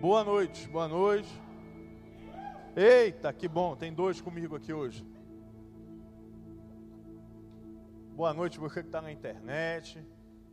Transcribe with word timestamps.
Boa 0.00 0.22
noite, 0.22 0.68
boa 0.68 0.86
noite. 0.86 1.28
Eita, 2.76 3.32
que 3.32 3.48
bom, 3.48 3.74
tem 3.74 3.94
dois 3.94 4.20
comigo 4.20 4.54
aqui 4.54 4.70
hoje. 4.70 5.02
Boa 8.14 8.34
noite, 8.34 8.58
você 8.58 8.82
que 8.82 8.88
está 8.88 9.00
na 9.00 9.10
internet. 9.10 10.06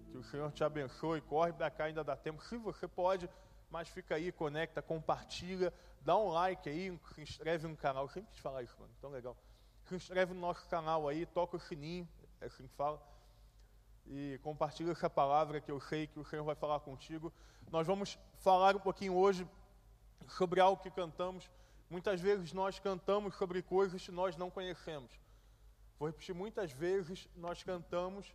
Que 0.10 0.18
o 0.18 0.24
Senhor 0.24 0.50
te 0.54 0.64
abençoe. 0.64 1.20
Corre 1.20 1.52
para 1.52 1.70
cá, 1.70 1.86
ainda 1.86 2.06
dá 2.06 2.16
tempo. 2.16 2.42
Se 2.42 2.56
você 2.58 2.88
pode, 2.88 3.30
mas 3.70 3.90
fica 3.90 4.16
aí, 4.16 4.32
conecta, 4.32 4.82
compartilha, 4.82 5.74
dá 6.00 6.18
um 6.18 6.30
like 6.30 6.70
aí, 6.70 6.98
se 7.14 7.22
inscreve 7.22 7.68
no 7.68 7.76
canal. 7.76 8.06
Eu 8.06 8.10
sempre 8.10 8.32
quis 8.32 8.40
falar 8.40 8.64
isso, 8.64 8.76
mano, 8.80 8.94
tão 9.02 9.12
legal. 9.12 9.36
Se 9.84 9.94
inscreve 9.94 10.34
no 10.34 10.40
nosso 10.40 10.66
canal 10.70 11.06
aí, 11.10 11.26
toca 11.26 11.58
o 11.58 11.60
sininho, 11.60 12.08
é 12.40 12.46
assim 12.46 12.66
que 12.66 12.76
fala. 12.76 12.98
E 14.06 14.40
compartilha 14.44 14.92
essa 14.92 15.10
palavra 15.10 15.62
que 15.62 15.72
eu 15.72 15.80
sei 15.80 16.08
que 16.08 16.20
o 16.20 16.26
Senhor 16.26 16.44
vai 16.44 16.56
falar 16.56 16.80
contigo. 16.82 17.32
Nós 17.72 17.88
vamos 17.88 18.18
falar 18.40 18.76
um 18.76 18.80
pouquinho 18.80 19.16
hoje 19.16 19.48
sobre 20.30 20.60
algo 20.60 20.82
que 20.82 20.92
cantamos. 20.92 21.50
Muitas 21.90 22.20
vezes 22.20 22.54
nós 22.54 22.80
cantamos 22.80 23.36
sobre 23.36 23.62
coisas 23.62 24.04
que 24.04 24.12
nós 24.12 24.36
não 24.36 24.50
conhecemos. 24.50 25.12
Vou 25.98 26.08
repetir, 26.08 26.36
muitas 26.36 26.72
vezes 26.72 27.30
nós 27.36 27.64
cantamos 27.64 28.34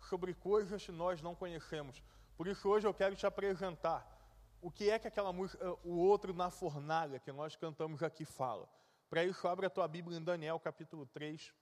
sobre 0.00 0.34
coisas 0.34 0.84
que 0.84 0.92
nós 0.92 1.22
não 1.22 1.34
conhecemos. 1.34 2.02
Por 2.36 2.46
isso 2.46 2.68
hoje 2.68 2.86
eu 2.86 2.94
quero 2.94 3.14
te 3.14 3.26
apresentar 3.26 4.16
o 4.60 4.70
que 4.70 4.90
é 4.90 4.98
que 4.98 5.06
aquela 5.06 5.32
música, 5.32 5.64
o 5.84 5.96
outro 5.96 6.34
na 6.34 6.50
fornalha 6.50 7.18
que 7.18 7.30
nós 7.30 7.54
cantamos 7.54 8.02
aqui 8.02 8.24
fala. 8.24 8.68
Para 9.08 9.24
isso, 9.24 9.46
abre 9.46 9.66
a 9.66 9.70
tua 9.70 9.86
Bíblia 9.86 10.18
em 10.18 10.22
Daniel 10.22 10.58
capítulo 10.58 11.06
3. 11.06 11.54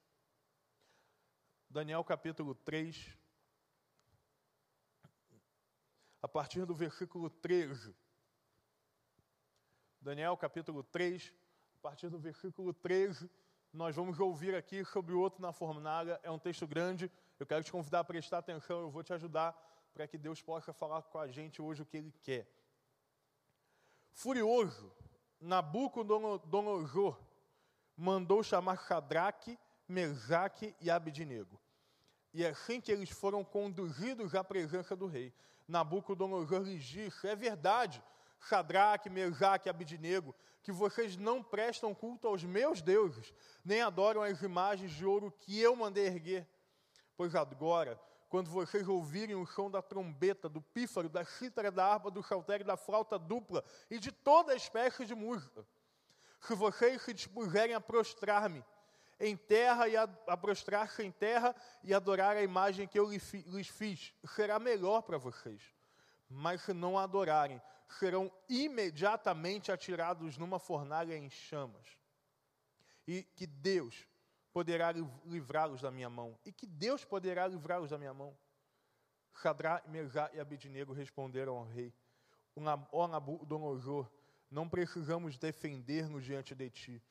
Daniel 1.68 2.02
capítulo 2.02 2.54
3. 2.54 3.16
A 6.24 6.28
partir 6.28 6.64
do 6.64 6.74
versículo 6.74 7.28
13. 7.28 7.94
Daniel 10.00 10.34
capítulo 10.38 10.82
3, 10.82 11.30
a 11.74 11.82
partir 11.82 12.08
do 12.08 12.18
versículo 12.18 12.72
13 12.72 13.30
nós 13.70 13.94
vamos 13.94 14.18
ouvir 14.18 14.54
aqui 14.54 14.86
sobre 14.86 15.12
o 15.12 15.20
outro 15.20 15.42
na 15.42 15.52
fornalha. 15.52 16.18
É 16.22 16.30
um 16.30 16.38
texto 16.38 16.66
grande. 16.66 17.12
Eu 17.38 17.44
quero 17.44 17.62
te 17.62 17.70
convidar 17.70 18.00
a 18.00 18.04
prestar 18.04 18.38
atenção. 18.38 18.80
Eu 18.80 18.90
vou 18.90 19.02
te 19.02 19.12
ajudar 19.12 19.52
para 19.92 20.08
que 20.08 20.16
Deus 20.16 20.40
possa 20.40 20.72
falar 20.72 21.02
com 21.02 21.18
a 21.18 21.28
gente 21.28 21.60
hoje 21.60 21.82
o 21.82 21.84
que 21.84 21.98
Ele 21.98 22.14
quer. 22.22 22.48
Furioso, 24.10 24.90
Nabucodonosor 25.38 27.20
mandou 27.94 28.42
chamar 28.42 28.78
Sadraque, 28.78 29.58
Mesaque 29.86 30.74
e 30.80 30.90
Abidnego. 30.90 31.60
E 32.32 32.46
assim 32.46 32.80
que 32.80 32.90
eles 32.90 33.10
foram 33.10 33.44
conduzidos 33.44 34.34
à 34.34 34.42
presença 34.42 34.96
do 34.96 35.06
rei, 35.06 35.30
Nabucodonosor 35.66 36.62
lhes 36.62 37.24
É 37.24 37.34
verdade, 37.34 38.02
Sadraque, 38.40 39.08
Mesaque 39.08 39.68
e 39.68 39.70
Abidnego, 39.70 40.34
que 40.62 40.72
vocês 40.72 41.16
não 41.16 41.42
prestam 41.42 41.94
culto 41.94 42.26
aos 42.26 42.42
meus 42.42 42.80
deuses, 42.80 43.32
nem 43.64 43.82
adoram 43.82 44.22
as 44.22 44.42
imagens 44.42 44.92
de 44.92 45.04
ouro 45.04 45.30
que 45.30 45.60
eu 45.60 45.76
mandei 45.76 46.06
erguer. 46.06 46.48
Pois 47.16 47.34
agora, 47.34 48.00
quando 48.28 48.50
vocês 48.50 48.88
ouvirem 48.88 49.36
o 49.36 49.46
som 49.46 49.70
da 49.70 49.80
trombeta, 49.80 50.48
do 50.48 50.60
pífaro, 50.60 51.08
da 51.08 51.24
cítara, 51.24 51.70
da 51.70 51.86
harpa, 51.86 52.10
do 52.10 52.22
saltério, 52.22 52.66
da 52.66 52.76
flauta 52.76 53.18
dupla 53.18 53.62
e 53.90 53.98
de 53.98 54.10
toda 54.10 54.56
espécie 54.56 55.06
de 55.06 55.14
música, 55.14 55.64
se 56.40 56.54
vocês 56.54 57.00
se 57.02 57.14
dispuserem 57.14 57.74
a 57.74 57.80
prostrar-me 57.80 58.64
em 59.26 59.36
terra 59.36 59.88
e 59.88 59.96
a, 59.96 60.06
prostrar-se 60.36 61.02
em 61.02 61.10
terra 61.10 61.54
e 61.82 61.94
adorar 61.94 62.36
a 62.36 62.42
imagem 62.42 62.86
que 62.86 62.98
eu 62.98 63.10
lhes 63.10 63.68
fiz, 63.68 64.12
será 64.34 64.58
melhor 64.58 65.02
para 65.02 65.18
vocês. 65.18 65.62
Mas 66.28 66.62
se 66.62 66.72
não 66.72 66.98
adorarem, 66.98 67.60
serão 67.98 68.30
imediatamente 68.48 69.72
atirados 69.72 70.36
numa 70.36 70.58
fornalha 70.58 71.16
em 71.16 71.30
chamas. 71.30 71.86
E 73.06 73.22
que 73.22 73.46
Deus 73.46 74.06
poderá 74.52 74.92
livrá-los 75.24 75.82
da 75.82 75.90
minha 75.90 76.10
mão. 76.10 76.38
E 76.44 76.52
que 76.52 76.66
Deus 76.66 77.04
poderá 77.04 77.46
livrá-los 77.46 77.90
da 77.90 77.98
minha 77.98 78.14
mão. 78.14 78.36
Sadrá, 79.42 79.82
Mesá 79.86 80.30
e 80.32 80.40
Abednego 80.40 80.92
responderam 80.92 81.56
ao 81.56 81.64
rei: 81.64 81.92
Ó 82.92 83.08
Nabucodonosor, 83.08 84.08
não 84.50 84.68
precisamos 84.68 85.36
defender-nos 85.36 86.24
diante 86.24 86.54
de 86.54 86.70
ti. 86.70 87.02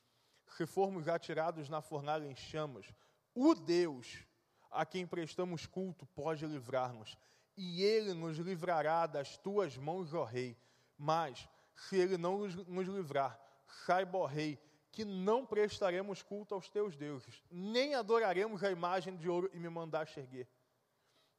Se 0.48 0.66
formos 0.66 1.08
atirados 1.08 1.68
na 1.68 1.80
fornalha 1.80 2.26
em 2.26 2.36
chamas, 2.36 2.86
o 3.34 3.54
Deus 3.54 4.24
a 4.70 4.84
quem 4.84 5.06
prestamos 5.06 5.66
culto 5.66 6.04
pode 6.06 6.44
livrar-nos, 6.46 7.16
e 7.56 7.82
ele 7.82 8.12
nos 8.12 8.36
livrará 8.38 9.06
das 9.06 9.36
tuas 9.36 9.76
mãos, 9.76 10.12
ó 10.12 10.24
rei. 10.24 10.56
Mas, 10.98 11.48
se 11.76 11.96
ele 11.96 12.16
não 12.16 12.38
nos 12.38 12.88
livrar, 12.88 13.40
saiba, 13.86 14.18
ó 14.18 14.26
rei, 14.26 14.58
que 14.90 15.04
não 15.04 15.44
prestaremos 15.44 16.22
culto 16.22 16.54
aos 16.54 16.68
teus 16.68 16.96
deuses, 16.96 17.42
nem 17.50 17.94
adoraremos 17.94 18.62
a 18.62 18.70
imagem 18.70 19.16
de 19.16 19.28
ouro 19.28 19.50
e 19.52 19.58
me 19.58 19.68
mandaste 19.68 20.20
erguer. 20.20 20.48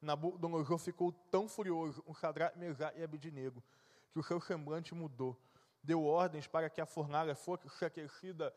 Nabucodonosor 0.00 0.78
ficou 0.78 1.10
tão 1.30 1.48
furioso, 1.48 2.02
um 2.06 2.14
Sadrá, 2.14 2.52
Mesá 2.54 2.92
e 2.94 3.02
Abidnego, 3.02 3.62
que 4.12 4.18
o 4.18 4.22
seu 4.22 4.40
semblante 4.40 4.94
mudou. 4.94 5.38
Deu 5.86 6.04
ordens 6.04 6.48
para 6.48 6.68
que 6.68 6.80
a 6.80 6.86
fornalha 6.86 7.36
fosse 7.36 7.84
aquecida 7.84 8.52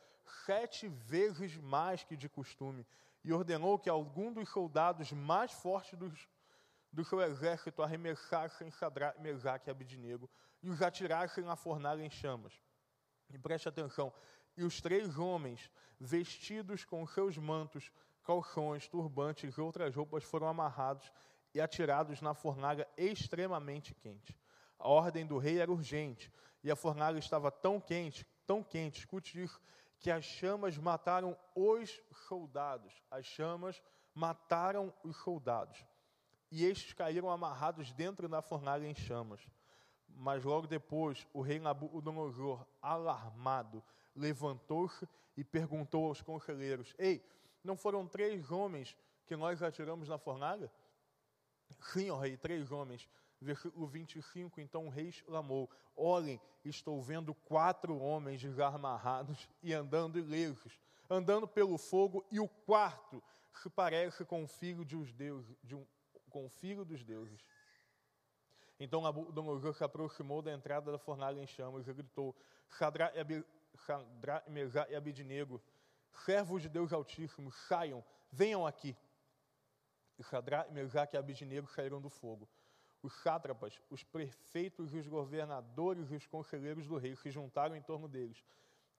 sete 0.47 0.87
vezes 0.87 1.55
mais 1.57 2.03
que 2.03 2.17
de 2.17 2.27
costume, 2.27 2.85
e 3.23 3.31
ordenou 3.31 3.77
que 3.77 3.87
algum 3.89 4.33
dos 4.33 4.49
soldados 4.49 5.11
mais 5.11 5.51
fortes 5.51 5.97
dos 5.97 6.27
do 6.91 7.05
seu 7.05 7.21
exército 7.21 7.83
arremessassem 7.83 8.71
Sadraque, 8.71 9.21
Mesaque 9.21 9.69
e 9.69 9.71
Abidnego 9.71 10.27
e 10.63 10.71
os 10.71 10.81
atirassem 10.81 11.43
na 11.43 11.55
fornalha 11.55 12.03
em 12.03 12.09
chamas. 12.09 12.51
E 13.29 13.37
preste 13.37 13.69
atenção, 13.69 14.11
e 14.57 14.63
os 14.63 14.81
três 14.81 15.19
homens, 15.19 15.69
vestidos 15.99 16.83
com 16.83 17.05
seus 17.05 17.37
mantos, 17.37 17.91
calções, 18.23 18.87
turbantes 18.87 19.55
e 19.55 19.61
outras 19.61 19.95
roupas, 19.95 20.23
foram 20.23 20.47
amarrados 20.47 21.11
e 21.53 21.61
atirados 21.61 22.21
na 22.21 22.33
fornalha 22.33 22.87
extremamente 22.97 23.93
quente. 23.93 24.35
A 24.79 24.87
ordem 24.87 25.27
do 25.27 25.37
rei 25.37 25.59
era 25.59 25.71
urgente, 25.71 26.31
e 26.63 26.71
a 26.71 26.75
fornalha 26.75 27.19
estava 27.19 27.51
tão 27.51 27.79
quente, 27.79 28.25
tão 28.45 28.63
quente, 28.63 28.99
escute 28.99 29.41
isso, 29.41 29.59
que 29.99 30.09
as 30.09 30.25
chamas 30.25 30.77
mataram 30.77 31.37
os 31.55 32.01
soldados. 32.27 32.93
As 33.09 33.25
chamas 33.25 33.81
mataram 34.13 34.93
os 35.03 35.17
soldados 35.17 35.85
e 36.51 36.65
estes 36.65 36.93
caíram 36.93 37.29
amarrados 37.29 37.91
dentro 37.91 38.27
da 38.27 38.41
fornalha 38.41 38.85
em 38.85 38.95
chamas. 38.95 39.41
Mas 40.07 40.43
logo 40.43 40.67
depois, 40.67 41.25
o 41.33 41.41
rei 41.41 41.59
Nabucodonosor, 41.59 42.65
alarmado, 42.81 43.83
levantou-se 44.15 45.07
e 45.37 45.43
perguntou 45.43 46.07
aos 46.07 46.21
conselheiros: 46.21 46.93
Ei, 46.97 47.23
não 47.63 47.77
foram 47.77 48.07
três 48.07 48.51
homens 48.51 48.97
que 49.25 49.35
nós 49.35 49.61
atiramos 49.61 50.09
na 50.09 50.17
fornalha? 50.17 50.71
Sim, 51.79 52.09
ó 52.09 52.17
rei, 52.17 52.35
três 52.35 52.71
homens. 52.71 53.07
Versículo 53.41 53.87
25, 53.87 54.59
então 54.59 54.87
o 54.87 54.89
rei 54.89 55.07
exclamou: 55.07 55.69
Olhem, 55.95 56.41
estou 56.65 57.01
vendo 57.01 57.33
quatro 57.33 57.97
homens 57.97 58.41
desamarrados 58.41 59.47
e 59.63 59.73
andando 59.73 60.19
ilesos, 60.19 60.77
andando 61.09 61.47
pelo 61.47 61.77
fogo, 61.77 62.25
e 62.29 62.39
o 62.39 62.47
quarto 62.47 63.23
se 63.53 63.69
parece 63.69 64.25
com 64.25 64.43
o 64.43 64.47
filho 64.47 64.83
de, 64.83 64.95
os 64.95 65.13
deuses, 65.13 65.55
de 65.63 65.75
um, 65.75 65.85
com 66.29 66.45
o 66.45 66.49
filho 66.49 66.83
dos 66.83 67.03
deuses. 67.03 67.41
Então 68.79 69.01
Nabucodonosor 69.01 69.73
se 69.73 69.83
aproximou 69.83 70.41
da 70.41 70.53
entrada 70.53 70.91
da 70.91 70.97
fornalha 70.97 71.39
em 71.41 71.47
chamas 71.47 71.87
e 71.87 71.93
gritou: 71.93 72.35
Sadrá 72.69 73.11
e 73.15 74.49
Mesá 74.49 74.85
e 74.89 74.95
Abidnego, 74.95 75.61
servos 76.25 76.61
de 76.61 76.69
Deus 76.69 76.91
Altíssimo, 76.91 77.51
saiam, 77.51 78.03
venham 78.31 78.65
aqui. 78.65 78.95
E 80.17 80.73
Mesá 80.73 81.07
e 81.11 81.17
Abidnego 81.17 81.67
saíram 81.67 82.01
do 82.01 82.09
fogo. 82.09 82.47
Os 83.01 83.13
sátrapas, 83.21 83.79
os 83.89 84.03
prefeitos, 84.03 84.93
os 84.93 85.07
governadores 85.07 86.11
e 86.11 86.15
os 86.15 86.27
conselheiros 86.27 86.85
do 86.87 86.97
rei 86.97 87.15
se 87.15 87.31
juntaram 87.31 87.75
em 87.75 87.81
torno 87.81 88.07
deles 88.07 88.43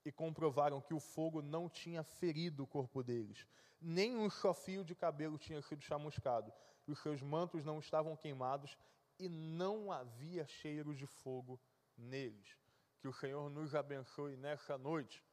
e 0.05 0.11
comprovaram 0.11 0.81
que 0.81 0.95
o 0.95 1.01
fogo 1.01 1.43
não 1.43 1.69
tinha 1.69 2.03
ferido 2.03 2.63
o 2.63 2.67
corpo 2.67 3.03
deles, 3.03 3.47
nem 3.81 4.17
um 4.17 4.31
fio 4.55 4.85
de 4.85 4.95
cabelo 4.95 5.39
tinha 5.39 5.61
sido 5.63 5.83
chamuscado, 5.83 6.53
os 6.91 6.99
seus 6.99 7.23
mantos 7.23 7.65
não 7.65 7.79
estavam 7.79 8.17
queimados 8.17 8.77
e 9.19 9.29
não 9.29 9.93
havia 9.93 10.47
cheiro 10.47 10.95
de 10.95 11.07
fogo 11.07 11.61
neles. 11.97 12.57
Que 13.01 13.09
o 13.09 13.13
Senhor 13.13 13.49
nos 13.51 13.75
abençoe 13.75 14.37
nessa 14.37 14.77
noite, 14.77 15.25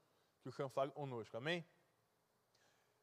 que 0.41 0.49
o 0.49 0.51
Senhor 0.51 0.69
fale 0.69 0.91
conosco, 0.91 1.35
amém? 1.35 1.65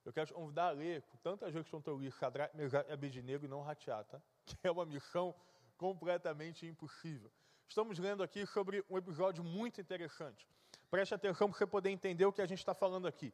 Eu 0.05 0.13
quero 0.13 0.27
te 0.27 0.35
convidar 0.35 0.69
a 0.69 0.71
ler, 0.71 1.03
com 1.03 1.17
tantas 1.19 1.53
vezes 1.53 1.69
que 1.69 1.77
estão 1.77 1.99
livro, 1.99 2.19
Sadraque, 2.19 2.57
Mesaque 2.57 2.91
e 2.91 2.93
Abednego 2.93 3.45
e 3.47 3.49
não 3.49 3.63
ratear, 3.63 4.05
tá? 4.05 4.21
Que 4.45 4.69
é 4.69 4.71
uma 4.71 4.85
missão 4.85 5.35
completamente 5.77 6.67
impossível. 6.67 7.31
Estamos 7.69 7.99
lendo 7.99 8.23
aqui 8.23 8.47
sobre 8.47 8.85
um 8.89 8.97
episódio 8.97 9.43
muito 9.43 9.81
interessante. 9.81 10.49
Preste 10.91 11.15
atenção 11.15 11.49
para 11.49 11.59
você 11.59 11.67
poder 11.67 11.91
entender 11.91 12.25
o 12.25 12.33
que 12.33 12.43
a 12.43 12.47
gente 12.47 12.59
está 12.59 12.75
falando 12.75 13.09
aqui. 13.09 13.33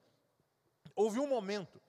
Houve 0.94 1.19
um 1.19 1.26
momento 1.26 1.81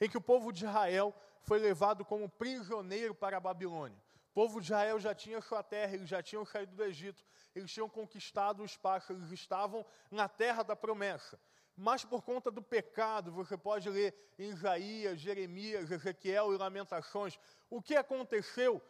em 0.00 0.08
que 0.08 0.18
o 0.18 0.20
povo 0.20 0.52
de 0.52 0.64
Israel 0.64 1.14
foi 1.42 1.58
levado 1.58 2.04
como 2.04 2.28
prisioneiro 2.28 3.14
para 3.14 3.36
a 3.36 3.40
Babilônia. 3.40 3.98
povo 4.34 4.60
de 4.60 4.66
Israel 4.66 4.98
já 4.98 5.14
tinha 5.14 5.40
sua 5.40 5.62
terra, 5.62 5.94
eles 5.94 6.08
já 6.08 6.22
tinham 6.22 6.44
saído 6.44 6.74
do 6.74 6.82
Egito, 6.82 7.24
eles 7.54 7.72
tinham 7.72 7.88
conquistado 7.88 8.62
o 8.62 8.64
espaço, 8.64 9.12
eles 9.12 9.30
estavam 9.30 9.86
na 10.10 10.28
terra 10.28 10.62
da 10.62 10.74
promessa. 10.74 11.38
Mas 11.76 12.04
por 12.04 12.22
conta 12.22 12.50
do 12.50 12.62
pecado, 12.62 13.32
você 13.32 13.56
pode 13.56 13.88
ler 13.88 14.14
em 14.38 14.50
Isaías, 14.50 15.18
Jeremias, 15.20 15.90
Ezequiel 15.90 16.52
e 16.52 16.56
Lamentações, 16.56 17.38
o 17.68 17.82
que 17.82 17.96
aconteceu? 17.96 18.82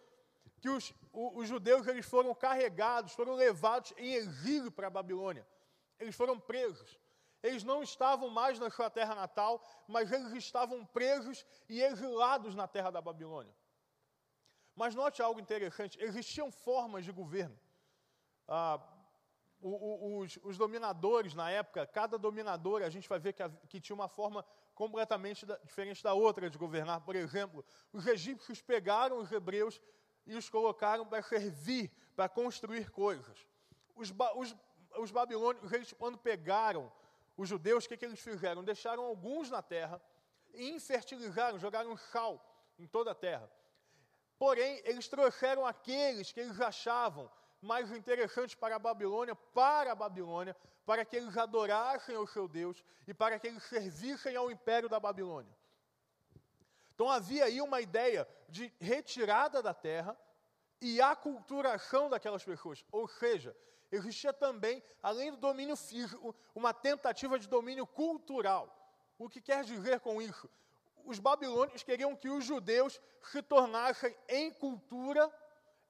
Que 0.64 0.70
os, 0.70 0.94
os, 1.12 1.46
judeus 1.46 1.86
eles 1.86 2.06
foram 2.06 2.34
carregados, 2.34 3.12
foram 3.12 3.34
levados 3.34 3.92
em 3.98 4.14
exílio 4.14 4.72
para 4.72 4.86
a 4.86 4.90
Babilônia. 4.98 5.46
Eles 6.00 6.16
foram 6.16 6.40
presos. 6.40 6.98
Eles 7.42 7.62
não 7.62 7.82
estavam 7.82 8.30
mais 8.30 8.58
na 8.58 8.70
sua 8.70 8.88
terra 8.88 9.14
natal, 9.14 9.62
mas 9.86 10.10
eles 10.10 10.32
estavam 10.32 10.82
presos 10.86 11.44
e 11.68 11.82
exilados 11.82 12.54
na 12.54 12.66
terra 12.66 12.90
da 12.90 13.02
Babilônia. 13.02 13.54
Mas 14.74 14.94
note 14.94 15.20
algo 15.20 15.38
interessante: 15.38 16.02
existiam 16.02 16.50
formas 16.50 17.04
de 17.04 17.12
governo. 17.12 17.60
Ah, 18.48 18.80
os, 19.60 20.38
os, 20.42 20.56
dominadores 20.56 21.34
na 21.34 21.50
época, 21.50 21.86
cada 21.86 22.16
dominador, 22.16 22.82
a 22.82 22.88
gente 22.88 23.06
vai 23.06 23.18
ver 23.18 23.34
que, 23.34 23.42
que 23.68 23.80
tinha 23.82 23.94
uma 23.94 24.08
forma 24.08 24.42
completamente 24.74 25.44
diferente 25.62 26.02
da 26.02 26.14
outra 26.14 26.48
de 26.48 26.56
governar. 26.56 27.02
Por 27.02 27.16
exemplo, 27.16 27.62
os 27.92 28.06
egípcios 28.06 28.62
pegaram 28.62 29.18
os 29.18 29.30
hebreus 29.30 29.78
e 30.26 30.36
os 30.36 30.48
colocaram 30.48 31.06
para 31.06 31.22
servir, 31.22 31.90
para 32.16 32.28
construir 32.28 32.90
coisas. 32.90 33.46
Os, 33.94 34.12
os, 34.36 34.56
os 34.98 35.10
babilônios, 35.10 35.72
eles, 35.72 35.92
quando 35.92 36.18
pegaram 36.18 36.90
os 37.36 37.48
judeus, 37.48 37.84
o 37.84 37.88
que, 37.88 37.96
que 37.96 38.04
eles 38.04 38.20
fizeram? 38.20 38.64
Deixaram 38.64 39.04
alguns 39.04 39.50
na 39.50 39.62
terra 39.62 40.00
e 40.52 40.70
infertilizaram, 40.70 41.58
jogaram 41.58 41.96
sal 41.96 42.40
em 42.78 42.86
toda 42.86 43.10
a 43.10 43.14
terra. 43.14 43.50
Porém, 44.38 44.80
eles 44.84 45.08
trouxeram 45.08 45.66
aqueles 45.66 46.32
que 46.32 46.40
eles 46.40 46.60
achavam 46.60 47.30
mais 47.60 47.90
interessantes 47.90 48.54
para 48.54 48.76
a 48.76 48.78
Babilônia, 48.78 49.34
para 49.34 49.92
a 49.92 49.94
Babilônia, 49.94 50.56
para 50.84 51.04
que 51.04 51.16
eles 51.16 51.36
adorassem 51.36 52.14
ao 52.14 52.26
seu 52.26 52.46
Deus 52.46 52.84
e 53.06 53.14
para 53.14 53.38
que 53.38 53.46
eles 53.46 53.62
servissem 53.64 54.36
ao 54.36 54.50
império 54.50 54.88
da 54.88 55.00
Babilônia. 55.00 55.52
Então 56.94 57.10
havia 57.10 57.44
aí 57.44 57.60
uma 57.60 57.80
ideia 57.80 58.26
de 58.48 58.72
retirada 58.80 59.62
da 59.62 59.74
terra 59.74 60.16
e 60.80 61.00
aculturação 61.00 62.08
daquelas 62.08 62.44
pessoas. 62.44 62.84
Ou 62.92 63.08
seja, 63.08 63.56
existia 63.90 64.32
também, 64.32 64.82
além 65.02 65.30
do 65.32 65.36
domínio 65.36 65.76
físico, 65.76 66.34
uma 66.54 66.72
tentativa 66.72 67.38
de 67.38 67.48
domínio 67.48 67.86
cultural. 67.86 68.68
O 69.18 69.28
que 69.28 69.40
quer 69.40 69.64
dizer 69.64 70.00
com 70.00 70.22
isso? 70.22 70.48
Os 71.04 71.18
babilônios 71.18 71.82
queriam 71.82 72.16
que 72.16 72.28
os 72.28 72.44
judeus 72.44 73.00
se 73.22 73.42
tornassem 73.42 74.16
em 74.28 74.52
cultura 74.52 75.30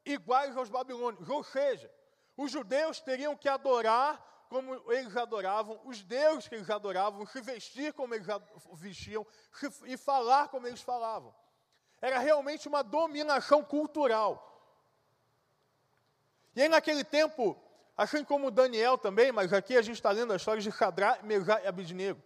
iguais 0.04 0.56
aos 0.56 0.68
babilônios. 0.68 1.28
Ou 1.28 1.44
seja, 1.44 1.90
os 2.36 2.50
judeus 2.50 3.00
teriam 3.00 3.36
que 3.36 3.48
adorar 3.48 4.33
como 4.48 4.74
eles 4.92 5.16
adoravam, 5.16 5.80
os 5.84 6.02
deuses 6.02 6.48
que 6.48 6.54
eles 6.54 6.70
adoravam, 6.70 7.26
se 7.26 7.40
vestir 7.40 7.92
como 7.92 8.14
eles 8.14 8.26
vestiam 8.74 9.26
e 9.84 9.96
falar 9.96 10.48
como 10.48 10.66
eles 10.66 10.80
falavam. 10.80 11.34
Era 12.00 12.18
realmente 12.18 12.68
uma 12.68 12.82
dominação 12.82 13.64
cultural. 13.64 14.50
E 16.54 16.62
aí, 16.62 16.68
naquele 16.68 17.02
tempo, 17.02 17.56
assim 17.96 18.24
como 18.24 18.50
Daniel 18.50 18.96
também, 18.98 19.32
mas 19.32 19.52
aqui 19.52 19.76
a 19.76 19.82
gente 19.82 19.96
está 19.96 20.10
lendo 20.10 20.32
a 20.32 20.36
história 20.36 20.62
de 20.62 20.70
Sadrá, 20.70 21.18
Mesá 21.22 21.60
e 21.62 21.66
Abidnego. 21.66 22.20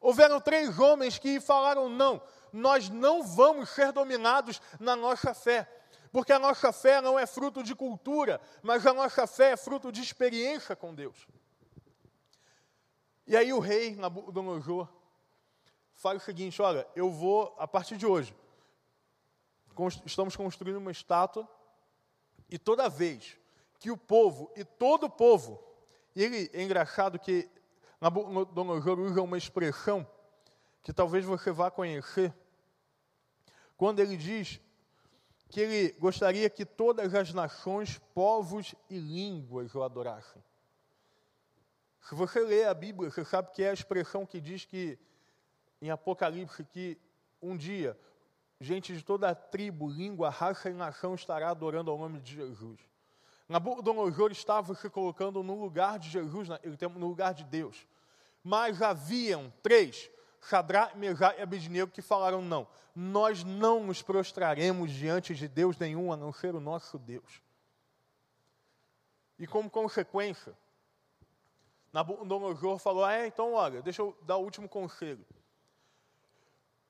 Houveram 0.00 0.40
três 0.40 0.78
homens 0.78 1.18
que 1.18 1.40
falaram: 1.40 1.88
não, 1.88 2.20
nós 2.52 2.88
não 2.88 3.22
vamos 3.22 3.70
ser 3.70 3.92
dominados 3.92 4.60
na 4.80 4.96
nossa 4.96 5.32
fé. 5.32 5.68
Porque 6.12 6.30
a 6.30 6.38
nossa 6.38 6.70
fé 6.72 7.00
não 7.00 7.18
é 7.18 7.26
fruto 7.26 7.62
de 7.62 7.74
cultura, 7.74 8.38
mas 8.62 8.86
a 8.86 8.92
nossa 8.92 9.26
fé 9.26 9.52
é 9.52 9.56
fruto 9.56 9.90
de 9.90 10.02
experiência 10.02 10.76
com 10.76 10.94
Deus. 10.94 11.26
E 13.26 13.34
aí 13.34 13.50
o 13.50 13.58
rei 13.58 13.96
Nabucodonosor 13.96 14.86
fala 15.94 16.18
o 16.18 16.20
seguinte: 16.20 16.60
olha, 16.60 16.86
eu 16.94 17.10
vou, 17.10 17.56
a 17.58 17.66
partir 17.66 17.96
de 17.96 18.04
hoje, 18.04 18.36
estamos 20.04 20.36
construindo 20.36 20.76
uma 20.76 20.90
estátua, 20.90 21.48
e 22.50 22.58
toda 22.58 22.90
vez 22.90 23.38
que 23.78 23.90
o 23.90 23.96
povo, 23.96 24.52
e 24.54 24.64
todo 24.64 25.04
o 25.04 25.10
povo, 25.10 25.64
e 26.14 26.22
ele 26.22 26.50
é 26.52 26.62
engraçado 26.62 27.18
que 27.18 27.48
Nabucodonosor 27.98 29.00
usa 29.00 29.22
uma 29.22 29.38
expressão 29.38 30.06
que 30.82 30.92
talvez 30.92 31.24
você 31.24 31.50
vá 31.50 31.70
conhecer, 31.70 32.34
quando 33.78 34.00
ele 34.00 34.16
diz 34.16 34.60
que 35.52 35.60
ele 35.60 35.92
gostaria 35.98 36.48
que 36.48 36.64
todas 36.64 37.14
as 37.14 37.34
nações, 37.34 38.00
povos 38.14 38.74
e 38.88 38.98
línguas 38.98 39.74
o 39.74 39.82
adorassem. 39.82 40.42
Se 42.00 42.14
você 42.14 42.40
lê 42.40 42.64
a 42.64 42.72
Bíblia, 42.72 43.10
você 43.10 43.22
sabe 43.22 43.50
que 43.52 43.62
é 43.62 43.68
a 43.68 43.74
expressão 43.74 44.24
que 44.24 44.40
diz 44.40 44.64
que, 44.64 44.98
em 45.82 45.90
Apocalipse, 45.90 46.64
que 46.64 46.98
um 47.40 47.54
dia, 47.54 47.98
gente 48.58 48.96
de 48.96 49.04
toda 49.04 49.28
a 49.28 49.34
tribo, 49.34 49.90
língua, 49.90 50.30
raça 50.30 50.70
e 50.70 50.72
nação 50.72 51.14
estará 51.14 51.50
adorando 51.50 51.90
ao 51.90 51.98
nome 51.98 52.18
de 52.18 52.34
Jesus. 52.34 52.80
Nabucodonosor 53.46 54.32
estava 54.32 54.74
se 54.74 54.88
colocando 54.88 55.42
no 55.42 55.60
lugar 55.60 55.98
de 55.98 56.08
Jesus, 56.08 56.48
no 56.48 57.08
lugar 57.08 57.34
de 57.34 57.44
Deus. 57.44 57.86
Mas 58.42 58.80
haviam 58.80 59.52
três 59.62 60.10
Sadrá, 60.42 60.90
Mesá 60.96 61.34
e 61.36 61.40
Abednego 61.40 61.92
que 61.92 62.02
falaram 62.02 62.42
não. 62.42 62.66
Nós 62.94 63.44
não 63.44 63.84
nos 63.84 64.02
prostraremos 64.02 64.90
diante 64.90 65.34
de 65.34 65.46
Deus 65.46 65.78
nenhum 65.78 66.12
a 66.12 66.16
não 66.16 66.32
ser 66.32 66.54
o 66.54 66.60
nosso 66.60 66.98
Deus. 66.98 67.40
E 69.38 69.46
como 69.46 69.70
consequência, 69.70 70.52
Nabucodonosor 71.92 72.78
falou: 72.78 73.04
ah, 73.04 73.12
é, 73.12 73.26
então 73.26 73.54
olha, 73.54 73.80
deixa 73.82 74.02
eu 74.02 74.16
dar 74.22 74.36
o 74.36 74.42
último 74.42 74.68
conselho. 74.68 75.24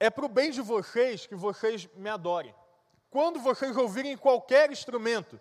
É 0.00 0.08
para 0.08 0.24
o 0.24 0.28
bem 0.28 0.50
de 0.50 0.62
vocês 0.62 1.26
que 1.26 1.34
vocês 1.34 1.86
me 1.94 2.08
adorem. 2.08 2.54
Quando 3.10 3.38
vocês 3.38 3.76
ouvirem 3.76 4.16
qualquer 4.16 4.72
instrumento, 4.72 5.38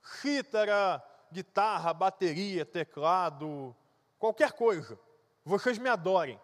cítara, 0.00 1.02
guitarra, 1.32 1.92
bateria, 1.92 2.64
teclado, 2.64 3.74
qualquer 4.18 4.52
coisa, 4.52 4.98
vocês 5.44 5.78
me 5.78 5.88
adorem. 5.88 6.40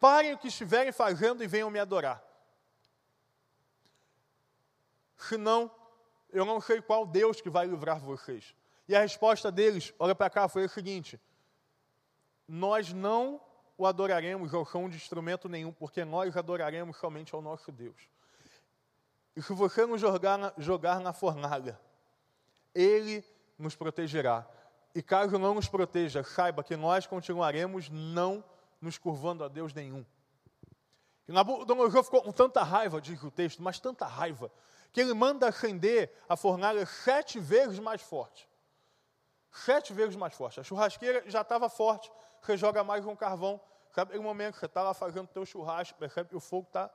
Parem 0.00 0.32
o 0.32 0.38
que 0.38 0.48
estiverem 0.48 0.90
fazendo 0.90 1.44
e 1.44 1.46
venham 1.46 1.70
me 1.70 1.78
adorar. 1.78 2.24
Senão, 5.18 5.70
eu 6.30 6.46
não 6.46 6.60
sei 6.60 6.80
qual 6.80 7.06
Deus 7.06 7.42
que 7.42 7.50
vai 7.50 7.66
livrar 7.66 8.00
vocês. 8.00 8.54
E 8.88 8.96
a 8.96 9.00
resposta 9.00 9.52
deles, 9.52 9.92
olha 9.98 10.14
para 10.14 10.30
cá, 10.30 10.48
foi 10.48 10.64
a 10.64 10.68
seguinte: 10.68 11.20
Nós 12.48 12.92
não 12.92 13.40
o 13.76 13.86
adoraremos 13.86 14.54
ao 14.54 14.64
som 14.64 14.88
de 14.88 14.96
instrumento 14.96 15.48
nenhum, 15.48 15.72
porque 15.72 16.04
nós 16.04 16.36
adoraremos 16.36 16.96
somente 16.96 17.34
ao 17.34 17.42
nosso 17.42 17.70
Deus. 17.70 18.08
E 19.36 19.42
se 19.42 19.52
você 19.52 19.84
nos 19.84 20.00
jogar 20.00 20.38
na, 20.38 20.52
jogar 20.56 21.00
na 21.00 21.12
fornalha, 21.12 21.78
Ele 22.74 23.24
nos 23.58 23.76
protegerá. 23.76 24.46
E 24.94 25.02
caso 25.02 25.38
não 25.38 25.54
nos 25.54 25.68
proteja, 25.68 26.24
saiba 26.24 26.64
que 26.64 26.76
nós 26.76 27.06
continuaremos 27.06 27.88
não 27.90 28.42
nos 28.80 28.98
curvando 28.98 29.44
a 29.44 29.48
Deus 29.48 29.72
nenhum. 29.74 30.04
E 31.28 31.32
Nabucodonosor 31.32 32.02
ficou 32.02 32.22
com 32.22 32.32
tanta 32.32 32.62
raiva, 32.62 33.00
diz 33.00 33.22
o 33.22 33.30
texto, 33.30 33.62
mas 33.62 33.78
tanta 33.78 34.06
raiva, 34.06 34.50
que 34.92 35.00
ele 35.00 35.14
manda 35.14 35.46
acender 35.46 36.12
a 36.28 36.36
fornalha 36.36 36.84
sete 36.84 37.38
vezes 37.38 37.78
mais 37.78 38.02
forte. 38.02 38.48
Sete 39.52 39.92
vezes 39.92 40.16
mais 40.16 40.34
forte. 40.34 40.58
A 40.60 40.62
churrasqueira 40.64 41.22
já 41.26 41.42
estava 41.42 41.68
forte, 41.68 42.10
você 42.40 42.56
joga 42.56 42.82
mais 42.82 43.04
um 43.06 43.14
carvão. 43.14 43.60
Sabe, 43.92 44.16
no 44.16 44.22
momento 44.22 44.54
que 44.54 44.60
você 44.60 44.66
está 44.66 44.82
lá 44.82 44.94
fazendo 44.94 45.24
o 45.24 45.28
teu 45.28 45.44
churrasco, 45.44 45.98
percebe 45.98 46.30
que 46.30 46.36
o 46.36 46.40
fogo 46.40 46.66
está 46.66 46.90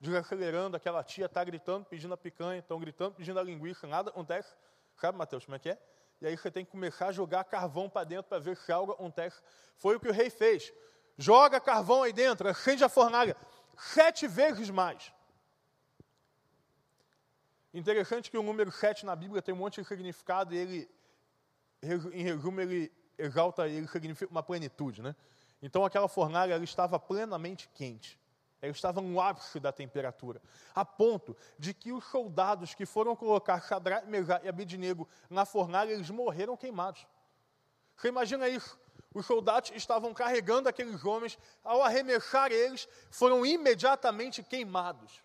desacelerando, 0.00 0.76
aquela 0.76 1.02
tia 1.02 1.26
está 1.26 1.42
gritando, 1.42 1.86
pedindo 1.86 2.12
a 2.12 2.16
picanha, 2.16 2.60
estão 2.60 2.78
gritando, 2.78 3.14
pedindo 3.14 3.38
a 3.38 3.42
linguiça, 3.42 3.86
nada 3.86 4.10
acontece. 4.10 4.54
Sabe, 4.96 5.16
Mateus, 5.16 5.44
como 5.44 5.56
é 5.56 5.58
que 5.58 5.70
é? 5.70 5.78
E 6.20 6.26
aí 6.26 6.36
você 6.36 6.50
tem 6.50 6.64
que 6.64 6.70
começar 6.70 7.08
a 7.08 7.12
jogar 7.12 7.44
carvão 7.44 7.88
para 7.88 8.04
dentro 8.04 8.24
para 8.24 8.38
ver 8.38 8.56
se 8.56 8.70
algo 8.70 8.92
acontece. 8.92 9.42
Foi 9.76 9.96
o 9.96 10.00
que 10.00 10.08
o 10.08 10.12
rei 10.12 10.30
fez 10.30 10.72
joga 11.16 11.60
carvão 11.60 12.02
aí 12.02 12.12
dentro, 12.12 12.48
acende 12.48 12.84
a 12.84 12.88
fornalha, 12.88 13.36
sete 13.76 14.26
vezes 14.26 14.70
mais. 14.70 15.12
Interessante 17.72 18.30
que 18.30 18.38
o 18.38 18.42
número 18.42 18.70
sete 18.70 19.04
na 19.04 19.16
Bíblia 19.16 19.42
tem 19.42 19.52
um 19.52 19.58
monte 19.58 19.80
de 19.80 19.88
significado 19.88 20.54
e 20.54 20.56
ele, 20.56 20.90
em 22.12 22.22
resumo, 22.22 22.60
ele 22.60 22.92
exalta, 23.18 23.66
ele 23.66 23.88
significa 23.88 24.30
uma 24.30 24.42
plenitude, 24.42 25.02
né? 25.02 25.14
Então 25.60 25.84
aquela 25.84 26.08
fornalha 26.08 26.54
ela 26.54 26.64
estava 26.64 26.98
plenamente 26.98 27.68
quente. 27.74 28.18
Ela 28.62 28.70
estava 28.70 29.00
no 29.00 29.20
ápice 29.20 29.60
da 29.60 29.72
temperatura, 29.72 30.40
a 30.74 30.84
ponto 30.84 31.36
de 31.58 31.74
que 31.74 31.92
os 31.92 32.04
soldados 32.04 32.74
que 32.74 32.86
foram 32.86 33.14
colocar 33.14 33.60
Shadrach, 33.60 34.06
e 34.42 34.48
Abednego 34.48 35.06
na 35.28 35.44
fornalha, 35.44 35.92
eles 35.92 36.08
morreram 36.08 36.56
queimados. 36.56 37.06
Você 37.96 38.08
imagina 38.08 38.48
isso? 38.48 38.78
Os 39.14 39.24
soldados 39.24 39.70
estavam 39.70 40.12
carregando 40.12 40.68
aqueles 40.68 41.04
homens, 41.04 41.38
ao 41.62 41.80
arremessar 41.80 42.50
eles, 42.50 42.88
foram 43.10 43.46
imediatamente 43.46 44.42
queimados. 44.42 45.22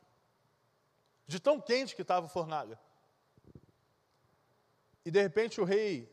De 1.26 1.40
tão 1.40 1.60
quente 1.60 1.96
que 1.96 2.04
estava 2.04 2.28
a 2.28 2.30
fornalha. 2.30 2.80
E 5.04 5.10
de 5.10 5.20
repente 5.20 5.60
o 5.60 5.64
rei, 5.64 6.08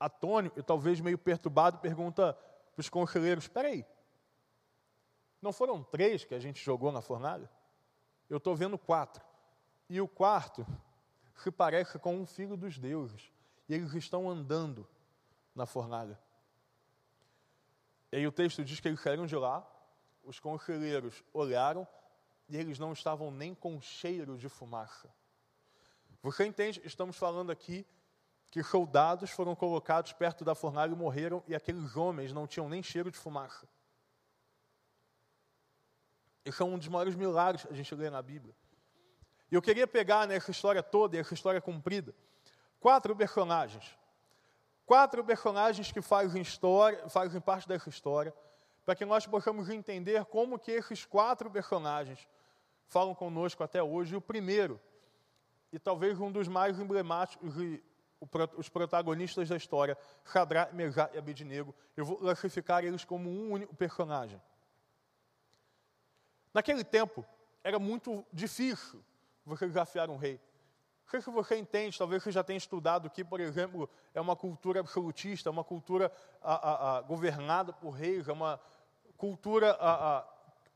atônito 0.00 0.58
e 0.58 0.62
talvez 0.62 1.00
meio 1.00 1.18
perturbado, 1.18 1.78
pergunta 1.78 2.32
para 2.72 2.80
os 2.80 2.88
conselheiros: 2.88 3.44
Espera 3.44 3.68
aí, 3.68 3.84
não 5.42 5.52
foram 5.52 5.82
três 5.82 6.24
que 6.24 6.34
a 6.34 6.40
gente 6.40 6.64
jogou 6.64 6.90
na 6.90 7.02
fornalha? 7.02 7.50
Eu 8.30 8.38
estou 8.38 8.56
vendo 8.56 8.78
quatro. 8.78 9.22
E 9.90 10.00
o 10.00 10.08
quarto 10.08 10.66
se 11.36 11.50
parece 11.50 11.98
com 11.98 12.16
um 12.16 12.24
filho 12.24 12.56
dos 12.56 12.78
deuses. 12.78 13.30
E 13.68 13.74
eles 13.74 13.92
estão 13.92 14.30
andando 14.30 14.88
na 15.54 15.66
fornalha. 15.66 16.18
E 18.12 18.16
aí 18.16 18.26
o 18.26 18.32
texto 18.32 18.62
diz 18.62 18.78
que 18.78 18.88
eles 18.88 19.00
saíram 19.00 19.26
de 19.26 19.34
lá, 19.34 19.66
os 20.22 20.38
conselheiros 20.38 21.24
olharam 21.32 21.88
e 22.46 22.56
eles 22.56 22.78
não 22.78 22.92
estavam 22.92 23.30
nem 23.30 23.54
com 23.54 23.80
cheiro 23.80 24.36
de 24.36 24.48
fumaça. 24.48 25.08
Você 26.22 26.44
entende? 26.44 26.80
Estamos 26.84 27.16
falando 27.16 27.50
aqui 27.50 27.86
que 28.50 28.62
soldados 28.62 29.30
foram 29.30 29.56
colocados 29.56 30.12
perto 30.12 30.44
da 30.44 30.54
fornalha 30.54 30.92
e 30.92 30.94
morreram, 30.94 31.42
e 31.48 31.54
aqueles 31.54 31.96
homens 31.96 32.34
não 32.34 32.46
tinham 32.46 32.68
nem 32.68 32.82
cheiro 32.82 33.10
de 33.10 33.16
fumaça. 33.16 33.66
Esse 36.44 36.60
é 36.60 36.64
um 36.64 36.76
dos 36.76 36.88
maiores 36.88 37.14
milagres 37.14 37.64
que 37.64 37.72
a 37.72 37.76
gente 37.76 37.94
lê 37.94 38.10
na 38.10 38.20
Bíblia. 38.20 38.54
E 39.50 39.54
eu 39.54 39.62
queria 39.62 39.86
pegar 39.86 40.28
nessa 40.28 40.50
história 40.50 40.82
toda, 40.82 41.16
e 41.16 41.20
essa 41.20 41.32
história 41.32 41.62
comprida, 41.62 42.14
quatro 42.78 43.16
personagens. 43.16 43.96
Quatro 44.84 45.24
personagens 45.24 45.92
que 45.92 46.02
fazem, 46.02 46.42
história, 46.42 47.08
fazem 47.08 47.40
parte 47.40 47.68
dessa 47.68 47.88
história, 47.88 48.34
para 48.84 48.94
que 48.94 49.04
nós 49.04 49.26
possamos 49.26 49.68
entender 49.70 50.24
como 50.26 50.58
que 50.58 50.72
esses 50.72 51.04
quatro 51.04 51.50
personagens 51.50 52.28
falam 52.86 53.14
conosco 53.14 53.62
até 53.62 53.82
hoje. 53.82 54.14
E 54.14 54.16
o 54.16 54.20
primeiro, 54.20 54.80
e 55.72 55.78
talvez 55.78 56.20
um 56.20 56.30
dos 56.30 56.48
mais 56.48 56.78
emblemáticos 56.78 57.56
e 57.56 57.82
os 58.56 58.68
protagonistas 58.68 59.48
da 59.48 59.56
história, 59.56 59.98
Sadra, 60.24 60.70
Mesá 60.72 61.10
e 61.12 61.18
Abednego, 61.18 61.74
eu 61.96 62.04
vou 62.04 62.16
classificar 62.16 62.84
eles 62.84 63.04
como 63.04 63.28
um 63.28 63.50
único 63.50 63.74
personagem. 63.74 64.40
Naquele 66.54 66.84
tempo, 66.84 67.24
era 67.64 67.78
muito 67.78 68.24
difícil 68.32 69.02
você 69.44 69.66
desafiar 69.66 70.10
um 70.10 70.16
rei. 70.16 70.40
Sei 71.12 71.20
se 71.20 71.28
você 71.28 71.58
entende, 71.58 71.98
talvez 71.98 72.22
você 72.22 72.32
já 72.32 72.42
tenha 72.42 72.56
estudado 72.56 73.10
que, 73.10 73.22
por 73.22 73.38
exemplo, 73.38 73.86
é 74.14 74.20
uma 74.20 74.34
cultura 74.34 74.80
absolutista, 74.80 75.50
uma 75.50 75.62
cultura 75.62 76.10
a, 76.40 76.54
a, 76.54 76.96
a, 76.96 77.02
governada 77.02 77.70
por 77.70 77.90
reis, 77.90 78.28
é 78.28 78.32
uma 78.32 78.58
cultura 79.18 79.76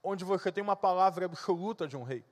onde 0.03 0.27
você 0.27 0.53
tem 0.53 0.63
uma 0.63 0.77
palavra 0.77 1.25
absoluta 1.25 1.89
de 1.89 1.97
um 1.97 2.03
rei. 2.03 2.23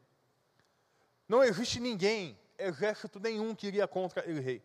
Não 1.26 1.42
existe 1.42 1.80
ninguém, 1.80 2.38
exército 2.58 3.18
nenhum 3.18 3.54
que 3.54 3.68
iria 3.68 3.88
contra 3.88 4.20
aquele 4.20 4.40
rei. 4.40 4.62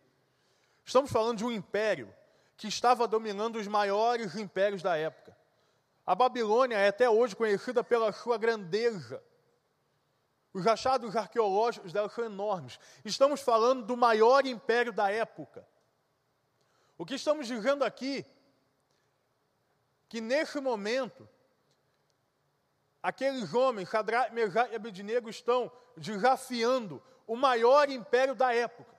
Estamos 0.84 1.10
falando 1.10 1.38
de 1.38 1.44
um 1.46 1.50
império 1.50 2.14
que 2.58 2.68
estava 2.68 3.08
dominando 3.08 3.56
os 3.56 3.66
maiores 3.66 4.36
impérios 4.36 4.82
da 4.82 4.98
época. 4.98 5.34
A 6.04 6.14
Babilônia 6.14 6.76
é 6.76 6.88
até 6.88 7.08
hoje 7.08 7.34
conhecida 7.34 7.82
pela 7.82 8.12
sua 8.12 8.36
grandeza. 8.36 9.22
Os 10.52 10.66
achados 10.66 11.14
arqueológicos 11.14 11.92
dela 11.92 12.08
são 12.08 12.24
enormes. 12.24 12.78
Estamos 13.04 13.40
falando 13.40 13.84
do 13.84 13.96
maior 13.96 14.44
império 14.44 14.92
da 14.92 15.10
época. 15.10 15.66
O 16.98 17.06
que 17.06 17.14
estamos 17.14 17.46
dizendo 17.46 17.84
aqui, 17.84 18.26
que 20.08 20.20
nesse 20.20 20.60
momento, 20.60 21.28
aqueles 23.02 23.54
homens, 23.54 23.88
Sadraque, 23.88 24.34
Mesach 24.34 24.70
e 24.72 24.76
Abednego, 24.76 25.30
estão 25.30 25.70
desafiando 25.96 27.00
o 27.26 27.36
maior 27.36 27.88
império 27.88 28.34
da 28.34 28.52
época. 28.52 28.92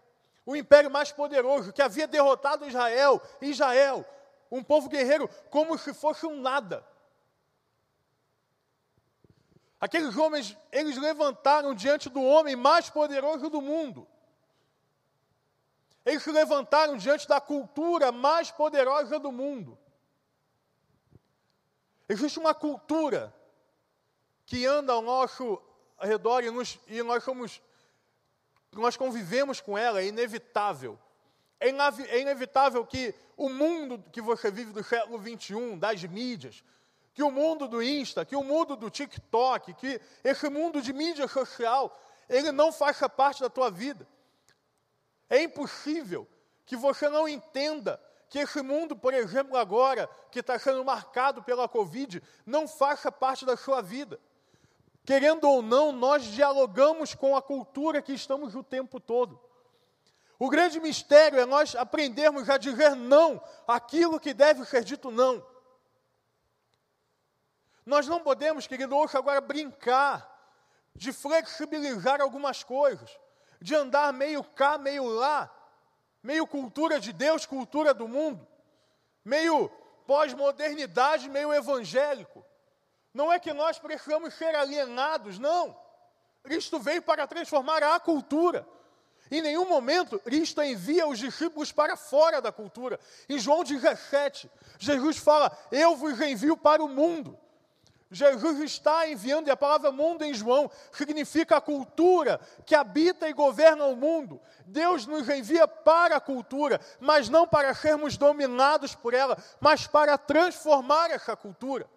O 0.46 0.56
império 0.56 0.90
mais 0.90 1.12
poderoso, 1.12 1.74
que 1.74 1.82
havia 1.82 2.08
derrotado 2.08 2.66
Israel, 2.66 3.22
Israel, 3.42 4.06
um 4.50 4.64
povo 4.64 4.90
guerreiro, 4.90 5.30
como 5.50 5.78
se 5.78 5.94
fosse 5.94 6.26
um 6.26 6.40
nada. 6.42 6.86
Aqueles 9.82 10.16
homens, 10.16 10.56
eles 10.72 10.96
levantaram 10.96 11.74
diante 11.74 12.08
do 12.08 12.22
homem 12.22 12.56
mais 12.56 12.88
poderoso 12.88 13.50
do 13.50 13.60
mundo. 13.60 14.08
Eles 16.06 16.22
se 16.22 16.32
levantaram 16.32 16.96
diante 16.98 17.28
da 17.28 17.42
cultura 17.42 18.12
mais 18.12 18.52
poderosa 18.52 19.18
do 19.18 19.32
mundo. 19.32 19.76
Existe 22.08 22.38
uma 22.38 22.54
cultura 22.54 23.34
que 24.46 24.68
anda 24.68 24.94
ao 24.94 25.02
nosso 25.02 25.60
redor 26.00 26.44
e, 26.44 26.52
nos, 26.52 26.78
e 26.88 27.02
nós 27.02 27.24
somos, 27.24 27.60
nós 28.72 28.96
convivemos 28.96 29.60
com 29.60 29.76
ela, 29.76 30.00
é 30.00 30.06
inevitável. 30.06 31.00
É, 31.60 31.70
é 31.70 32.20
inevitável 32.20 32.86
que 32.86 33.16
o 33.36 33.50
mundo 33.50 34.04
que 34.12 34.22
você 34.22 34.52
vive 34.52 34.74
do 34.74 34.84
século 34.84 35.20
XXI, 35.20 35.76
das 35.78 36.04
mídias, 36.04 36.64
que 37.14 37.24
o 37.24 37.32
mundo 37.32 37.68
do 37.68 37.84
Insta, 37.84 38.26
que 38.26 38.36
o 38.36 38.44
mundo 38.44 38.76
do 38.76 38.90
TikTok, 38.90 39.74
que 39.74 40.00
esse 40.24 40.50
mundo 40.50 40.82
de 40.82 40.94
mídia 40.94 41.28
social, 41.28 42.00
ele 42.30 42.52
não 42.52 42.72
faça 42.72 43.10
parte 43.10 43.42
da 43.42 43.50
tua 43.50 43.70
vida. 43.70 44.08
É 45.30 45.42
impossível 45.44 46.28
que 46.66 46.76
você 46.76 47.10
não 47.10 47.28
entenda 47.28 48.02
que 48.30 48.40
esse 48.40 48.62
mundo, 48.62 48.96
por 48.96 49.14
exemplo, 49.14 49.58
agora, 49.58 50.10
que 50.32 50.40
está 50.40 50.58
sendo 50.58 50.86
marcado 50.86 51.44
pela 51.44 51.68
Covid, 51.68 52.24
não 52.46 52.66
faça 52.66 53.12
parte 53.12 53.46
da 53.46 53.58
sua 53.58 53.82
vida. 53.82 54.18
Querendo 55.04 55.44
ou 55.50 55.62
não, 55.62 55.92
nós 55.92 56.24
dialogamos 56.24 57.14
com 57.14 57.36
a 57.36 57.42
cultura 57.42 58.02
que 58.02 58.14
estamos 58.14 58.56
o 58.56 58.64
tempo 58.64 59.02
todo. 59.02 59.38
O 60.40 60.50
grande 60.50 60.80
mistério 60.80 61.40
é 61.40 61.46
nós 61.46 61.76
aprendermos 61.76 62.50
a 62.50 62.58
dizer 62.58 62.96
não 62.96 63.42
aquilo 63.68 64.20
que 64.20 64.34
deve 64.34 64.66
ser 64.66 64.84
dito 64.84 65.12
não. 65.12 65.46
Nós 67.92 68.08
não 68.08 68.22
podemos, 68.22 68.68
querido, 68.68 68.96
hoje 68.96 69.18
agora 69.18 69.42
brincar 69.42 70.26
de 70.96 71.12
flexibilizar 71.12 72.22
algumas 72.22 72.64
coisas, 72.64 73.12
de 73.60 73.76
andar 73.76 74.14
meio 74.14 74.42
cá, 74.46 74.78
meio 74.78 75.04
lá, 75.04 75.54
meio 76.24 76.48
cultura 76.48 77.02
de 77.02 77.12
Deus, 77.12 77.46
cultura 77.46 77.94
do 77.94 78.08
mundo, 78.08 78.48
meio 79.26 79.68
pós-modernidade, 80.08 81.28
meio 81.28 81.54
evangélico. 81.54 82.46
Não 83.14 83.30
é 83.30 83.38
que 83.38 83.52
nós 83.52 83.78
precisamos 83.78 84.36
ser 84.36 84.56
alienados, 84.56 85.38
não. 85.38 85.78
Cristo 86.44 86.80
veio 86.80 87.02
para 87.02 87.28
transformar 87.28 87.84
a 87.84 88.00
cultura. 88.00 88.66
Em 89.30 89.42
nenhum 89.42 89.68
momento 89.68 90.18
Cristo 90.18 90.64
envia 90.64 91.06
os 91.08 91.20
discípulos 91.20 91.74
para 91.74 91.98
fora 91.98 92.42
da 92.42 92.54
cultura. 92.54 92.98
Em 93.28 93.38
João 93.38 93.66
17, 93.66 94.50
Jesus 94.80 95.18
fala: 95.18 95.52
Eu 95.70 95.98
vos 95.98 96.22
envio 96.22 96.56
para 96.56 96.82
o 96.82 96.88
mundo. 96.88 97.38
Jesus 98.14 98.60
está 98.60 99.08
enviando, 99.08 99.48
e 99.48 99.52
a 99.52 99.56
palavra 99.56 99.90
mundo 99.90 100.26
em 100.26 100.34
João 100.34 100.70
significa 100.92 101.56
a 101.56 101.62
cultura 101.62 102.42
que 102.66 102.76
habita 102.76 103.30
e 103.30 103.34
governa 103.34 103.86
o 103.86 103.96
mundo. 103.96 104.42
Deus 104.66 105.06
nos 105.06 105.30
envia 105.30 105.66
para 105.66 106.18
a 106.18 106.22
cultura, 106.22 106.82
mas 107.00 107.30
não 107.30 107.48
para 107.48 107.74
sermos 107.74 108.18
dominados 108.18 108.94
por 108.94 109.14
ela, 109.14 109.42
mas 109.62 109.88
para 109.88 110.18
transformar 110.18 111.10
essa 111.10 111.38
cultura. 111.38 111.90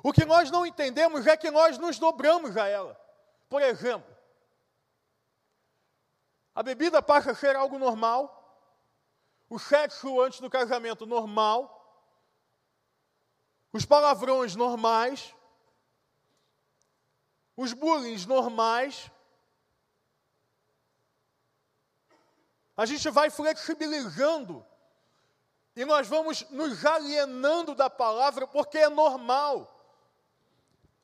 O 0.00 0.12
que 0.12 0.24
nós 0.24 0.48
não 0.48 0.64
entendemos 0.64 1.26
é 1.26 1.36
que 1.36 1.50
nós 1.50 1.76
nos 1.76 1.98
dobramos 1.98 2.56
a 2.56 2.68
ela. 2.68 2.96
Por 3.48 3.60
exemplo, 3.60 4.16
a 6.54 6.62
bebida 6.62 7.02
passa 7.02 7.32
a 7.32 7.34
ser 7.34 7.56
algo 7.56 7.80
normal, 7.80 8.32
o 9.50 9.58
sexo 9.58 10.20
antes 10.20 10.38
do 10.38 10.48
casamento 10.48 11.04
normal, 11.04 11.75
os 13.72 13.84
palavrões 13.84 14.54
normais, 14.56 15.34
os 17.56 17.72
bullying 17.72 18.24
normais. 18.26 19.10
A 22.76 22.84
gente 22.84 23.08
vai 23.10 23.30
flexibilizando 23.30 24.64
e 25.74 25.84
nós 25.84 26.06
vamos 26.06 26.48
nos 26.50 26.84
alienando 26.84 27.74
da 27.74 27.88
palavra 27.88 28.46
porque 28.46 28.78
é 28.78 28.88
normal. 28.88 29.72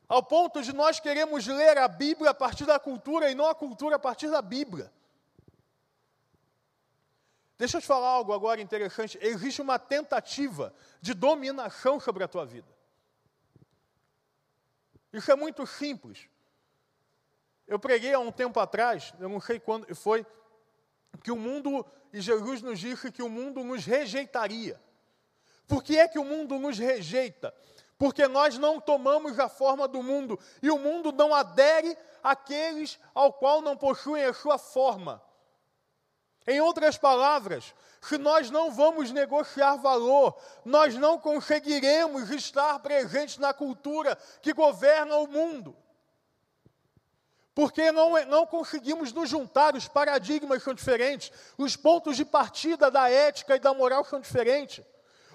Ao 0.07 0.21
ponto 0.21 0.61
de 0.61 0.73
nós 0.73 0.99
queremos 0.99 1.47
ler 1.47 1.77
a 1.77 1.87
Bíblia 1.87 2.31
a 2.31 2.33
partir 2.33 2.65
da 2.65 2.79
cultura 2.79 3.31
e 3.31 3.35
não 3.35 3.47
a 3.47 3.55
cultura 3.55 3.95
a 3.95 3.99
partir 3.99 4.29
da 4.29 4.41
Bíblia. 4.41 4.91
Deixa 7.57 7.77
eu 7.77 7.81
te 7.81 7.87
falar 7.87 8.09
algo 8.09 8.33
agora 8.33 8.61
interessante. 8.61 9.17
Existe 9.21 9.61
uma 9.61 9.77
tentativa 9.77 10.73
de 11.01 11.13
dominação 11.13 11.99
sobre 11.99 12.23
a 12.23 12.27
tua 12.27 12.45
vida. 12.45 12.67
Isso 15.11 15.31
é 15.31 15.35
muito 15.35 15.65
simples. 15.67 16.27
Eu 17.67 17.77
preguei 17.79 18.13
há 18.13 18.19
um 18.19 18.31
tempo 18.31 18.59
atrás, 18.59 19.13
eu 19.19 19.29
não 19.29 19.39
sei 19.39 19.59
quando 19.59 19.93
foi, 19.95 20.25
que 21.23 21.31
o 21.31 21.35
mundo, 21.35 21.85
e 22.11 22.19
Jesus 22.19 22.61
nos 22.61 22.79
disse 22.79 23.11
que 23.11 23.21
o 23.21 23.29
mundo 23.29 23.63
nos 23.63 23.85
rejeitaria. 23.85 24.81
Por 25.67 25.83
que 25.83 25.97
é 25.97 26.07
que 26.07 26.19
o 26.19 26.25
mundo 26.25 26.57
nos 26.59 26.77
rejeita? 26.77 27.53
Porque 27.97 28.27
nós 28.27 28.57
não 28.57 28.81
tomamos 28.81 29.39
a 29.39 29.47
forma 29.47 29.87
do 29.87 30.03
mundo, 30.03 30.37
e 30.61 30.69
o 30.69 30.79
mundo 30.79 31.11
não 31.11 31.33
adere 31.33 31.95
àqueles 32.21 32.99
ao 33.13 33.31
qual 33.31 33.61
não 33.61 33.77
possuem 33.77 34.23
a 34.23 34.33
sua 34.33 34.57
forma. 34.57 35.21
Em 36.45 36.59
outras 36.59 36.97
palavras, 36.97 37.73
se 38.01 38.17
nós 38.17 38.49
não 38.51 38.69
vamos 38.69 39.11
negociar 39.11 39.77
valor, 39.77 40.37
nós 40.65 40.95
não 40.95 41.17
conseguiremos 41.17 42.29
estar 42.31 42.79
presentes 42.79 43.37
na 43.37 43.53
cultura 43.53 44.17
que 44.41 44.53
governa 44.53 45.15
o 45.17 45.27
mundo. 45.27 45.75
Porque 47.55 47.91
não, 47.91 48.17
é, 48.17 48.25
não 48.25 48.45
conseguimos 48.45 49.13
nos 49.13 49.29
juntar, 49.29 49.75
os 49.75 49.87
paradigmas 49.87 50.63
são 50.63 50.73
diferentes, 50.73 51.31
os 51.57 51.75
pontos 51.75 52.17
de 52.17 52.25
partida 52.25 52.89
da 52.89 53.09
ética 53.09 53.55
e 53.55 53.59
da 53.59 53.73
moral 53.73 54.03
são 54.03 54.19
diferentes. 54.19 54.83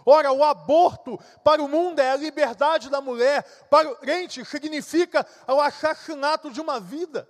Ora, 0.05 0.33
o 0.33 0.43
aborto 0.43 1.19
para 1.45 1.63
o 1.63 1.69
mundo 1.69 2.01
é 2.01 2.11
a 2.11 2.17
liberdade 2.17 2.91
da 2.91 3.01
mulher, 3.01 3.43
para 3.71 3.91
o 3.91 3.97
crente 3.97 4.45
significa 4.45 5.25
o 5.47 5.61
assassinato 5.61 6.51
de 6.51 6.61
uma 6.61 6.81
vida. 6.81 7.29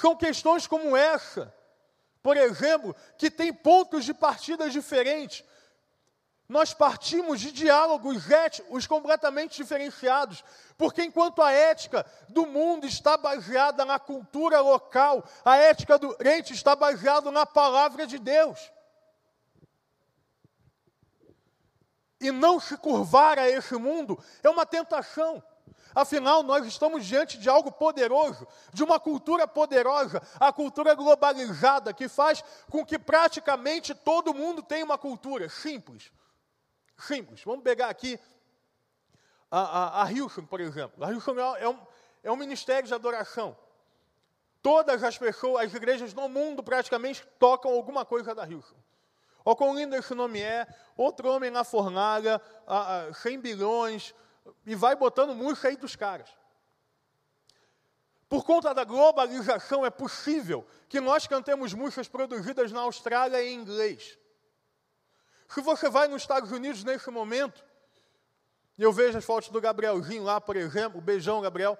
São 0.00 0.14
questões 0.14 0.64
como 0.64 0.96
essa, 0.96 1.52
por 2.22 2.36
exemplo, 2.36 2.94
que 3.16 3.28
tem 3.28 3.52
pontos 3.52 4.04
de 4.04 4.14
partida 4.14 4.70
diferentes. 4.70 5.44
Nós 6.48 6.72
partimos 6.72 7.40
de 7.40 7.50
diálogos 7.50 8.30
éticos 8.30 8.86
completamente 8.86 9.56
diferenciados, 9.56 10.44
porque 10.76 11.02
enquanto 11.02 11.42
a 11.42 11.50
ética 11.50 12.06
do 12.28 12.46
mundo 12.46 12.86
está 12.86 13.16
baseada 13.16 13.84
na 13.84 13.98
cultura 13.98 14.60
local, 14.60 15.24
a 15.44 15.56
ética 15.56 15.98
do 15.98 16.14
crente 16.14 16.52
está 16.52 16.76
baseada 16.76 17.32
na 17.32 17.44
palavra 17.44 18.06
de 18.06 18.20
Deus. 18.20 18.70
E 22.20 22.30
não 22.30 22.60
se 22.60 22.76
curvar 22.76 23.36
a 23.36 23.48
esse 23.48 23.74
mundo 23.74 24.16
é 24.44 24.48
uma 24.48 24.64
tentação. 24.64 25.42
Afinal, 25.98 26.44
nós 26.44 26.64
estamos 26.64 27.04
diante 27.04 27.36
de 27.38 27.48
algo 27.48 27.72
poderoso, 27.72 28.46
de 28.72 28.84
uma 28.84 29.00
cultura 29.00 29.48
poderosa, 29.48 30.22
a 30.38 30.52
cultura 30.52 30.94
globalizada, 30.94 31.92
que 31.92 32.08
faz 32.08 32.40
com 32.70 32.86
que 32.86 32.96
praticamente 32.96 33.92
todo 33.96 34.32
mundo 34.32 34.62
tenha 34.62 34.84
uma 34.84 34.96
cultura 34.96 35.48
simples. 35.48 36.12
Simples. 36.96 37.42
Vamos 37.42 37.64
pegar 37.64 37.88
aqui 37.88 38.16
a, 39.50 39.58
a, 39.58 40.02
a 40.02 40.04
Houston, 40.04 40.46
por 40.46 40.60
exemplo. 40.60 41.04
A 41.04 41.08
Houston 41.08 41.36
é, 41.36 41.64
é, 41.64 41.68
um, 41.68 41.80
é 42.22 42.30
um 42.30 42.36
ministério 42.36 42.86
de 42.86 42.94
adoração. 42.94 43.56
Todas 44.62 45.02
as 45.02 45.18
pessoas, 45.18 45.66
as 45.66 45.74
igrejas 45.74 46.14
no 46.14 46.28
mundo 46.28 46.62
praticamente 46.62 47.26
tocam 47.40 47.72
alguma 47.72 48.04
coisa 48.04 48.32
da 48.36 48.44
Houston. 48.44 48.76
Olha 49.44 49.56
quão 49.56 49.74
lindo 49.74 49.96
esse 49.96 50.14
nome 50.14 50.40
é. 50.40 50.64
Outro 50.96 51.28
homem 51.28 51.50
na 51.50 51.64
fornalha, 51.64 52.40
a, 52.68 53.06
a 53.06 53.14
100 53.14 53.40
bilhões, 53.40 54.14
e 54.66 54.74
vai 54.74 54.94
botando 54.94 55.34
música 55.34 55.68
aí 55.68 55.76
dos 55.76 55.96
caras. 55.96 56.28
Por 58.28 58.44
conta 58.44 58.74
da 58.74 58.84
globalização, 58.84 59.86
é 59.86 59.90
possível 59.90 60.66
que 60.88 61.00
nós 61.00 61.26
cantemos 61.26 61.72
músicas 61.72 62.08
produzidas 62.08 62.70
na 62.70 62.80
Austrália 62.80 63.42
em 63.42 63.54
inglês. 63.54 64.18
Se 65.48 65.62
você 65.62 65.88
vai 65.88 66.08
nos 66.08 66.22
Estados 66.22 66.52
Unidos 66.52 66.84
nesse 66.84 67.10
momento, 67.10 67.64
e 68.76 68.82
eu 68.82 68.92
vejo 68.92 69.16
as 69.16 69.24
fotos 69.24 69.48
do 69.48 69.60
Gabrielzinho 69.60 70.22
lá, 70.22 70.40
por 70.40 70.56
exemplo, 70.56 71.00
beijão, 71.00 71.40
Gabriel, 71.40 71.78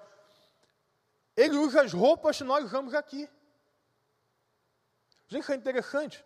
ele 1.37 1.55
usa 1.55 1.83
as 1.83 1.93
roupas 1.93 2.37
que 2.37 2.43
nós 2.43 2.65
usamos 2.65 2.93
aqui. 2.93 3.29
Gente, 5.27 5.43
isso 5.43 5.51
é 5.51 5.55
interessante. 5.55 6.25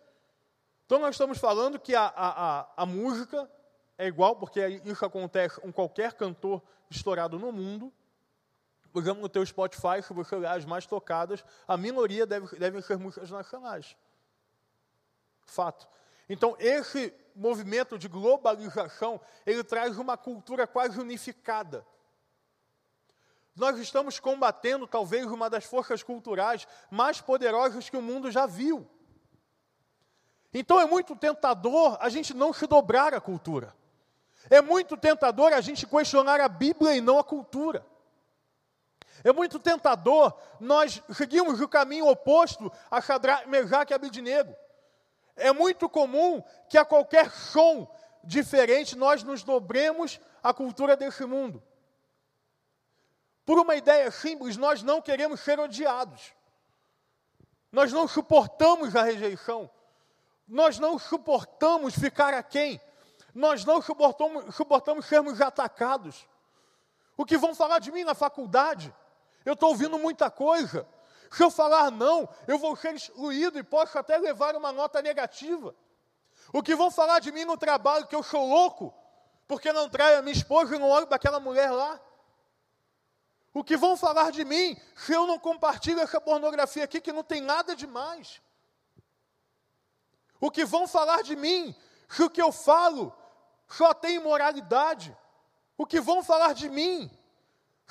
Então, 0.86 0.98
nós 0.98 1.14
estamos 1.14 1.38
falando 1.38 1.78
que 1.78 1.94
a, 1.94 2.06
a, 2.06 2.60
a, 2.60 2.68
a 2.78 2.86
música 2.86 3.48
é 3.96 4.06
igual, 4.06 4.36
porque 4.36 4.60
isso 4.84 5.04
acontece 5.04 5.60
com 5.60 5.72
qualquer 5.72 6.14
cantor 6.14 6.62
estourado 6.90 7.38
no 7.38 7.52
mundo. 7.52 7.92
Por 8.92 9.02
exemplo, 9.02 9.22
no 9.22 9.28
teu 9.28 9.44
Spotify, 9.44 10.02
se 10.02 10.12
você 10.12 10.34
olhar 10.34 10.56
as 10.56 10.64
mais 10.64 10.86
tocadas, 10.86 11.44
a 11.66 11.76
minoria 11.76 12.26
deve, 12.26 12.56
devem 12.56 12.80
ser 12.80 12.96
músicas 12.96 13.30
nacionais. 13.30 13.96
Fato. 15.44 15.88
Então, 16.28 16.56
esse 16.58 17.12
movimento 17.34 17.98
de 17.98 18.08
globalização, 18.08 19.20
ele 19.44 19.62
traz 19.62 19.98
uma 19.98 20.16
cultura 20.16 20.66
quase 20.66 20.98
unificada. 20.98 21.86
Nós 23.54 23.78
estamos 23.78 24.18
combatendo 24.18 24.86
talvez 24.86 25.26
uma 25.26 25.48
das 25.48 25.64
forças 25.64 26.02
culturais 26.02 26.66
mais 26.90 27.20
poderosas 27.20 27.88
que 27.88 27.96
o 27.96 28.02
mundo 28.02 28.30
já 28.30 28.46
viu. 28.46 28.88
Então 30.52 30.80
é 30.80 30.86
muito 30.86 31.16
tentador 31.16 31.96
a 32.00 32.08
gente 32.08 32.32
não 32.32 32.52
se 32.52 32.66
dobrar 32.66 33.12
à 33.12 33.20
cultura. 33.20 33.74
É 34.50 34.60
muito 34.60 34.96
tentador 34.96 35.52
a 35.52 35.60
gente 35.60 35.86
questionar 35.86 36.40
a 36.40 36.48
Bíblia 36.48 36.94
e 36.94 37.00
não 37.00 37.18
a 37.18 37.24
cultura. 37.24 37.84
É 39.22 39.32
muito 39.32 39.58
tentador 39.58 40.38
nós 40.60 41.02
seguirmos 41.12 41.60
o 41.60 41.68
caminho 41.68 42.06
oposto 42.08 42.70
a 42.90 43.00
Shadrach, 43.00 43.48
Mesaque 43.48 43.92
e 43.92 43.94
Abidnego. 43.94 44.54
É 45.34 45.52
muito 45.52 45.88
comum 45.88 46.42
que 46.68 46.76
a 46.76 46.84
qualquer 46.84 47.30
som 47.30 47.90
diferente 48.22 48.96
nós 48.96 49.22
nos 49.22 49.42
dobremos 49.42 50.20
à 50.42 50.52
cultura 50.52 50.96
desse 50.96 51.24
mundo. 51.24 51.62
Por 53.44 53.58
uma 53.58 53.74
ideia 53.74 54.10
simples, 54.10 54.56
nós 54.56 54.82
não 54.82 55.02
queremos 55.02 55.40
ser 55.40 55.58
odiados. 55.58 56.32
Nós 57.70 57.92
não 57.92 58.06
suportamos 58.06 58.94
a 58.94 59.02
rejeição. 59.02 59.70
Nós 60.46 60.78
não 60.78 60.98
suportamos 60.98 61.94
ficar 61.94 62.32
aquém. 62.34 62.80
Nós 63.34 63.64
não 63.64 63.82
suportamos, 63.82 64.54
suportamos 64.54 65.06
sermos 65.06 65.40
atacados. 65.40 66.26
O 67.16 67.24
que 67.24 67.36
vão 67.36 67.54
falar 67.54 67.80
de 67.80 67.90
mim 67.90 68.04
na 68.04 68.14
faculdade? 68.14 68.94
Eu 69.44 69.54
estou 69.54 69.70
ouvindo 69.70 69.98
muita 69.98 70.30
coisa. 70.30 70.86
Se 71.30 71.42
eu 71.42 71.50
falar 71.50 71.90
não, 71.90 72.28
eu 72.46 72.58
vou 72.58 72.76
ser 72.76 72.94
excluído 72.94 73.58
e 73.58 73.62
posso 73.62 73.98
até 73.98 74.16
levar 74.16 74.54
uma 74.54 74.70
nota 74.70 75.02
negativa. 75.02 75.74
O 76.52 76.62
que 76.62 76.76
vão 76.76 76.90
falar 76.90 77.18
de 77.18 77.32
mim 77.32 77.44
no 77.44 77.56
trabalho 77.56 78.06
que 78.06 78.14
eu 78.14 78.22
sou 78.22 78.46
louco, 78.46 78.94
porque 79.48 79.72
não 79.72 79.88
traio 79.88 80.18
a 80.18 80.22
minha 80.22 80.32
esposa 80.32 80.76
e 80.76 80.78
não 80.78 80.88
olho 80.88 81.06
para 81.06 81.16
aquela 81.16 81.40
mulher 81.40 81.70
lá. 81.72 82.00
O 83.52 83.64
que 83.64 83.76
vão 83.76 83.96
falar 83.96 84.30
de 84.30 84.44
mim 84.44 84.80
se 84.96 85.12
eu 85.12 85.26
não 85.26 85.38
compartilho 85.38 86.00
essa 86.00 86.20
pornografia 86.20 86.84
aqui 86.84 87.00
que 87.00 87.12
não 87.12 87.24
tem 87.24 87.40
nada 87.40 87.74
demais? 87.74 88.40
O 90.40 90.50
que 90.50 90.64
vão 90.64 90.86
falar 90.86 91.22
de 91.22 91.34
mim 91.34 91.74
se 92.08 92.22
o 92.22 92.30
que 92.30 92.40
eu 92.40 92.52
falo 92.52 93.12
só 93.76 93.92
tem 93.92 94.16
imoralidade. 94.16 95.16
O 95.76 95.86
que 95.86 96.00
vão 96.00 96.22
falar 96.22 96.54
de 96.54 96.68
mim? 96.68 97.10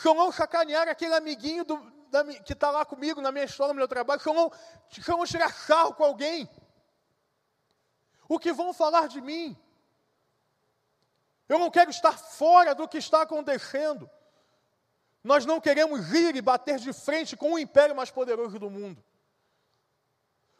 Eu 0.04 0.14
não 0.14 0.32
sacanear 0.32 0.88
aquele 0.88 1.14
amiguinho 1.14 1.64
do, 1.66 1.78
da, 2.10 2.24
que 2.26 2.54
está 2.54 2.72
lá 2.72 2.86
comigo 2.86 3.22
na 3.22 3.32
minha 3.32 3.46
escola, 3.46 3.74
no 3.74 3.78
meu 3.78 3.88
trabalho, 3.88 4.22
não, 4.26 4.52
se 4.90 5.10
eu 5.10 5.18
não 5.18 5.26
tirar 5.26 5.54
sarro 5.54 5.94
com 5.94 6.04
alguém. 6.04 6.50
O 8.28 8.40
que 8.40 8.54
vão 8.54 8.74
falar 8.74 9.08
de 9.08 9.22
mim? 9.22 9.58
Eu 11.48 11.60
não 11.60 11.70
quero 11.70 11.90
estar 11.90 12.18
fora 12.18 12.74
do 12.74 12.88
que 12.88 12.98
está 12.98 13.22
acontecendo. 13.22 14.10
Nós 15.24 15.46
não 15.46 15.62
queremos 15.62 16.12
ir 16.14 16.36
e 16.36 16.42
bater 16.42 16.80
de 16.80 16.92
frente 16.94 17.36
com 17.38 17.54
o 17.54 17.60
império 17.60 17.96
mais 17.96 18.10
poderoso 18.10 18.58
do 18.58 18.70
mundo. 18.70 19.04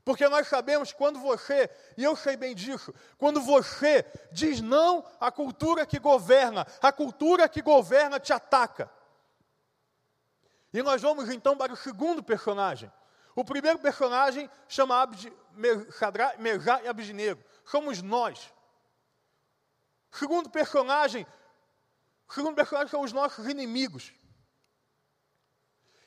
Porque 0.06 0.28
nós 0.28 0.48
sabemos 0.48 0.92
quando 0.92 1.20
você, 1.20 1.70
e 1.98 2.04
eu 2.04 2.16
sei 2.16 2.36
bem 2.36 2.54
disso, 2.54 2.94
quando 3.18 3.40
você 3.40 4.06
diz 4.32 4.60
não 4.60 5.06
à 5.20 5.32
cultura 5.32 5.86
que 5.86 5.98
governa, 5.98 6.68
a 6.82 6.92
cultura 6.92 7.48
que 7.48 7.62
governa 7.62 8.20
te 8.20 8.34
ataca. 8.34 8.92
E 10.74 10.82
nós 10.82 11.02
vamos 11.02 11.30
então 11.30 11.56
para 11.56 11.72
o 11.72 11.78
segundo 11.78 12.22
personagem. 12.22 12.92
O 13.36 13.46
primeiro 13.46 13.80
personagem 13.80 14.50
chama 14.68 15.02
Abdi, 15.02 15.32
Mejá 16.38 16.82
e 16.84 16.88
Abdinego. 16.88 17.42
Somos 17.64 18.02
nós. 18.02 18.54
Segundo 20.12 20.50
personagem, 20.50 21.26
segundo 22.30 22.56
personagem 22.56 22.90
são 22.90 23.02
os 23.02 23.14
nossos 23.14 23.48
inimigos. 23.48 24.14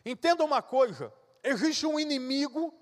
Entenda 0.04 0.44
uma 0.44 0.60
coisa: 0.60 1.12
existe 1.42 1.86
um 1.86 1.98
inimigo 1.98 2.72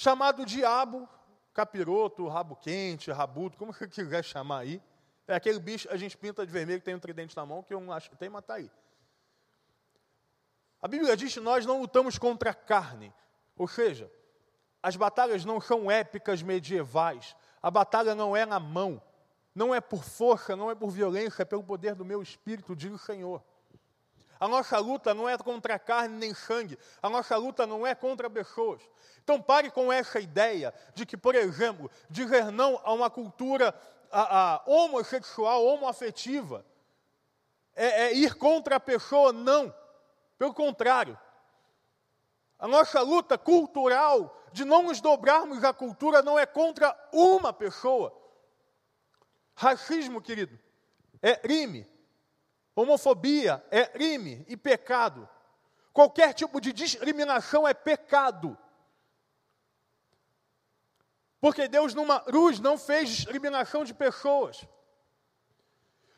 chamado 0.00 0.46
diabo, 0.46 1.06
capiroto, 1.52 2.26
rabo 2.26 2.56
quente, 2.56 3.10
rabudo, 3.10 3.58
como 3.58 3.70
você 3.70 3.86
quiser 3.86 4.24
chamar 4.24 4.60
aí. 4.60 4.82
É 5.28 5.34
aquele 5.34 5.58
bicho, 5.58 5.86
a 5.90 5.96
gente 5.98 6.16
pinta 6.16 6.46
de 6.46 6.50
vermelho, 6.50 6.80
tem 6.80 6.94
um 6.94 6.98
tridente 6.98 7.36
na 7.36 7.44
mão, 7.44 7.62
que 7.62 7.74
eu 7.74 7.80
não 7.82 7.92
acho 7.92 8.08
que 8.08 8.16
tem, 8.16 8.30
mas 8.30 8.40
está 8.40 8.54
aí. 8.54 8.70
A 10.80 10.88
Bíblia 10.88 11.14
diz 11.14 11.34
que 11.34 11.40
nós 11.40 11.66
não 11.66 11.82
lutamos 11.82 12.16
contra 12.16 12.48
a 12.48 12.54
carne, 12.54 13.12
ou 13.54 13.68
seja, 13.68 14.10
as 14.82 14.96
batalhas 14.96 15.44
não 15.44 15.60
são 15.60 15.90
épicas 15.90 16.40
medievais, 16.40 17.36
a 17.60 17.70
batalha 17.70 18.14
não 18.14 18.34
é 18.34 18.46
na 18.46 18.58
mão, 18.58 19.02
não 19.54 19.74
é 19.74 19.82
por 19.82 20.02
força, 20.02 20.56
não 20.56 20.70
é 20.70 20.74
por 20.74 20.88
violência, 20.88 21.42
é 21.42 21.44
pelo 21.44 21.62
poder 21.62 21.94
do 21.94 22.06
meu 22.06 22.22
espírito, 22.22 22.74
diz 22.74 22.90
o 22.90 22.98
Senhor. 22.98 23.44
A 24.40 24.48
nossa 24.48 24.78
luta 24.78 25.12
não 25.12 25.28
é 25.28 25.36
contra 25.36 25.78
carne 25.78 26.16
nem 26.16 26.32
sangue, 26.32 26.78
a 27.02 27.10
nossa 27.10 27.36
luta 27.36 27.66
não 27.66 27.86
é 27.86 27.94
contra 27.94 28.30
pessoas. 28.30 28.80
Então 29.22 29.40
pare 29.40 29.70
com 29.70 29.92
essa 29.92 30.18
ideia 30.18 30.72
de 30.94 31.04
que, 31.04 31.14
por 31.14 31.34
exemplo, 31.34 31.90
dizer 32.08 32.50
não 32.50 32.80
a 32.82 32.94
uma 32.94 33.10
cultura 33.10 33.78
a, 34.10 34.54
a, 34.54 34.62
homossexual, 34.64 35.64
homoafetiva, 35.66 36.64
é, 37.76 38.04
é 38.04 38.14
ir 38.14 38.34
contra 38.34 38.76
a 38.76 38.80
pessoa, 38.80 39.30
não. 39.30 39.74
Pelo 40.38 40.54
contrário. 40.54 41.18
A 42.58 42.66
nossa 42.66 43.02
luta 43.02 43.36
cultural 43.36 44.36
de 44.52 44.64
não 44.64 44.84
nos 44.84 45.02
dobrarmos 45.02 45.62
à 45.64 45.72
cultura 45.72 46.22
não 46.22 46.38
é 46.38 46.46
contra 46.46 46.96
uma 47.12 47.52
pessoa. 47.52 48.18
Racismo, 49.54 50.22
querido, 50.22 50.58
é 51.20 51.36
crime. 51.36 51.86
Homofobia 52.74 53.64
é 53.70 53.84
crime 53.84 54.44
e 54.48 54.56
pecado. 54.56 55.28
Qualquer 55.92 56.32
tipo 56.32 56.60
de 56.60 56.72
discriminação 56.72 57.66
é 57.66 57.74
pecado. 57.74 58.56
Porque 61.40 61.66
Deus 61.66 61.94
numa 61.94 62.20
cruz 62.20 62.60
não 62.60 62.76
fez 62.78 63.08
discriminação 63.08 63.84
de 63.84 63.94
pessoas. 63.94 64.66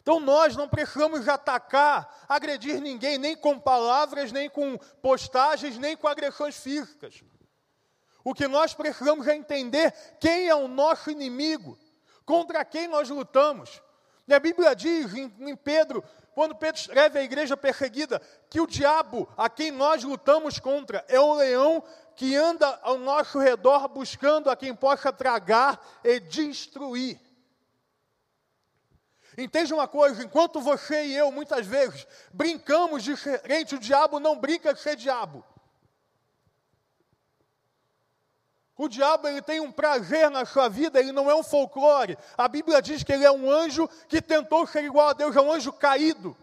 Então 0.02 0.18
nós 0.18 0.56
não 0.56 0.68
precisamos 0.68 1.28
atacar, 1.28 2.24
agredir 2.28 2.80
ninguém, 2.80 3.18
nem 3.18 3.36
com 3.36 3.58
palavras, 3.58 4.32
nem 4.32 4.50
com 4.50 4.76
postagens, 5.00 5.78
nem 5.78 5.96
com 5.96 6.08
agressões 6.08 6.56
físicas. 6.56 7.22
O 8.24 8.34
que 8.34 8.48
nós 8.48 8.74
precisamos 8.74 9.28
é 9.28 9.34
entender 9.34 9.92
quem 10.20 10.48
é 10.48 10.54
o 10.54 10.66
nosso 10.66 11.08
inimigo, 11.08 11.78
contra 12.26 12.64
quem 12.64 12.88
nós 12.88 13.08
lutamos. 13.08 13.80
E 14.26 14.34
a 14.34 14.40
Bíblia 14.40 14.74
diz 14.74 15.14
em, 15.14 15.32
em 15.38 15.56
Pedro, 15.56 16.02
quando 16.34 16.54
Pedro 16.54 16.80
escreve 16.80 17.18
à 17.18 17.22
igreja 17.22 17.56
perseguida, 17.56 18.20
que 18.48 18.60
o 18.60 18.66
diabo 18.66 19.28
a 19.36 19.50
quem 19.50 19.70
nós 19.70 20.02
lutamos 20.02 20.58
contra 20.58 21.04
é 21.08 21.20
o 21.20 21.34
leão 21.34 21.82
que 22.16 22.34
anda 22.36 22.78
ao 22.82 22.98
nosso 22.98 23.38
redor 23.38 23.88
buscando 23.88 24.50
a 24.50 24.56
quem 24.56 24.74
possa 24.74 25.12
tragar 25.12 25.80
e 26.02 26.20
destruir. 26.20 27.20
Entende 29.36 29.72
uma 29.72 29.88
coisa, 29.88 30.22
enquanto 30.22 30.60
você 30.60 31.06
e 31.06 31.16
eu 31.16 31.32
muitas 31.32 31.66
vezes 31.66 32.06
brincamos 32.32 33.02
de 33.02 33.12
o 33.74 33.78
diabo 33.78 34.20
não 34.20 34.38
brinca 34.38 34.74
de 34.74 34.80
ser 34.80 34.96
diabo. 34.96 35.44
O 38.82 38.88
diabo 38.88 39.28
ele 39.28 39.40
tem 39.40 39.60
um 39.60 39.70
prazer 39.70 40.28
na 40.28 40.44
sua 40.44 40.68
vida, 40.68 40.98
ele 40.98 41.12
não 41.12 41.30
é 41.30 41.34
um 41.36 41.42
folclore. 41.44 42.18
A 42.36 42.48
Bíblia 42.48 42.82
diz 42.82 43.04
que 43.04 43.12
ele 43.12 43.24
é 43.24 43.30
um 43.30 43.48
anjo 43.48 43.88
que 44.08 44.20
tentou 44.20 44.66
ser 44.66 44.82
igual 44.82 45.10
a 45.10 45.12
Deus, 45.12 45.36
é 45.36 45.40
um 45.40 45.52
anjo 45.52 45.72
caído. 45.72 46.36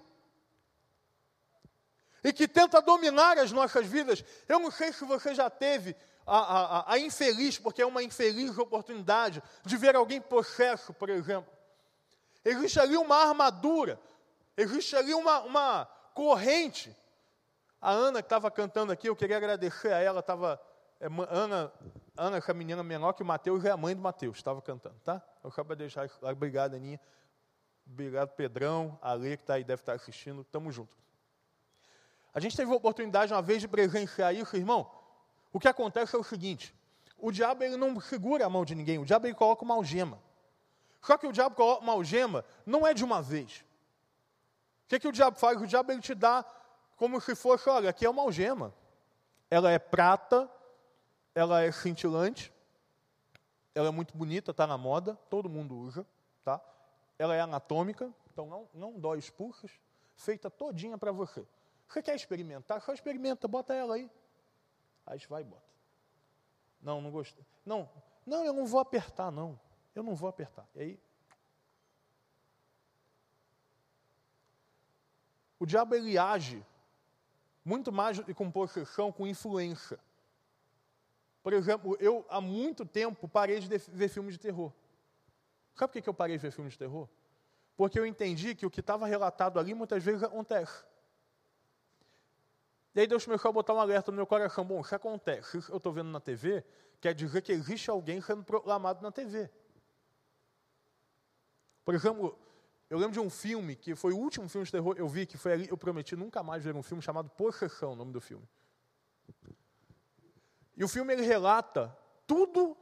E 2.24 2.32
que 2.32 2.48
tenta 2.48 2.82
dominar 2.82 3.38
as 3.38 3.52
nossas 3.52 3.86
vidas. 3.86 4.24
Eu 4.48 4.58
não 4.58 4.72
sei 4.72 4.94
se 4.94 5.04
você 5.04 5.36
já 5.36 5.50
teve 5.50 5.98
a, 6.26 6.38
a, 6.38 6.94
a 6.94 6.98
infeliz, 6.98 7.60
porque 7.60 7.82
é 7.82 7.86
uma 7.86 8.02
infeliz 8.02 8.58
oportunidade, 8.58 9.44
de 9.66 9.76
ver 9.76 9.98
alguém 9.98 10.22
possesso, 10.22 10.94
por 10.94 11.10
exemplo. 11.10 11.52
Existe 12.46 12.80
ali 12.80 12.96
uma 12.96 13.18
armadura, 13.18 14.00
existe 14.56 14.96
ali 14.96 15.14
uma, 15.14 15.42
uma 15.42 15.86
corrente. 16.14 16.96
A 17.82 17.92
Ana 17.92 18.22
que 18.22 18.28
estava 18.28 18.50
cantando 18.50 18.94
aqui, 18.94 19.10
eu 19.10 19.16
queria 19.18 19.36
agradecer 19.36 19.92
a 19.92 20.00
ela, 20.00 20.22
estava. 20.22 20.58
É, 21.02 21.08
Ana, 21.30 21.72
Ana, 22.22 22.36
essa 22.36 22.54
menina 22.54 22.84
menor 22.84 23.14
que 23.14 23.24
o 23.24 23.26
Mateus, 23.26 23.64
é 23.64 23.72
a 23.72 23.78
mãe 23.78 23.96
do 23.96 24.02
Mateus, 24.02 24.36
estava 24.36 24.62
cantando, 24.62 25.00
tá? 25.06 25.22
Eu 25.42 25.50
acabo 25.50 25.74
de 25.74 25.80
deixar 25.80 26.06
Obrigado, 26.22 26.76
Aninha. 26.76 27.00
Obrigado, 27.88 28.32
Pedrão, 28.32 29.00
a 29.02 29.14
Lê, 29.14 29.38
que 29.38 29.44
está 29.44 29.54
aí, 29.54 29.64
deve 29.64 29.82
estar 29.82 29.94
assistindo. 29.94 30.44
Tamo 30.44 30.70
junto. 30.70 30.98
A 32.34 32.42
gente 32.42 32.58
teve 32.58 32.70
a 32.70 32.76
oportunidade 32.76 33.32
uma 33.34 33.42
vez 33.42 33.62
de 33.62 33.70
presenciar 33.70 34.36
isso, 34.36 34.58
irmão. 34.58 34.92
O 35.54 35.62
que 35.62 35.68
acontece 35.70 36.14
é 36.14 36.20
o 36.20 36.24
seguinte: 36.24 36.76
o 37.18 37.32
diabo 37.32 37.64
ele 37.64 37.78
não 37.78 37.98
segura 38.02 38.46
a 38.46 38.50
mão 38.50 38.66
de 38.66 38.76
ninguém, 38.76 39.00
o 39.00 39.06
diabo 39.06 39.26
ele 39.26 39.34
coloca 39.34 39.64
uma 39.64 39.76
algema. 39.76 40.22
Só 41.02 41.18
que 41.18 41.26
o 41.26 41.32
diabo 41.32 41.56
coloca 41.56 41.82
uma 41.82 41.94
algema, 41.94 42.44
não 42.66 42.86
é 42.86 42.94
de 42.94 43.06
uma 43.06 43.22
vez. 43.22 43.64
O 44.84 44.90
que, 44.90 45.00
que 45.00 45.08
o 45.08 45.12
diabo 45.14 45.40
faz? 45.40 45.62
O 45.62 45.66
diabo 45.66 45.90
ele 45.94 46.02
te 46.02 46.14
dá 46.14 46.44
como 46.98 47.22
se 47.22 47.34
fosse, 47.34 47.70
olha, 47.70 47.90
aqui 47.90 48.06
é 48.06 48.10
uma 48.10 48.24
algema. 48.24 48.74
Ela 49.50 49.72
é 49.72 49.80
prata, 49.80 50.52
ela 51.34 51.62
é 51.62 51.72
cintilante, 51.72 52.54
ela 53.74 53.88
é 53.88 53.92
muito 53.92 54.18
bonita, 54.18 54.52
está 54.52 54.66
na 54.66 54.78
moda, 54.78 55.16
todo 55.30 55.50
mundo 55.50 55.78
usa, 55.78 56.06
tá? 56.44 56.62
Ela 57.18 57.36
é 57.36 57.42
anatômica, 57.42 58.12
então 58.32 58.48
não, 58.48 58.68
não 58.74 59.00
dói 59.00 59.20
os 59.20 59.30
feita 60.16 60.50
todinha 60.50 60.98
para 60.98 61.12
você. 61.12 61.46
Você 61.88 62.04
quer 62.04 62.16
experimentar? 62.16 62.82
Só 62.82 62.94
experimenta, 62.94 63.48
bota 63.48 63.74
ela 63.74 63.96
aí. 63.96 64.10
Aí 65.06 65.20
vai 65.28 65.42
e 65.42 65.46
bota. 65.46 65.64
Não, 66.82 67.02
não 67.02 67.10
gostei. 67.10 67.44
Não, 67.66 67.90
não, 68.26 68.46
eu 68.46 68.54
não 68.54 68.66
vou 68.66 68.80
apertar, 68.80 69.32
não. 69.32 69.60
Eu 69.96 70.04
não 70.04 70.16
vou 70.16 70.30
apertar. 70.30 70.68
E 70.76 70.82
aí. 70.82 71.00
O 75.60 75.66
diabo 75.66 75.96
ele 75.96 76.18
age 76.18 76.64
muito 77.66 77.92
mais 77.92 78.20
com 78.34 78.50
possessão, 78.50 79.12
com 79.12 79.28
influência. 79.28 80.00
Por 81.50 81.54
exemplo, 81.56 81.98
eu 82.00 82.24
há 82.30 82.40
muito 82.40 82.86
tempo 82.86 83.28
parei 83.28 83.60
de 83.60 83.68
ver 83.68 84.08
filmes 84.08 84.36
de 84.36 84.40
terror. 84.40 84.72
Sabe 85.74 85.94
por 85.94 86.00
que 86.00 86.08
eu 86.08 86.14
parei 86.14 86.38
de 86.38 86.44
ver 86.44 86.52
filmes 86.52 86.74
de 86.74 86.78
terror? 86.78 87.10
Porque 87.76 88.00
eu 88.00 88.06
entendi 88.06 88.54
que 88.54 88.68
o 88.68 88.70
que 88.70 88.82
estava 88.82 89.08
relatado 89.08 89.58
ali 89.58 89.74
muitas 89.74 90.04
vezes 90.04 90.22
acontece. 90.22 90.86
E 92.94 93.00
aí 93.00 93.08
Deus 93.08 93.26
começou 93.26 93.50
a 93.50 93.52
botar 93.52 93.74
um 93.74 93.80
alerta 93.80 94.12
no 94.12 94.18
meu 94.18 94.28
coração. 94.28 94.64
Bom, 94.64 94.80
isso 94.82 94.94
acontece. 94.94 95.58
Isso 95.58 95.72
eu 95.72 95.78
estou 95.78 95.92
vendo 95.92 96.12
na 96.12 96.20
TV, 96.20 96.64
quer 97.02 97.16
dizer 97.16 97.42
que 97.42 97.52
existe 97.52 97.90
alguém 97.90 98.22
sendo 98.22 98.44
proclamado 98.44 99.02
na 99.02 99.12
TV. 99.12 99.50
Por 101.84 101.96
exemplo, 101.96 102.38
eu 102.92 103.00
lembro 103.00 103.14
de 103.14 103.20
um 103.20 103.30
filme 103.32 103.76
que 103.76 103.96
foi 103.96 104.14
o 104.14 104.20
último 104.20 104.48
filme 104.48 104.66
de 104.66 104.72
terror 104.72 104.94
que 104.94 105.02
eu 105.02 105.08
vi, 105.08 105.26
que 105.26 105.36
foi 105.36 105.54
ali, 105.54 105.68
eu 105.68 105.78
prometi 105.80 106.16
nunca 106.16 106.44
mais 106.44 106.64
ver 106.64 106.76
um 106.76 106.84
filme 106.84 107.02
chamado 107.02 107.28
Possessão, 107.28 107.94
o 107.94 107.96
nome 107.96 108.14
do 108.14 108.22
filme. 108.22 108.48
E 110.80 110.84
o 110.84 110.88
filme 110.88 111.12
ele 111.12 111.24
relata 111.24 111.94
tudo, 112.26 112.78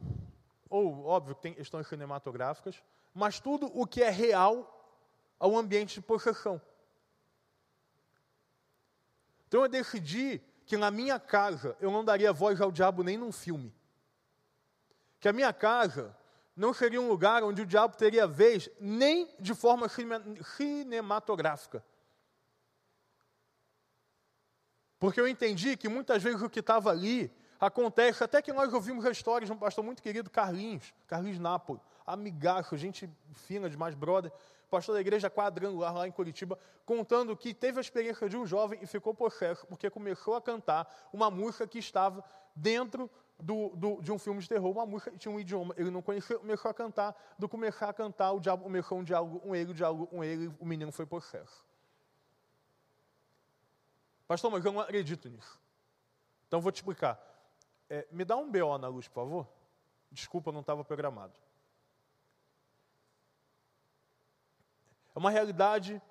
ou 0.70 1.04
óbvio 1.04 1.34
que 1.34 1.42
tem 1.42 1.54
questões 1.56 1.88
cinematográficas, 1.88 2.84
mas 3.12 3.40
tudo 3.40 3.72
o 3.74 3.88
que 3.88 4.04
é 4.04 4.12
real 4.12 4.72
ao 5.40 5.58
ambiente 5.58 5.96
de 5.96 6.02
possessão. 6.02 6.62
Então 9.48 9.64
eu 9.64 9.68
decidi 9.68 10.40
que 10.68 10.78
na 10.78 10.92
minha 10.92 11.20
casa 11.20 11.76
eu 11.82 11.90
não 11.90 12.06
daria 12.06 12.32
voz 12.32 12.62
ao 12.62 12.72
diabo 12.72 13.02
nem 13.02 13.18
num 13.18 13.32
filme. 13.32 13.74
Que 15.20 15.28
a 15.28 15.34
minha 15.34 15.52
casa 15.52 16.16
não 16.56 16.76
seria 16.76 17.02
um 17.02 17.08
lugar 17.08 17.44
onde 17.44 17.64
o 17.64 17.66
diabo 17.66 17.98
teria 17.98 18.28
vez 18.28 18.70
nem 18.80 19.34
de 19.40 19.56
forma 19.56 19.88
cinematográfica. 20.56 21.84
Porque 25.00 25.20
eu 25.20 25.28
entendi 25.28 25.76
que 25.76 25.90
muitas 25.90 26.22
vezes 26.22 26.44
o 26.44 26.50
que 26.50 26.60
estava 26.60 26.92
ali 26.92 27.36
acontece, 27.60 28.24
até 28.24 28.42
que 28.42 28.54
nós 28.54 28.74
ouvimos 28.74 29.06
a 29.06 29.12
história 29.12 29.46
de 29.46 29.52
um 29.52 29.58
pastor 29.58 29.84
muito 29.84 30.02
querido, 30.02 30.30
Carlinhos, 30.30 30.94
Carlinhos 31.08 31.40
Nápoles, 31.40 31.82
amigaço, 32.06 32.78
gente 32.78 33.10
fina 33.34 33.70
demais, 33.70 33.96
brother, 33.96 34.32
pastor 34.70 34.96
da 34.96 35.02
igreja 35.02 35.30
quadrangular 35.30 35.94
lá 35.94 36.08
em 36.08 36.12
Curitiba, 36.12 36.58
contando 36.86 37.36
que 37.36 37.54
teve 37.54 37.78
a 37.78 37.82
experiência 37.82 38.30
de 38.30 38.38
um 38.38 38.46
jovem 38.46 38.80
e 38.82 38.88
ficou 38.88 39.14
possesso, 39.14 39.66
porque 39.68 39.90
começou 39.90 40.36
a 40.36 40.42
cantar 40.42 40.88
uma 41.12 41.32
música 41.32 41.66
que 41.66 41.80
estava 41.80 42.24
dentro 42.56 43.10
do, 43.40 43.70
do, 43.76 44.02
de 44.02 44.12
um 44.12 44.18
filme 44.18 44.42
de 44.42 44.50
terror, 44.50 44.72
uma 44.72 44.86
música 44.86 45.12
que 45.12 45.18
tinha 45.18 45.34
um 45.34 45.40
idioma, 45.40 45.74
ele 45.78 45.92
não 45.92 46.02
conhecia, 46.02 46.38
começou 46.38 46.72
a 46.72 46.74
cantar, 46.74 47.16
do 47.38 47.48
começar 47.48 47.90
a 47.90 47.94
cantar, 47.94 48.32
o 48.32 48.40
diabo 48.40 48.64
começou 48.64 48.98
um 48.98 49.04
diálogo, 49.04 49.42
um 49.46 49.56
ele, 49.56 49.72
um 49.72 49.76
diálogo, 49.76 50.10
um 50.12 50.24
ele, 50.24 50.52
o 50.60 50.66
menino 50.66 50.92
foi 50.92 51.06
possesso. 51.06 51.66
Pastor, 54.28 54.52
mas 54.52 54.66
eu 54.66 54.74
não 54.74 54.82
acredito 54.82 55.30
nisso. 55.30 55.60
Então 56.48 56.60
vou 56.60 56.72
te 56.72 56.78
explicar. 56.78 57.18
É, 57.90 58.08
me 58.12 58.26
dá 58.26 58.36
um 58.36 58.52
BO 58.52 58.78
na 58.78 58.88
luz, 58.88 59.08
por 59.08 59.16
favor. 59.16 59.48
Desculpa, 60.12 60.52
não 60.52 60.62
estava 60.62 60.84
programado. 60.84 61.40
É 65.16 65.20
uma 65.20 65.32
realidade, 65.32 66.02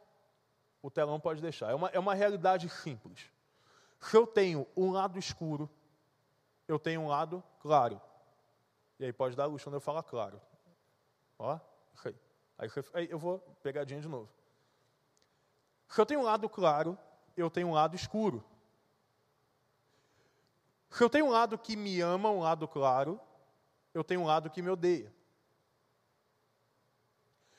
o 0.82 0.90
telão 0.90 1.20
pode 1.20 1.40
deixar, 1.40 1.70
é 1.70 1.74
uma, 1.74 1.88
é 1.88 1.98
uma 1.98 2.14
realidade 2.14 2.68
simples. 2.68 3.30
Se 4.00 4.16
eu 4.16 4.26
tenho 4.26 4.66
um 4.76 4.90
lado 4.90 5.18
escuro 5.18 5.70
eu 6.68 6.78
tenho 6.78 7.00
um 7.00 7.08
lado 7.08 7.42
claro. 7.60 8.00
E 8.98 9.04
aí 9.04 9.12
pode 9.12 9.36
dar 9.36 9.46
luz 9.46 9.62
quando 9.62 9.74
eu 9.74 9.80
falar 9.80 10.02
claro. 10.02 10.40
Ó, 11.38 11.58
isso 11.94 12.08
aí. 12.08 12.16
Aí, 12.58 12.68
aí 12.94 13.08
eu 13.10 13.18
vou 13.18 13.38
pegadinha 13.62 14.00
de 14.00 14.08
novo. 14.08 14.28
Se 15.88 16.00
eu 16.00 16.06
tenho 16.06 16.20
um 16.20 16.24
lado 16.24 16.48
claro, 16.48 16.98
eu 17.36 17.50
tenho 17.50 17.68
um 17.68 17.72
lado 17.72 17.94
escuro. 17.94 18.44
Eu 21.00 21.10
tenho 21.10 21.26
um 21.26 21.30
lado 21.30 21.58
que 21.58 21.76
me 21.76 22.00
ama, 22.00 22.30
um 22.30 22.40
lado 22.40 22.66
claro, 22.66 23.20
eu 23.92 24.04
tenho 24.04 24.20
um 24.20 24.26
lado 24.26 24.50
que 24.50 24.62
me 24.62 24.70
odeia. 24.70 25.14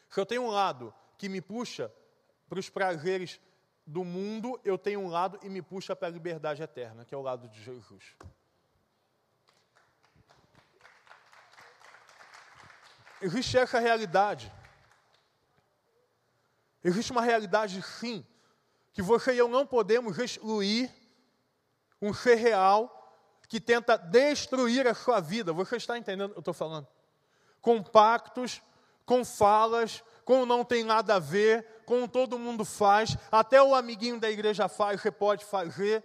Se 0.09 0.19
eu 0.19 0.25
tenho 0.25 0.43
um 0.43 0.49
lado 0.49 0.93
que 1.17 1.29
me 1.29 1.41
puxa 1.41 1.91
para 2.47 2.59
os 2.59 2.69
prazeres 2.69 3.39
do 3.85 4.03
mundo, 4.03 4.59
eu 4.63 4.77
tenho 4.77 4.99
um 4.99 5.07
lado 5.07 5.39
e 5.43 5.49
me 5.49 5.61
puxa 5.61 5.95
para 5.95 6.07
a 6.07 6.11
liberdade 6.11 6.61
eterna, 6.61 7.05
que 7.05 7.13
é 7.13 7.17
o 7.17 7.21
lado 7.21 7.47
de 7.47 7.61
Jesus. 7.61 8.15
Existe 13.21 13.57
essa 13.57 13.79
realidade. 13.79 14.51
Existe 16.83 17.11
uma 17.11 17.21
realidade, 17.21 17.81
sim, 17.81 18.25
que 18.93 19.01
você 19.01 19.33
e 19.33 19.37
eu 19.37 19.47
não 19.47 19.65
podemos 19.65 20.17
excluir 20.17 20.91
um 22.01 22.13
ser 22.13 22.35
real 22.35 22.96
que 23.47 23.60
tenta 23.60 23.97
destruir 23.97 24.88
a 24.88 24.93
sua 24.93 25.19
vida. 25.19 25.53
Você 25.53 25.77
está 25.77 25.97
entendendo 25.97 26.31
o 26.31 26.33
que 26.33 26.38
eu 26.38 26.41
estou 26.41 26.53
falando? 26.53 26.88
Com 27.62 27.81
pactos, 27.81 28.62
com 29.05 29.23
falas, 29.23 30.03
com 30.25 30.45
não 30.45 30.65
tem 30.65 30.83
nada 30.83 31.15
a 31.15 31.19
ver, 31.19 31.65
com 31.86 32.07
todo 32.07 32.38
mundo 32.38 32.65
faz, 32.65 33.17
até 33.31 33.63
o 33.63 33.73
amiguinho 33.73 34.19
da 34.19 34.29
igreja 34.29 34.67
faz, 34.67 35.01
você 35.01 35.10
pode 35.10 35.45
fazer. 35.45 36.03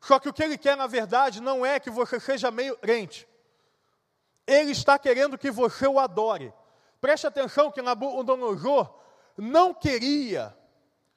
Só 0.00 0.20
que 0.20 0.28
o 0.28 0.32
que 0.32 0.44
ele 0.44 0.56
quer, 0.56 0.76
na 0.76 0.86
verdade, 0.86 1.40
não 1.40 1.66
é 1.66 1.80
que 1.80 1.90
você 1.90 2.20
seja 2.20 2.50
meio 2.50 2.76
crente. 2.76 3.26
Ele 4.46 4.70
está 4.70 4.96
querendo 4.96 5.36
que 5.36 5.50
você 5.50 5.88
o 5.88 5.98
adore. 5.98 6.54
Preste 7.00 7.26
atenção 7.26 7.72
que 7.72 7.82
Nabucodonosor 7.82 8.94
não 9.36 9.74
queria, 9.74 10.56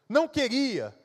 não 0.08 0.28
queria 0.28 0.99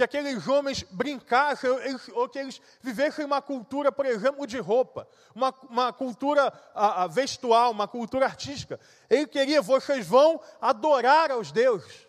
que 0.00 0.04
aqueles 0.04 0.48
homens 0.48 0.82
brincassem, 0.84 1.68
ou 2.14 2.26
que 2.26 2.38
eles 2.38 2.58
vivessem 2.80 3.22
uma 3.22 3.42
cultura, 3.42 3.92
por 3.92 4.06
exemplo, 4.06 4.46
de 4.46 4.58
roupa, 4.58 5.06
uma, 5.34 5.54
uma 5.68 5.92
cultura 5.92 6.50
a, 6.74 7.04
a 7.04 7.06
vestual, 7.06 7.70
uma 7.70 7.86
cultura 7.86 8.24
artística. 8.24 8.80
Ele 9.10 9.26
queria, 9.26 9.60
vocês 9.60 10.06
vão 10.06 10.40
adorar 10.58 11.30
aos 11.30 11.52
deuses. 11.52 12.08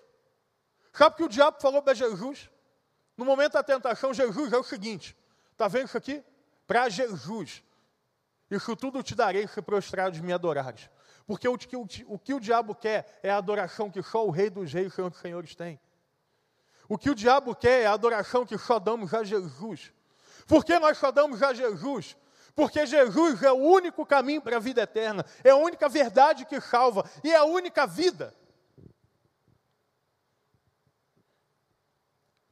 Sabe 0.93 1.15
o 1.15 1.17
que 1.17 1.23
o 1.23 1.29
diabo 1.29 1.59
falou 1.59 1.81
para 1.81 1.93
Jesus? 1.93 2.49
No 3.17 3.25
momento 3.25 3.53
da 3.53 3.63
tentação, 3.63 4.13
Jesus 4.13 4.53
é 4.53 4.57
o 4.57 4.63
seguinte: 4.63 5.17
está 5.51 5.67
vendo 5.67 5.87
isso 5.87 5.97
aqui? 5.97 6.23
Para 6.65 6.87
Jesus, 6.87 7.61
isso 8.49 8.73
tudo 8.77 9.03
te 9.03 9.15
darei 9.15 9.45
se 9.47 9.61
prostrados 9.61 10.21
me 10.21 10.31
adorares. 10.31 10.89
Porque 11.27 11.45
o, 11.45 11.55
o, 11.55 12.13
o 12.13 12.19
que 12.19 12.33
o 12.33 12.39
diabo 12.39 12.73
quer 12.73 13.19
é 13.21 13.29
a 13.29 13.37
adoração 13.37 13.91
que 13.91 14.01
só 14.01 14.25
o 14.25 14.31
Rei 14.31 14.49
dos 14.49 14.71
Reis 14.71 14.97
e 14.97 15.01
dos 15.01 15.19
Senhores 15.19 15.55
tem. 15.55 15.77
O 16.87 16.97
que 16.97 17.09
o 17.09 17.15
diabo 17.15 17.55
quer 17.55 17.83
é 17.83 17.85
a 17.85 17.93
adoração 17.93 18.45
que 18.45 18.57
só 18.57 18.79
damos 18.79 19.13
a 19.13 19.23
Jesus. 19.23 19.91
Por 20.47 20.65
que 20.65 20.77
nós 20.79 20.97
só 20.97 21.11
damos 21.11 21.41
a 21.41 21.53
Jesus? 21.53 22.15
Porque 22.55 22.85
Jesus 22.85 23.41
é 23.43 23.51
o 23.51 23.55
único 23.55 24.05
caminho 24.05 24.41
para 24.41 24.57
a 24.57 24.59
vida 24.59 24.81
eterna, 24.81 25.25
é 25.43 25.51
a 25.51 25.55
única 25.55 25.87
verdade 25.87 26.45
que 26.45 26.59
salva 26.59 27.09
e 27.23 27.31
é 27.31 27.37
a 27.37 27.45
única 27.45 27.87
vida. 27.87 28.35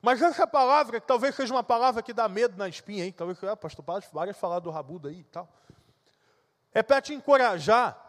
Mas 0.02 0.22
essa 0.22 0.48
palavra, 0.48 1.02
que 1.02 1.08
talvez 1.08 1.36
seja 1.36 1.54
uma 1.54 1.63
palavra 1.63 2.02
que 2.02 2.13
dá 2.13 2.30
medo 2.30 2.58
na 2.58 2.70
espinha, 2.70 3.04
aí, 3.04 3.12
talvez, 3.12 3.44
ah, 3.44 3.56
pastor 3.56 3.84
Paulo, 3.84 4.02
várias 4.13 4.38
falar 4.38 4.60
do 4.60 4.70
rabudo 4.70 5.10
aí 5.10 5.20
e 5.20 5.24
tal. 5.26 5.50
É 6.74 6.82
para 6.82 7.02
te 7.02 7.13
encorajar 7.13 8.00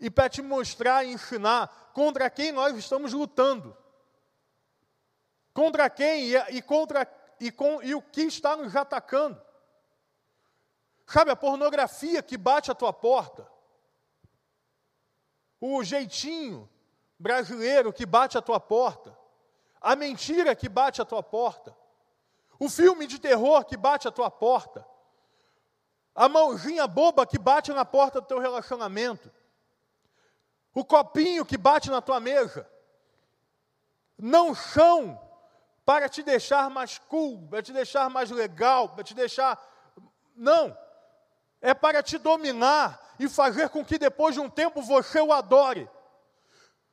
e 0.00 0.08
para 0.08 0.28
te 0.28 0.40
mostrar 0.40 1.04
e 1.04 1.12
ensinar 1.12 1.90
contra 1.92 2.30
quem 2.30 2.52
nós 2.52 2.76
estamos 2.76 3.12
lutando. 3.12 3.76
Contra 5.58 5.90
quem 5.90 6.34
e, 6.50 6.62
contra, 6.62 7.04
e, 7.40 7.50
com, 7.50 7.82
e 7.82 7.92
o 7.92 8.00
que 8.00 8.22
está 8.22 8.56
nos 8.56 8.76
atacando. 8.76 9.42
Sabe, 11.04 11.32
a 11.32 11.36
pornografia 11.36 12.22
que 12.22 12.36
bate 12.36 12.70
a 12.70 12.76
tua 12.76 12.92
porta, 12.92 13.44
o 15.60 15.82
jeitinho 15.82 16.70
brasileiro 17.18 17.92
que 17.92 18.06
bate 18.06 18.38
a 18.38 18.40
tua 18.40 18.60
porta, 18.60 19.18
a 19.80 19.96
mentira 19.96 20.54
que 20.54 20.68
bate 20.68 21.02
a 21.02 21.04
tua 21.04 21.24
porta, 21.24 21.76
o 22.56 22.68
filme 22.68 23.08
de 23.08 23.18
terror 23.18 23.64
que 23.64 23.76
bate 23.76 24.06
a 24.06 24.12
tua 24.12 24.30
porta, 24.30 24.86
a 26.14 26.28
mãozinha 26.28 26.86
boba 26.86 27.26
que 27.26 27.36
bate 27.36 27.72
na 27.72 27.84
porta 27.84 28.20
do 28.20 28.28
teu 28.28 28.38
relacionamento, 28.38 29.28
o 30.72 30.84
copinho 30.84 31.44
que 31.44 31.56
bate 31.56 31.90
na 31.90 32.00
tua 32.00 32.20
mesa, 32.20 32.70
não 34.16 34.54
são 34.54 35.26
para 35.88 36.06
te 36.06 36.22
deixar 36.22 36.68
mais 36.68 36.98
cool, 36.98 37.48
para 37.48 37.62
te 37.62 37.72
deixar 37.72 38.10
mais 38.10 38.30
legal, 38.30 38.90
para 38.90 39.02
te 39.02 39.14
deixar. 39.14 39.58
Não. 40.36 40.76
É 41.62 41.72
para 41.72 42.02
te 42.02 42.18
dominar 42.18 43.00
e 43.18 43.26
fazer 43.26 43.70
com 43.70 43.82
que 43.82 43.96
depois 43.96 44.34
de 44.34 44.40
um 44.40 44.50
tempo 44.50 44.82
você 44.82 45.18
o 45.18 45.32
adore. 45.32 45.88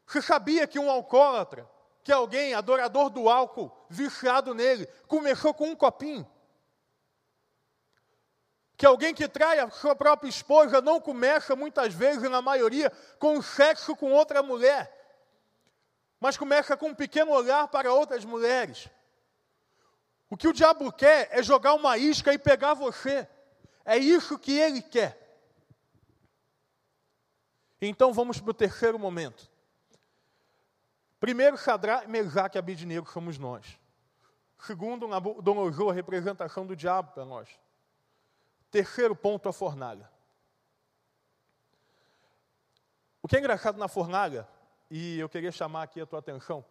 Você 0.08 0.22
sabia 0.22 0.66
que 0.66 0.80
um 0.80 0.90
alcoólatra, 0.90 1.70
que 2.06 2.12
alguém 2.14 2.54
adorador 2.54 3.10
do 3.10 3.28
álcool, 3.28 3.70
viciado 3.90 4.56
nele, 4.56 4.88
começou 5.10 5.54
com 5.54 5.68
um 5.68 5.76
copinho? 5.76 6.26
Que 8.78 8.86
alguém 8.86 9.14
que 9.14 9.28
trai 9.28 9.60
a 9.60 9.70
sua 9.72 9.94
própria 9.94 10.30
esposa 10.30 10.80
não 10.80 11.02
começa, 11.02 11.54
muitas 11.54 11.94
vezes, 11.94 12.32
na 12.32 12.42
maioria, 12.42 12.90
com 13.20 13.42
sexo 13.42 13.94
com 13.94 14.14
outra 14.14 14.42
mulher, 14.42 14.95
mas 16.26 16.38
começa 16.38 16.76
com 16.76 16.88
um 16.88 16.96
pequeno 16.96 17.30
olhar 17.30 17.68
para 17.68 17.94
outras 17.94 18.26
mulheres. 18.26 18.90
O 20.28 20.36
que 20.36 20.48
o 20.48 20.54
diabo 20.54 20.92
quer 20.92 21.30
é 21.30 21.44
jogar 21.44 21.76
uma 21.76 22.00
isca 22.00 22.34
e 22.34 22.40
pegar 22.40 22.74
você. 22.74 23.30
É 23.86 23.96
isso 23.96 24.40
que 24.40 24.58
ele 24.58 24.82
quer. 24.82 25.40
Então 27.80 28.12
vamos 28.12 28.42
para 28.42 28.50
o 28.50 28.56
terceiro 28.56 28.98
momento. 28.98 29.52
Primeiro, 31.20 31.60
Sadrá, 31.60 32.08
Mesaque 32.08 32.58
e 32.58 32.60
Abidnego 32.60 33.08
somos 33.12 33.38
nós. 33.38 33.80
Segundo, 34.58 35.08
Nabucodonosor, 35.08 35.92
a 35.92 35.94
representação 35.94 36.66
do 36.66 36.76
diabo 36.76 37.12
para 37.12 37.24
nós. 37.24 37.50
Terceiro 38.72 39.16
ponto, 39.16 39.48
a 39.48 39.54
fornalha. 39.54 40.10
O 43.22 43.28
que 43.28 43.36
é 43.36 43.40
engraçado 43.40 43.78
na 43.78 43.88
fornalha, 43.88 44.50
e 44.90 45.20
eu 45.20 45.28
queria 45.28 45.52
chamar 45.52 45.84
aqui 45.84 46.00
a 46.00 46.06
tua 46.06 46.20
atenção, 46.20 46.64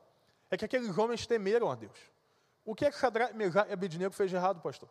é 0.51 0.57
que 0.57 0.65
aqueles 0.65 0.97
homens 0.97 1.27
temeram 1.27 1.71
a 1.71 1.75
Deus. 1.75 1.99
O 2.65 2.75
que 2.75 2.85
é 2.85 2.91
que 2.91 2.97
Sadraque, 2.97 3.35
Mesaque 3.35 3.71
e 3.71 3.73
Abednego 3.73 4.15
fez 4.15 4.31
de 4.31 4.37
errado, 4.37 4.61
pastor? 4.61 4.89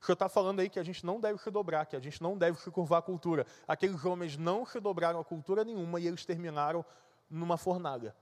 O 0.00 0.04
senhor 0.04 0.14
está 0.14 0.28
falando 0.28 0.60
aí 0.60 0.68
que 0.68 0.78
a 0.78 0.82
gente 0.82 1.06
não 1.06 1.18
deve 1.18 1.38
se 1.38 1.50
dobrar, 1.50 1.86
que 1.86 1.96
a 1.96 2.00
gente 2.00 2.22
não 2.22 2.36
deve 2.36 2.58
se 2.60 2.70
curvar 2.70 2.98
a 2.98 3.02
cultura. 3.02 3.46
Aqueles 3.66 4.04
homens 4.04 4.36
não 4.36 4.66
se 4.66 4.78
dobraram 4.78 5.18
a 5.18 5.24
cultura 5.24 5.64
nenhuma 5.64 5.98
e 5.98 6.06
eles 6.06 6.26
terminaram 6.26 6.84
numa 7.30 7.56
fornalha. 7.56 8.14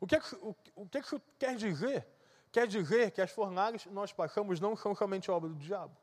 O 0.00 0.06
que, 0.06 0.16
é 0.16 0.20
que, 0.20 0.34
o, 0.36 0.56
o 0.74 0.88
que, 0.88 0.98
é 0.98 1.00
que 1.00 1.06
isso 1.06 1.22
quer 1.38 1.54
dizer? 1.54 2.06
Quer 2.50 2.66
dizer 2.66 3.10
que 3.10 3.20
as 3.20 3.30
fornalhas 3.30 3.82
que 3.82 3.90
nós 3.90 4.12
passamos 4.12 4.58
não 4.58 4.74
são 4.74 4.94
somente 4.94 5.30
obra 5.30 5.50
do 5.50 5.56
diabo. 5.56 5.96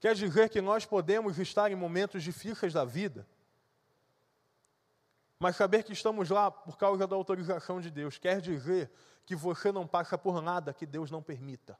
Quer 0.00 0.14
dizer 0.14 0.48
que 0.48 0.62
nós 0.62 0.86
podemos 0.86 1.38
estar 1.38 1.70
em 1.70 1.74
momentos 1.74 2.22
difíceis 2.22 2.72
da 2.72 2.84
vida, 2.86 3.28
mas 5.38 5.56
saber 5.56 5.84
que 5.84 5.92
estamos 5.92 6.30
lá 6.30 6.50
por 6.50 6.78
causa 6.78 7.06
da 7.06 7.14
autorização 7.14 7.80
de 7.80 7.90
Deus 7.90 8.18
quer 8.18 8.40
dizer 8.40 8.90
que 9.26 9.36
você 9.36 9.70
não 9.70 9.86
passa 9.86 10.18
por 10.18 10.42
nada 10.42 10.72
que 10.72 10.86
Deus 10.86 11.10
não 11.10 11.22
permita. 11.22 11.78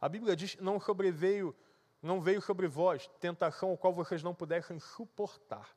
A 0.00 0.08
Bíblia 0.08 0.36
diz: 0.36 0.56
não 0.56 0.80
sobreveio, 0.80 1.54
não 2.00 2.20
veio 2.20 2.40
sobre 2.40 2.68
vós 2.68 3.08
tentação 3.20 3.70
ao 3.70 3.76
qual 3.76 3.92
vocês 3.92 4.22
não 4.22 4.34
pudessem 4.34 4.78
suportar. 4.78 5.76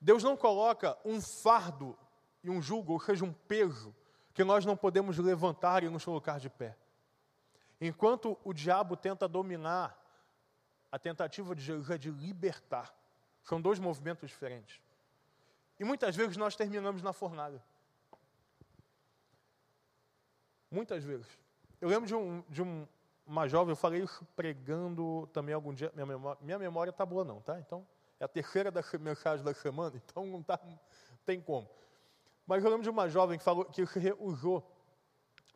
Deus 0.00 0.22
não 0.22 0.36
coloca 0.36 0.96
um 1.04 1.20
fardo 1.20 1.98
e 2.42 2.48
um 2.48 2.62
jugo, 2.62 2.92
ou 2.92 3.00
seja, 3.00 3.24
um 3.24 3.32
peso, 3.32 3.94
que 4.34 4.44
nós 4.44 4.64
não 4.64 4.76
podemos 4.76 5.18
levantar 5.18 5.82
e 5.82 5.88
nos 5.88 6.04
colocar 6.04 6.38
de 6.38 6.48
pé. 6.48 6.76
Enquanto 7.80 8.38
o 8.44 8.52
diabo 8.52 8.96
tenta 8.96 9.26
dominar, 9.26 9.98
a 10.92 10.98
tentativa 10.98 11.54
de 11.54 11.62
Jesus 11.62 11.90
é 11.90 11.96
de 11.96 12.10
libertar. 12.10 12.94
São 13.42 13.60
dois 13.60 13.78
movimentos 13.78 14.28
diferentes. 14.28 14.80
E 15.78 15.84
muitas 15.84 16.14
vezes 16.14 16.36
nós 16.36 16.56
terminamos 16.56 17.02
na 17.02 17.12
fornalha. 17.12 17.62
Muitas 20.70 21.02
vezes. 21.02 21.26
Eu 21.80 21.88
lembro 21.88 22.06
de, 22.06 22.14
um, 22.14 22.44
de 22.48 22.62
um, 22.62 22.86
uma 23.26 23.48
jovem, 23.48 23.72
eu 23.72 23.76
falei 23.76 24.02
isso 24.02 24.24
pregando 24.36 25.26
também 25.32 25.54
algum 25.54 25.72
dia. 25.72 25.90
Minha 25.94 26.06
memória, 26.06 26.38
minha 26.42 26.58
memória 26.58 26.92
tá 26.92 27.06
boa, 27.06 27.24
não, 27.24 27.40
tá? 27.40 27.58
Então, 27.58 27.86
é 28.20 28.24
a 28.24 28.28
terceira 28.28 28.70
das 28.70 28.92
mensagens 28.94 29.42
da 29.42 29.54
semana, 29.54 29.96
então 30.04 30.26
não, 30.26 30.42
tá, 30.42 30.60
não 30.62 30.78
tem 31.24 31.40
como. 31.40 31.68
Mas 32.50 32.64
eu 32.64 32.70
lembro 32.70 32.82
de 32.82 32.90
uma 32.90 33.08
jovem 33.08 33.38
que, 33.38 33.44
falou, 33.44 33.64
que 33.64 33.86
se 33.86 34.00
reusou 34.00 34.68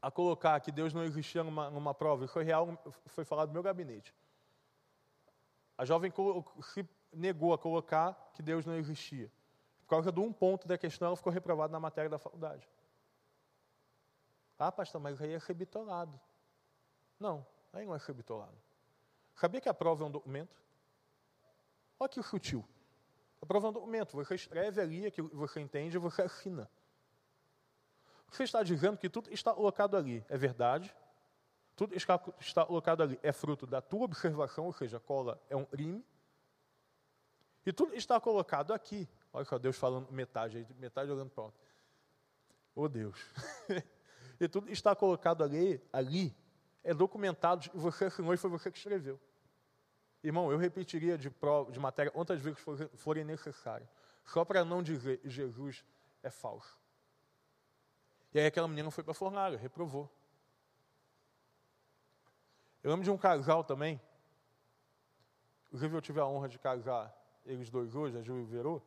a 0.00 0.12
colocar 0.12 0.60
que 0.60 0.70
Deus 0.70 0.94
não 0.94 1.02
existia 1.02 1.42
numa, 1.42 1.68
numa 1.68 1.92
prova. 1.92 2.24
Isso 2.24 2.32
foi 2.32 2.44
real, 2.44 2.68
foi 3.06 3.24
falado 3.24 3.48
no 3.48 3.52
meu 3.52 3.64
gabinete. 3.64 4.14
A 5.76 5.84
jovem 5.84 6.12
se 6.62 6.88
negou 7.12 7.52
a 7.52 7.58
colocar 7.58 8.30
que 8.32 8.40
Deus 8.40 8.64
não 8.64 8.76
existia. 8.76 9.28
Por 9.80 9.88
causa 9.88 10.12
de 10.12 10.20
um 10.20 10.32
ponto 10.32 10.68
da 10.68 10.78
questão, 10.78 11.08
ela 11.08 11.16
ficou 11.16 11.32
reprovada 11.32 11.72
na 11.72 11.80
matéria 11.80 12.08
da 12.08 12.16
faculdade. 12.16 12.70
Ah, 14.56 14.70
pastor, 14.70 15.00
mas 15.00 15.20
aí 15.20 15.32
é 15.32 15.38
rebitolado. 15.38 16.20
Não, 17.18 17.44
aí 17.72 17.84
não 17.84 17.96
é 17.96 17.98
rebitolado. 17.98 18.56
Sabia 19.34 19.60
que 19.60 19.68
a 19.68 19.74
prova 19.74 20.04
é 20.04 20.06
um 20.06 20.12
documento? 20.12 20.62
Olha 21.98 22.08
que 22.08 22.22
sutil. 22.22 22.64
A 23.42 23.46
prova 23.46 23.66
é 23.66 23.70
um 23.70 23.72
documento. 23.72 24.12
Você 24.12 24.36
escreve 24.36 24.80
ali 24.80 25.10
que 25.10 25.20
você 25.20 25.58
entende 25.58 25.96
e 25.96 25.98
você 25.98 26.22
assina. 26.22 26.70
Você 28.34 28.44
está 28.44 28.62
dizendo 28.62 28.96
que 28.96 29.08
tudo 29.08 29.32
está 29.32 29.52
colocado 29.52 29.96
ali. 29.96 30.24
É 30.28 30.36
verdade? 30.36 30.94
Tudo 31.76 31.94
está, 31.94 32.18
colocado 32.18 33.02
ali. 33.02 33.18
É 33.22 33.32
fruto 33.32 33.66
da 33.66 33.80
tua 33.80 34.04
observação, 34.04 34.66
ou 34.66 34.72
seja, 34.72 34.98
cola 34.98 35.40
é 35.48 35.56
um 35.56 35.64
crime. 35.64 36.04
E 37.66 37.72
tudo 37.72 37.94
está 37.94 38.20
colocado 38.20 38.72
aqui 38.72 39.08
Olha 39.34 39.44
só, 39.44 39.58
Deus 39.58 39.76
falando 39.76 40.12
metade 40.12 40.58
aí, 40.58 40.66
metade 40.78 41.10
olhando 41.10 41.30
para 41.30 41.42
outra. 41.42 41.60
Oh 42.72 42.88
Deus. 42.88 43.18
e 44.38 44.46
tudo 44.46 44.70
está 44.70 44.94
colocado 44.94 45.42
ali, 45.42 45.82
ali, 45.92 46.32
é 46.84 46.94
documentado, 46.94 47.68
você 47.74 48.04
assinou 48.04 48.32
e 48.32 48.36
foi 48.36 48.48
você 48.48 48.70
que 48.70 48.78
escreveu. 48.78 49.20
Irmão, 50.22 50.52
eu 50.52 50.56
repetiria 50.56 51.18
de, 51.18 51.30
prova, 51.30 51.72
de 51.72 51.80
matéria 51.80 52.12
quantas 52.12 52.40
vezes 52.40 52.60
forem 52.94 53.24
necessárias, 53.24 53.88
só 54.24 54.44
para 54.44 54.64
não 54.64 54.80
dizer 54.80 55.20
Jesus 55.24 55.84
é 56.22 56.30
falso. 56.30 56.78
E 58.34 58.40
aí 58.40 58.46
aquela 58.46 58.66
menina 58.66 58.90
foi 58.90 59.04
para 59.04 59.12
a 59.12 59.14
fornalha, 59.14 59.56
reprovou. 59.56 60.10
Eu 62.82 62.90
lembro 62.90 63.04
de 63.04 63.10
um 63.10 63.16
casal 63.16 63.64
também, 63.64 63.98
inclusive 65.66 65.96
eu 65.96 66.02
tive 66.02 66.20
a 66.20 66.26
honra 66.26 66.48
de 66.48 66.58
casar 66.58 67.16
eles 67.46 67.70
dois 67.70 67.94
hoje, 67.94 68.18
a 68.18 68.22
Ju 68.22 68.36
e 68.38 68.42
o 68.42 68.46
Verô, 68.46 68.82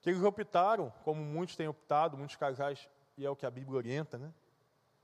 que 0.00 0.10
eles 0.10 0.22
optaram, 0.22 0.92
como 1.04 1.22
muitos 1.22 1.54
têm 1.54 1.68
optado, 1.68 2.18
muitos 2.18 2.36
casais, 2.36 2.88
e 3.16 3.24
é 3.24 3.30
o 3.30 3.36
que 3.36 3.46
a 3.46 3.50
Bíblia 3.50 3.76
orienta, 3.76 4.18
né? 4.18 4.34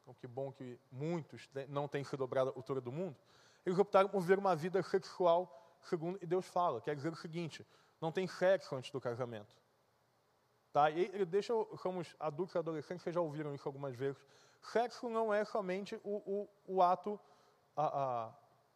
Então, 0.02 0.12
que 0.14 0.26
bom 0.26 0.50
que 0.50 0.78
muitos 0.90 1.48
não 1.68 1.86
têm 1.86 2.02
se 2.02 2.16
dobrado 2.16 2.50
a 2.50 2.52
altura 2.54 2.80
do 2.80 2.90
mundo. 2.90 3.16
Eles 3.64 3.78
optaram 3.78 4.08
por 4.08 4.20
viver 4.20 4.38
uma 4.38 4.56
vida 4.56 4.82
sexual 4.82 5.78
segundo, 5.82 6.18
e 6.20 6.26
Deus 6.26 6.46
fala, 6.46 6.80
quer 6.80 6.96
dizer 6.96 7.12
o 7.12 7.16
seguinte, 7.16 7.66
não 8.00 8.10
tem 8.10 8.26
sexo 8.26 8.74
antes 8.74 8.90
do 8.90 9.00
casamento. 9.00 9.56
Tá? 10.72 10.90
E 10.90 11.24
deixa, 11.24 11.52
somos 11.80 12.14
adultos 12.20 12.54
e 12.54 12.58
adolescentes, 12.58 13.02
vocês 13.02 13.14
já 13.14 13.20
ouviram 13.20 13.54
isso 13.54 13.68
algumas 13.68 13.96
vezes. 13.96 14.22
Sexo 14.60 15.08
não 15.08 15.32
é 15.32 15.44
somente 15.44 15.96
o, 16.04 16.16
o, 16.16 16.48
o 16.66 16.82
ato 16.82 17.18
a, 17.76 18.26
a, 18.26 18.32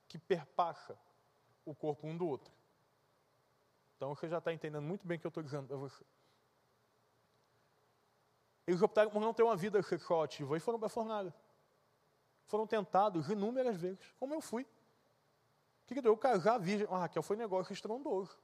que 0.09 0.19
perpassa 0.19 0.97
o 1.65 1.75
corpo 1.75 2.07
um 2.07 2.17
do 2.17 2.27
outro. 2.27 2.53
Então 3.97 4.15
você 4.15 4.29
já 4.29 4.39
está 4.39 4.53
entendendo 4.53 4.83
muito 4.83 5.07
bem 5.07 5.17
o 5.17 5.21
que 5.21 5.27
eu 5.27 5.29
estou 5.29 5.43
dizendo 5.43 5.69
para 5.69 5.77
você. 5.77 6.05
Eles 8.67 8.81
optaram 8.81 9.11
por 9.11 9.21
não 9.21 9.35
ter 9.35 9.43
uma 9.43 9.57
vida 9.57 9.83
sexual 9.83 10.23
ativa 10.23 10.57
e 10.57 10.61
foram 10.61 10.79
para 10.79 10.87
a 10.87 10.91
fornalha. 10.91 11.35
Foram 12.47 12.67
tentados 12.67 13.29
inúmeras 13.29 13.77
vezes, 13.77 14.13
como 14.19 14.35
eu 14.35 14.41
fui. 14.41 14.63
O 14.63 15.87
que, 15.87 15.95
que 15.95 16.03
deu? 16.03 16.13
Eu 16.13 16.17
casar 16.17 16.59
virgem. 16.59 16.87
Ah, 16.91 17.01
Raquel, 17.01 17.23
foi 17.23 17.37
negócio 17.37 17.73
estrondoso. 17.73 18.39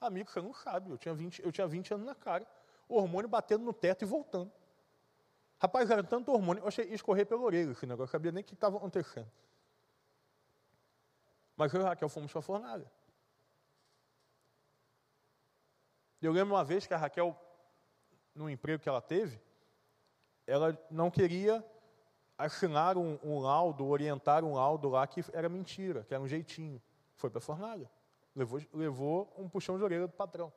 Amigo, 0.00 0.30
você 0.30 0.40
não 0.40 0.52
sabe, 0.52 0.90
eu 0.90 0.98
tinha 0.98 1.14
20, 1.14 1.42
eu 1.42 1.50
tinha 1.50 1.66
20 1.66 1.94
anos 1.94 2.06
na 2.06 2.14
cara. 2.14 2.46
O 2.88 2.96
hormônio 2.96 3.28
batendo 3.28 3.64
no 3.64 3.72
teto 3.72 4.02
e 4.02 4.06
voltando. 4.06 4.52
Rapaz, 5.58 5.90
era 5.90 6.04
tanto 6.04 6.32
hormônio, 6.32 6.62
eu 6.62 6.68
achei 6.68 6.84
escorrer 6.92 7.26
pela 7.26 7.40
orelha 7.42 7.70
esse 7.70 7.86
negócio, 7.86 8.10
eu 8.10 8.18
sabia 8.18 8.30
nem 8.30 8.42
o 8.42 8.46
que 8.46 8.54
estava 8.54 8.76
acontecendo. 8.76 9.30
Mas 11.56 11.72
eu 11.72 11.80
e 11.80 11.84
Raquel 11.84 12.08
fomos 12.08 12.30
para 12.30 12.40
a 12.40 12.42
fornalha. 12.42 12.92
Eu 16.20 16.32
lembro 16.32 16.54
uma 16.54 16.64
vez 16.64 16.86
que 16.86 16.92
a 16.92 16.96
Raquel, 16.96 17.34
no 18.34 18.50
emprego 18.50 18.82
que 18.82 18.88
ela 18.88 19.00
teve, 19.00 19.40
ela 20.46 20.78
não 20.90 21.10
queria 21.10 21.64
assinar 22.36 22.98
um, 22.98 23.18
um 23.22 23.38
laudo, 23.38 23.86
orientar 23.86 24.44
um 24.44 24.54
laudo 24.54 24.88
lá 24.88 25.06
que 25.06 25.24
era 25.32 25.48
mentira, 25.48 26.04
que 26.04 26.12
era 26.12 26.22
um 26.22 26.28
jeitinho. 26.28 26.82
Foi 27.14 27.30
para 27.30 27.38
a 27.38 27.42
fornalha. 27.42 27.90
Levou, 28.34 28.60
levou 28.74 29.32
um 29.38 29.48
puxão 29.48 29.78
de 29.78 29.84
orelha 29.84 30.06
do 30.06 30.12
patrão. 30.12 30.52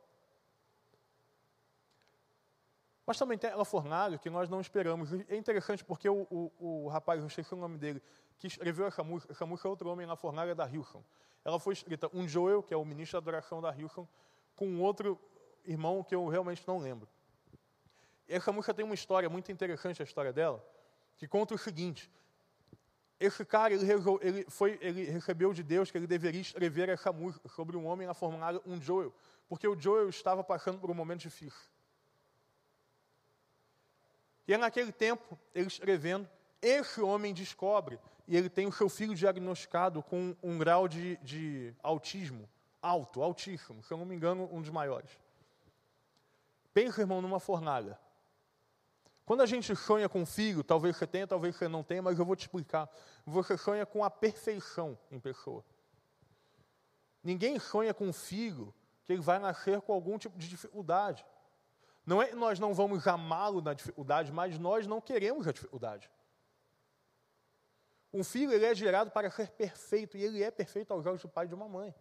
Mas 3.10 3.18
também 3.18 3.36
tem 3.36 3.48
aquela 3.48 3.64
fornalha 3.64 4.16
que 4.18 4.30
nós 4.30 4.48
não 4.48 4.60
esperamos. 4.60 5.12
É 5.28 5.34
interessante 5.34 5.84
porque 5.84 6.08
o, 6.08 6.28
o, 6.30 6.84
o 6.84 6.88
rapaz, 6.90 7.20
não 7.20 7.28
sei 7.28 7.42
se 7.42 7.52
é 7.52 7.56
o 7.56 7.60
nome 7.60 7.76
dele, 7.76 8.00
que 8.38 8.46
escreveu 8.46 8.86
essa 8.86 9.02
música, 9.02 9.32
essa 9.32 9.44
música 9.44 9.66
é 9.66 9.68
outro 9.68 9.88
homem 9.90 10.06
na 10.06 10.14
fornalha 10.14 10.54
da 10.54 10.64
Hilson. 10.64 11.02
Ela 11.44 11.58
foi 11.58 11.72
escrita, 11.72 12.08
um 12.14 12.28
Joel, 12.28 12.62
que 12.62 12.72
é 12.72 12.76
o 12.76 12.84
ministro 12.84 13.20
da 13.20 13.24
adoração 13.24 13.60
da 13.60 13.74
Hilson, 13.76 14.06
com 14.54 14.78
outro 14.78 15.18
irmão 15.64 16.04
que 16.04 16.14
eu 16.14 16.28
realmente 16.28 16.62
não 16.68 16.78
lembro. 16.78 17.08
Essa 18.28 18.52
música 18.52 18.72
tem 18.72 18.84
uma 18.84 18.94
história 18.94 19.28
muito 19.28 19.50
interessante, 19.50 20.00
a 20.00 20.04
história 20.04 20.32
dela, 20.32 20.64
que 21.16 21.26
conta 21.26 21.52
o 21.52 21.58
seguinte: 21.58 22.08
esse 23.18 23.44
cara 23.44 23.74
ele, 23.74 23.84
ele, 24.20 24.46
foi, 24.48 24.78
ele 24.80 25.02
recebeu 25.06 25.52
de 25.52 25.64
Deus 25.64 25.90
que 25.90 25.98
ele 25.98 26.06
deveria 26.06 26.40
escrever 26.40 26.88
essa 26.88 27.12
música 27.12 27.48
sobre 27.48 27.76
um 27.76 27.86
homem 27.86 28.06
na 28.06 28.14
fornalha, 28.14 28.60
um 28.64 28.80
Joel, 28.80 29.12
porque 29.48 29.66
o 29.66 29.76
Joel 29.76 30.08
estava 30.08 30.44
passando 30.44 30.78
por 30.78 30.92
um 30.92 30.94
momento 30.94 31.22
difícil. 31.22 31.69
E 34.50 34.52
é 34.52 34.56
naquele 34.56 34.90
tempo, 34.90 35.38
ele 35.54 35.68
escrevendo, 35.68 36.28
esse 36.60 37.00
homem 37.00 37.32
descobre, 37.32 38.00
e 38.26 38.36
ele 38.36 38.50
tem 38.50 38.66
o 38.66 38.72
seu 38.72 38.88
filho 38.88 39.14
diagnosticado 39.14 40.02
com 40.02 40.34
um 40.42 40.58
grau 40.58 40.88
de, 40.88 41.16
de 41.18 41.72
autismo 41.80 42.48
alto, 42.82 43.22
altíssimo, 43.22 43.80
se 43.84 43.92
eu 43.92 43.96
não 43.96 44.04
me 44.04 44.16
engano, 44.16 44.48
um 44.50 44.60
dos 44.60 44.70
maiores. 44.70 45.16
Pensa, 46.74 47.00
irmão, 47.00 47.22
numa 47.22 47.38
fornalha. 47.38 47.96
Quando 49.24 49.40
a 49.42 49.46
gente 49.46 49.76
sonha 49.76 50.08
com 50.08 50.22
um 50.22 50.26
filho, 50.26 50.64
talvez 50.64 50.96
você 50.96 51.06
tenha, 51.06 51.28
talvez 51.28 51.54
você 51.54 51.68
não 51.68 51.84
tenha, 51.84 52.02
mas 52.02 52.18
eu 52.18 52.24
vou 52.24 52.34
te 52.34 52.40
explicar. 52.40 52.90
Você 53.24 53.56
sonha 53.56 53.86
com 53.86 54.02
a 54.02 54.10
perfeição 54.10 54.98
em 55.12 55.20
pessoa. 55.20 55.64
Ninguém 57.22 57.56
sonha 57.60 57.94
com 57.94 58.08
um 58.08 58.12
filho 58.12 58.74
que 59.04 59.12
ele 59.12 59.22
vai 59.22 59.38
nascer 59.38 59.80
com 59.80 59.92
algum 59.92 60.18
tipo 60.18 60.36
de 60.36 60.48
dificuldade. 60.48 61.24
Não 62.10 62.20
é 62.20 62.34
nós 62.34 62.58
não 62.58 62.74
vamos 62.74 63.06
amá-lo 63.06 63.62
na 63.62 63.72
dificuldade, 63.72 64.32
mas 64.32 64.58
nós 64.58 64.84
não 64.84 65.00
queremos 65.00 65.46
a 65.46 65.52
dificuldade. 65.52 66.10
Um 68.12 68.24
filho 68.24 68.52
ele 68.52 68.66
é 68.66 68.74
gerado 68.74 69.12
para 69.12 69.30
ser 69.30 69.48
perfeito, 69.50 70.16
e 70.16 70.24
ele 70.24 70.42
é 70.42 70.50
perfeito 70.50 70.92
aos 70.92 71.06
olhos 71.06 71.22
do 71.22 71.28
pai 71.28 71.44
e 71.44 71.48
de 71.48 71.54
uma 71.54 71.68
mãe. 71.68 71.94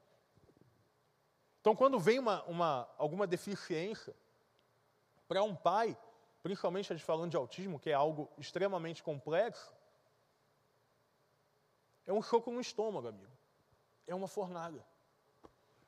Então, 1.62 1.76
quando 1.76 2.00
vem 2.00 2.17
uma, 2.17 2.43
uma, 2.45 2.89
alguma 2.98 3.28
deficiência, 3.28 4.15
para 5.28 5.43
um 5.43 5.56
pai, 5.56 5.95
principalmente 6.41 6.91
a 6.91 6.95
gente 6.95 7.06
falando 7.06 7.30
de 7.30 7.38
autismo, 7.38 7.80
que 7.80 7.91
é 7.91 7.93
algo 7.93 8.32
extremamente 8.36 9.04
complexo, 9.04 9.72
é 12.08 12.12
um 12.12 12.24
soco 12.24 12.50
no 12.50 12.60
estômago, 12.60 13.10
amigo. 13.10 13.38
É 14.08 14.15
uma 14.15 14.28
fornalha. 14.28 14.84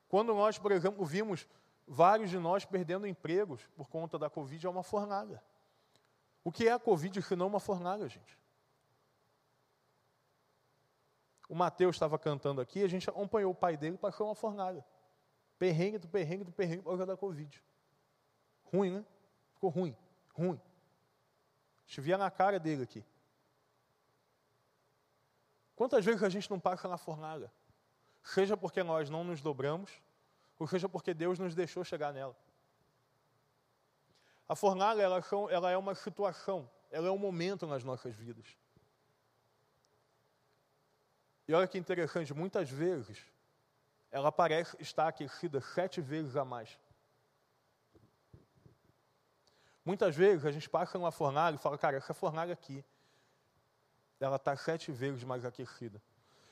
Quando 0.07 0.31
nós, 0.35 0.59
por 0.59 0.71
exemplo, 0.71 1.03
vimos 1.03 1.47
vários 1.91 2.29
de 2.29 2.39
nós 2.39 2.63
perdendo 2.63 3.05
empregos 3.05 3.67
por 3.75 3.89
conta 3.89 4.17
da 4.17 4.29
Covid, 4.29 4.65
é 4.65 4.69
uma 4.69 4.81
fornalha. 4.81 5.43
O 6.41 6.49
que 6.49 6.65
é 6.65 6.71
a 6.71 6.79
Covid 6.79 7.21
se 7.21 7.35
não 7.35 7.47
uma 7.47 7.59
fornalha, 7.59 8.07
gente? 8.07 8.39
O 11.49 11.53
Mateus 11.53 11.97
estava 11.97 12.17
cantando 12.17 12.61
aqui, 12.61 12.81
a 12.81 12.87
gente 12.87 13.09
acompanhou 13.09 13.51
o 13.51 13.55
pai 13.55 13.75
dele 13.75 13.97
passou 13.97 14.27
uma 14.27 14.35
fornalha. 14.35 14.85
Perrengue 15.59 15.97
do 15.97 16.07
perrengue 16.07 16.45
do 16.45 16.51
perrengue 16.53 16.81
por 16.81 16.91
causa 16.91 17.05
da 17.05 17.17
Covid. 17.17 17.61
Ruim, 18.63 18.91
né? 18.91 19.05
Ficou 19.53 19.69
ruim, 19.69 19.95
ruim. 20.33 20.61
Estivia 21.85 22.17
na 22.17 22.31
cara 22.31 22.57
dele 22.57 22.83
aqui. 22.83 23.05
Quantas 25.75 26.05
vezes 26.05 26.23
a 26.23 26.29
gente 26.29 26.49
não 26.49 26.59
passa 26.59 26.87
na 26.87 26.97
fornalha? 26.97 27.51
Seja 28.23 28.55
porque 28.55 28.81
nós 28.81 29.09
não 29.09 29.25
nos 29.25 29.41
dobramos, 29.41 29.91
ou 30.61 30.67
seja 30.67 30.87
porque 30.87 31.11
Deus 31.11 31.39
nos 31.39 31.55
deixou 31.55 31.83
chegar 31.83 32.13
nela. 32.13 32.37
A 34.47 34.55
fornalha 34.55 35.01
ela, 35.01 35.19
ela 35.49 35.71
é 35.71 35.75
uma 35.75 35.95
situação, 35.95 36.69
ela 36.91 37.07
é 37.07 37.09
um 37.09 37.17
momento 37.17 37.65
nas 37.65 37.83
nossas 37.83 38.13
vidas. 38.13 38.45
E 41.47 41.53
olha 41.55 41.67
que 41.67 41.79
interessante, 41.79 42.31
muitas 42.31 42.69
vezes 42.69 43.25
ela 44.11 44.31
parece 44.31 44.77
estar 44.79 45.07
aquecida 45.07 45.59
sete 45.61 45.99
vezes 45.99 46.35
a 46.35 46.45
mais. 46.45 46.77
Muitas 49.83 50.15
vezes 50.15 50.45
a 50.45 50.51
gente 50.51 50.69
passa 50.69 50.95
numa 50.99 51.11
fornalha 51.11 51.55
e 51.55 51.57
fala, 51.57 51.75
cara, 51.75 51.97
essa 51.97 52.13
fornalha 52.13 52.53
aqui, 52.53 52.85
ela 54.19 54.35
está 54.35 54.55
sete 54.55 54.91
vezes 54.91 55.23
mais 55.23 55.43
aquecida. 55.43 55.99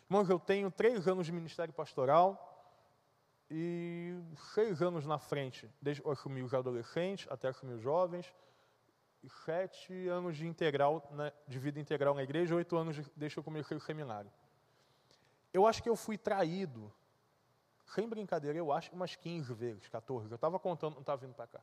Irmãos, 0.09 0.27
eu 0.31 0.39
tenho 0.39 0.71
três 0.71 1.07
anos 1.07 1.27
de 1.27 1.31
ministério 1.31 1.71
pastoral 1.71 2.48
e 3.49 4.15
seis 4.53 4.81
anos 4.81 5.05
na 5.05 5.17
frente, 5.17 5.69
desde 5.81 6.03
eu 6.03 6.11
assumi 6.11 6.43
os 6.43 6.53
adolescentes 6.53 7.27
até 7.31 7.47
assumir 7.47 7.73
os 7.73 7.81
jovens, 7.81 8.31
sete 9.43 10.07
anos 10.07 10.37
de 10.37 10.47
integral, 10.47 11.07
né, 11.11 11.33
de 11.47 11.59
vida 11.59 11.79
integral 11.79 12.13
na 12.13 12.23
igreja, 12.23 12.55
oito 12.55 12.77
anos 12.77 12.95
de, 12.95 13.05
desde 13.15 13.35
que 13.35 13.39
eu 13.39 13.43
comecei 13.43 13.75
o 13.75 13.79
seminário. 13.79 14.31
Eu 15.51 15.65
acho 15.65 15.81
que 15.81 15.89
eu 15.89 15.95
fui 15.95 16.17
traído, 16.17 16.93
sem 17.95 18.07
brincadeira, 18.07 18.57
eu 18.57 18.71
acho 18.71 18.93
umas 18.93 19.15
15 19.15 19.53
vezes, 19.53 19.89
14. 19.89 20.29
Eu 20.29 20.35
estava 20.35 20.59
contando, 20.59 20.93
não 20.93 21.01
estava 21.01 21.19
vindo 21.19 21.33
para 21.33 21.47
cá. 21.47 21.61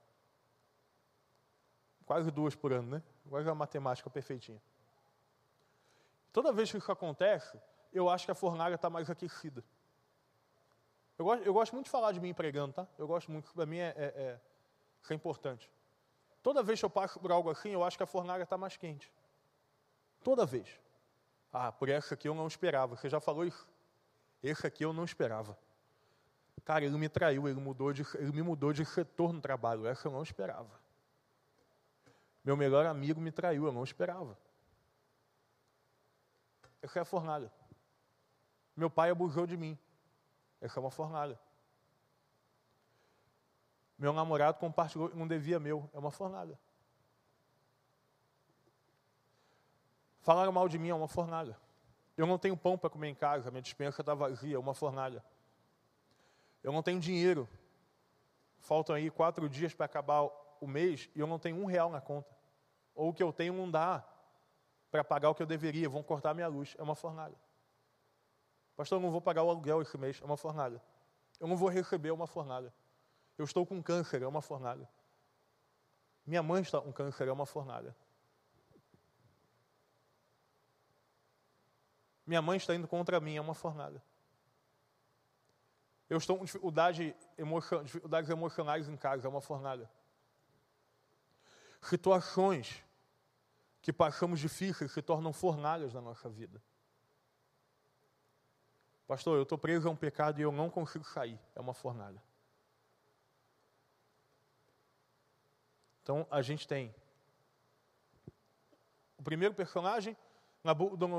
Quase 2.04 2.30
duas 2.30 2.54
por 2.54 2.72
ano, 2.72 2.96
né? 2.96 3.02
Quase 3.28 3.48
a 3.48 3.54
matemática 3.54 4.10
perfeitinha. 4.10 4.60
Toda 6.32 6.52
vez 6.52 6.70
que 6.70 6.78
isso 6.78 6.92
acontece, 6.92 7.58
eu 7.92 8.10
acho 8.10 8.26
que 8.26 8.30
a 8.30 8.34
fornalha 8.34 8.74
está 8.74 8.90
mais 8.90 9.08
aquecida. 9.08 9.64
Eu 11.18 11.24
gosto, 11.24 11.44
eu 11.44 11.52
gosto, 11.52 11.72
muito 11.72 11.86
de 11.86 11.90
falar 11.90 12.12
de 12.12 12.20
mim 12.20 12.34
pregando, 12.34 12.74
tá? 12.74 12.86
Eu 12.98 13.06
gosto 13.06 13.30
muito, 13.30 13.52
para 13.52 13.64
mim 13.64 13.78
é, 13.78 13.94
é, 13.96 14.04
é, 14.04 14.40
é 15.08 15.14
importante. 15.14 15.70
Toda 16.42 16.62
vez 16.62 16.78
que 16.78 16.84
eu 16.84 16.90
passo 16.90 17.18
por 17.18 17.32
algo 17.32 17.50
assim, 17.50 17.70
eu 17.70 17.82
acho 17.82 17.96
que 17.96 18.02
a 18.02 18.06
fornalha 18.06 18.42
está 18.42 18.58
mais 18.58 18.76
quente. 18.76 19.10
Toda 20.22 20.44
vez. 20.44 20.68
Ah, 21.52 21.72
por 21.72 21.88
essa 21.88 22.14
aqui 22.14 22.28
eu 22.28 22.34
não 22.34 22.46
esperava. 22.46 22.96
Você 22.96 23.08
já 23.08 23.18
falou 23.18 23.44
isso? 23.44 23.66
Esse 24.42 24.66
aqui 24.66 24.84
eu 24.84 24.92
não 24.92 25.04
esperava. 25.04 25.58
Cara, 26.64 26.84
ele 26.84 26.96
me 26.98 27.08
traiu, 27.08 27.48
ele, 27.48 27.58
mudou 27.60 27.92
de, 27.92 28.02
ele 28.14 28.32
me 28.32 28.42
mudou 28.42 28.72
de 28.72 28.84
setor 28.84 29.32
no 29.32 29.40
trabalho. 29.40 29.86
Essa 29.86 30.08
eu 30.08 30.12
não 30.12 30.22
esperava. 30.22 30.80
Meu 32.44 32.56
melhor 32.56 32.86
amigo 32.86 33.20
me 33.20 33.32
traiu, 33.32 33.66
eu 33.66 33.72
não 33.72 33.82
esperava. 33.82 34.38
Essa 36.82 37.00
é 37.00 37.02
a 37.02 37.04
fornalha. 37.04 37.50
Meu 38.76 38.90
pai 38.90 39.10
abusou 39.10 39.46
de 39.46 39.56
mim. 39.56 39.78
É 40.74 40.80
uma 40.80 40.90
fornalha. 40.90 41.38
Meu 43.98 44.12
namorado 44.12 44.58
compartilhou, 44.58 45.10
não 45.14 45.26
devia 45.26 45.58
meu. 45.58 45.88
É 45.92 45.98
uma 45.98 46.10
fornalha. 46.10 46.58
Falaram 50.20 50.50
mal 50.50 50.68
de 50.68 50.78
mim, 50.78 50.88
é 50.88 50.94
uma 50.94 51.08
fornalha. 51.08 51.56
Eu 52.16 52.26
não 52.26 52.38
tenho 52.38 52.56
pão 52.56 52.76
para 52.76 52.90
comer 52.90 53.08
em 53.08 53.14
casa, 53.14 53.50
minha 53.50 53.62
dispensa 53.62 54.02
está 54.02 54.14
vazia, 54.14 54.56
é 54.56 54.58
uma 54.58 54.74
fornalha. 54.74 55.24
Eu 56.62 56.72
não 56.72 56.82
tenho 56.82 56.98
dinheiro. 56.98 57.48
Faltam 58.58 58.96
aí 58.96 59.10
quatro 59.10 59.48
dias 59.48 59.72
para 59.72 59.86
acabar 59.86 60.22
o 60.60 60.66
mês 60.66 61.08
e 61.14 61.20
eu 61.20 61.26
não 61.26 61.38
tenho 61.38 61.56
um 61.56 61.66
real 61.66 61.90
na 61.90 62.00
conta. 62.00 62.34
Ou 62.94 63.10
o 63.10 63.14
que 63.14 63.22
eu 63.22 63.32
tenho 63.32 63.52
não 63.52 63.70
dá 63.70 64.04
para 64.90 65.04
pagar 65.04 65.30
o 65.30 65.34
que 65.34 65.42
eu 65.42 65.46
deveria, 65.46 65.88
vão 65.88 66.02
cortar 66.02 66.34
minha 66.34 66.48
luz. 66.48 66.74
É 66.78 66.82
uma 66.82 66.96
fornalha. 66.96 67.36
Pastor, 68.76 68.98
eu 68.98 69.02
não 69.02 69.10
vou 69.10 69.20
pagar 69.20 69.42
o 69.42 69.50
aluguel 69.50 69.80
esse 69.80 69.96
mês, 69.96 70.20
é 70.20 70.24
uma 70.24 70.36
fornalha. 70.36 70.80
Eu 71.40 71.48
não 71.48 71.56
vou 71.56 71.68
receber, 71.68 72.10
é 72.10 72.12
uma 72.12 72.26
fornalha. 72.26 72.72
Eu 73.38 73.44
estou 73.44 73.66
com 73.66 73.82
câncer, 73.82 74.22
é 74.22 74.26
uma 74.26 74.42
fornalha. 74.42 74.88
Minha 76.26 76.42
mãe 76.42 76.60
está 76.60 76.80
com 76.80 76.92
câncer, 76.92 77.26
é 77.28 77.32
uma 77.32 77.46
fornalha. 77.46 77.96
Minha 82.26 82.42
mãe 82.42 82.56
está 82.56 82.74
indo 82.74 82.86
contra 82.86 83.20
mim, 83.20 83.36
é 83.36 83.40
uma 83.40 83.54
fornalha. 83.54 84.02
Eu 86.08 86.18
estou 86.18 86.38
com 86.38 86.44
dificuldade 86.44 87.16
emocio, 87.38 87.82
dificuldades 87.82 88.28
emocionais 88.30 88.88
em 88.88 88.96
casa, 88.96 89.26
é 89.26 89.30
uma 89.30 89.40
fornalha. 89.40 89.90
Situações 91.80 92.84
que 93.80 93.92
passamos 93.92 94.40
difíceis 94.40 94.92
se 94.92 95.00
tornam 95.00 95.32
fornalhas 95.32 95.94
na 95.94 96.00
nossa 96.00 96.28
vida. 96.28 96.60
Pastor, 99.06 99.36
eu 99.36 99.44
estou 99.44 99.56
preso 99.56 99.88
a 99.88 99.90
um 99.90 99.96
pecado 99.96 100.40
e 100.40 100.42
eu 100.42 100.50
não 100.50 100.68
consigo 100.68 101.04
sair. 101.04 101.38
É 101.54 101.60
uma 101.60 101.74
fornalha. 101.74 102.20
Então, 106.02 106.26
a 106.30 106.42
gente 106.42 106.66
tem 106.66 106.94
o 109.18 109.22
primeiro 109.22 109.54
personagem, 109.54 110.16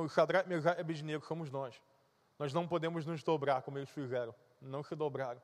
Shadrach, 0.09 0.47
Mesach 0.47 0.77
e 0.77 0.81
Abednego, 0.81 1.25
somos 1.25 1.49
nós. 1.49 1.81
Nós 2.37 2.53
não 2.53 2.67
podemos 2.67 3.05
nos 3.05 3.23
dobrar 3.23 3.61
como 3.61 3.77
eles 3.77 3.89
fizeram. 3.89 4.33
Não 4.61 4.83
se 4.83 4.95
dobraram. 4.95 5.41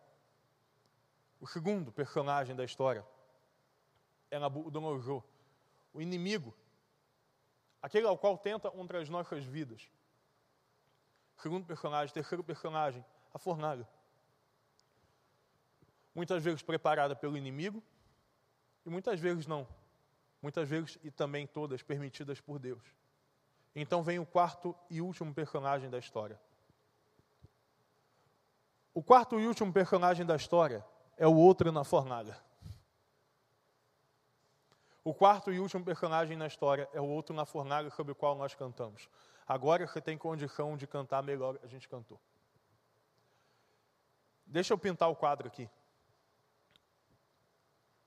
O 1.39 1.47
segundo 1.47 1.91
personagem 1.91 2.55
da 2.55 2.63
história 2.63 3.05
é 4.31 4.39
Nabucodonosor, 4.39 5.23
o 5.93 6.01
inimigo, 6.01 6.55
aquele 7.81 8.07
ao 8.07 8.17
qual 8.17 8.37
tenta 8.37 8.71
contra 8.71 9.01
as 9.01 9.09
nossas 9.09 9.43
vidas. 9.43 9.89
Segundo 11.43 11.65
personagem, 11.65 12.13
terceiro 12.13 12.41
personagem, 12.41 13.03
a 13.33 13.37
fornalha. 13.37 13.85
Muitas 16.15 16.41
vezes 16.41 16.61
preparada 16.61 17.17
pelo 17.17 17.37
inimigo 17.37 17.83
e 18.85 18.89
muitas 18.89 19.19
vezes 19.19 19.45
não. 19.45 19.67
Muitas 20.41 20.69
vezes 20.69 20.97
e 21.03 21.11
também 21.11 21.45
todas 21.45 21.83
permitidas 21.83 22.39
por 22.39 22.59
Deus. 22.59 22.81
Então 23.75 24.01
vem 24.01 24.19
o 24.19 24.25
quarto 24.25 24.73
e 24.89 25.01
último 25.01 25.33
personagem 25.33 25.89
da 25.89 25.99
história. 25.99 26.39
O 28.93 29.03
quarto 29.03 29.37
e 29.37 29.45
último 29.45 29.73
personagem 29.73 30.25
da 30.25 30.37
história 30.37 30.81
é 31.17 31.27
o 31.27 31.35
outro 31.35 31.73
na 31.73 31.83
fornalha. 31.83 32.37
O 35.03 35.13
quarto 35.13 35.51
e 35.51 35.59
último 35.59 35.83
personagem 35.83 36.37
na 36.37 36.47
história 36.47 36.87
é 36.93 37.01
o 37.01 37.05
outro 37.05 37.35
na 37.35 37.45
fornalha 37.45 37.89
sobre 37.89 38.13
o 38.13 38.15
qual 38.15 38.33
nós 38.33 38.55
cantamos. 38.55 39.09
Agora 39.47 39.85
você 39.85 40.01
tem 40.01 40.17
condição 40.17 40.77
de 40.77 40.87
cantar 40.87 41.21
melhor, 41.23 41.59
a 41.63 41.67
gente 41.67 41.89
cantou. 41.89 42.19
Deixa 44.45 44.73
eu 44.73 44.77
pintar 44.77 45.09
o 45.09 45.15
quadro 45.15 45.47
aqui. 45.47 45.69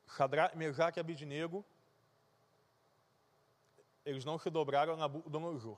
Shadrach, 0.06 0.56
e 0.56 1.00
Abidnego 1.00 1.64
eles 4.06 4.24
não 4.24 4.38
se 4.38 4.48
dobraram 4.48 4.94
a 4.94 4.96
Nabucodonosor. 4.96 5.76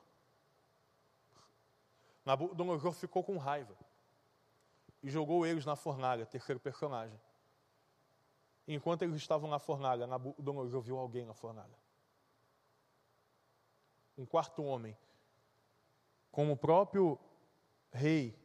Nabucodonosor 2.26 2.92
ficou 2.92 3.24
com 3.24 3.38
raiva 3.38 3.74
e 5.02 5.08
jogou 5.08 5.46
eles 5.46 5.64
na 5.64 5.74
fornalha, 5.74 6.26
terceiro 6.26 6.60
personagem. 6.60 7.18
Enquanto 8.66 9.00
eles 9.00 9.16
estavam 9.16 9.48
na 9.48 9.58
fornalha, 9.58 10.06
Nabucodonosor 10.06 10.82
viu 10.82 10.98
alguém 10.98 11.24
na 11.24 11.32
fornalha. 11.32 11.74
Um 14.18 14.26
quarto 14.26 14.62
homem, 14.62 14.94
como 16.30 16.52
o 16.52 16.56
próprio 16.56 17.18
rei, 17.90 18.38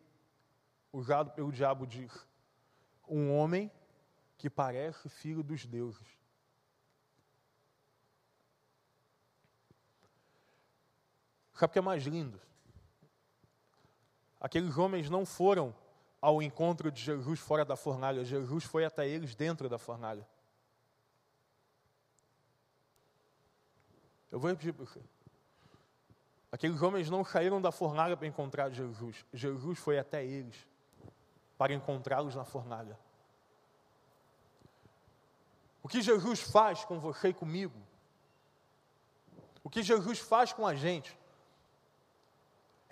usado 0.92 1.32
pelo 1.32 1.52
diabo, 1.52 1.86
diz: 1.86 2.28
um 3.08 3.36
homem 3.36 3.72
que 4.38 4.50
parece 4.50 5.10
filho 5.10 5.44
dos 5.44 5.66
deuses. 5.66 6.08
Sabe 11.54 11.70
o 11.70 11.74
que 11.74 11.80
é 11.80 11.82
mais 11.82 12.04
lindo? 12.04 12.42
Aqueles 14.40 14.78
homens 14.78 15.10
não 15.10 15.26
foram 15.26 15.74
ao 16.20 16.42
encontro 16.42 16.92
de 16.92 17.02
Jesus 17.02 17.40
fora 17.40 17.64
da 17.64 17.76
fornalha, 17.76 18.26
Jesus 18.26 18.64
foi 18.64 18.86
até 18.86 19.08
eles 19.08 19.36
dentro 19.36 19.70
da 19.70 19.78
fornalha. 19.78 20.28
Eu 24.32 24.40
vou 24.40 24.50
repetir 24.50 24.74
para 24.74 24.86
você. 24.86 25.00
Aqueles 26.54 26.82
homens 26.82 27.10
não 27.10 27.26
saíram 27.26 27.62
da 27.62 27.70
fornalha 27.70 28.16
para 28.16 28.28
encontrar 28.28 28.70
Jesus. 28.70 29.26
Jesus 29.34 29.78
foi 29.78 30.00
até 30.00 30.24
eles 30.24 30.56
para 31.58 31.74
encontrá-los 31.74 32.34
na 32.34 32.46
fornalha. 32.46 32.98
O 35.82 35.90
que 35.90 36.02
Jesus 36.02 36.40
faz 36.40 36.86
com 36.86 36.98
você 36.98 37.28
e 37.30 37.34
comigo? 37.34 37.78
O 39.62 39.70
que 39.70 39.84
Jesus 39.84 40.20
faz 40.20 40.54
com 40.54 40.66
a 40.66 40.74
gente? 40.74 41.18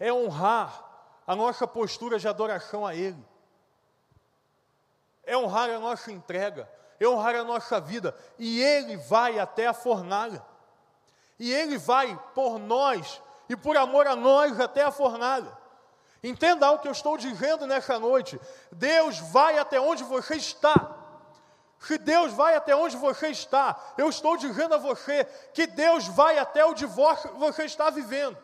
é 0.02 0.12
honrar 0.12 0.84
a 1.28 1.36
nossa 1.36 1.68
postura 1.68 2.18
de 2.18 2.28
adoração 2.28 2.88
a 2.88 2.96
Ele, 2.96 3.24
é 5.24 5.38
honrar 5.38 5.70
a 5.70 5.78
nossa 5.78 6.12
entrega, 6.12 6.68
é 7.00 7.08
honrar 7.08 7.36
a 7.36 7.44
nossa 7.44 7.80
vida, 7.80 8.18
e 8.40 8.60
Ele 8.60 8.98
vai 8.98 9.38
até 9.38 9.68
a 9.68 9.76
fornalha, 9.76 10.44
e 11.38 11.54
Ele 11.54 11.78
vai 11.78 12.20
por 12.34 12.58
nós 12.58 13.22
e 13.52 13.56
por 13.58 13.76
amor 13.76 14.08
a 14.08 14.16
nós 14.16 14.58
até 14.62 14.82
a 14.82 14.92
fornalha. 14.92 15.52
Entenda 16.24 16.72
o 16.72 16.80
que 16.80 16.88
eu 16.88 16.92
estou 16.94 17.18
dizendo 17.18 17.68
nessa 17.68 18.00
noite. 18.00 18.40
Deus 18.72 19.20
vai 19.20 19.58
até 19.58 19.78
onde 19.78 20.06
você 20.06 20.36
está. 20.36 20.96
Se 21.78 21.98
Deus 21.98 22.32
vai 22.32 22.56
até 22.56 22.74
onde 22.74 22.96
você 22.96 23.28
está, 23.28 23.78
eu 23.98 24.08
estou 24.08 24.38
dizendo 24.38 24.76
a 24.76 24.78
você 24.78 25.26
que 25.54 25.68
Deus 25.68 26.08
vai 26.08 26.38
até 26.38 26.64
o 26.64 26.74
divórcio 26.74 27.30
que 27.32 27.40
você 27.40 27.66
está 27.66 27.90
vivendo 27.90 28.38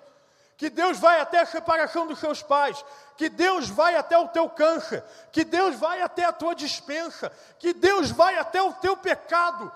que 0.57 0.71
Deus 0.71 0.97
vai 0.97 1.21
até 1.21 1.41
a 1.41 1.45
separação 1.45 2.07
dos 2.07 2.17
seus 2.17 2.41
pais, 2.41 2.83
que 3.15 3.29
Deus 3.29 3.69
vai 3.69 3.95
até 3.95 4.17
o 4.17 4.27
teu 4.27 4.49
câncer, 4.49 5.03
que 5.31 5.45
Deus 5.45 5.75
vai 5.75 6.01
até 6.01 6.25
a 6.25 6.33
tua 6.33 6.55
dispensa, 6.55 7.31
que 7.59 7.73
Deus 7.73 8.09
vai 8.09 8.39
até 8.39 8.59
o 8.59 8.73
teu 8.73 8.97
pecado. 8.97 9.71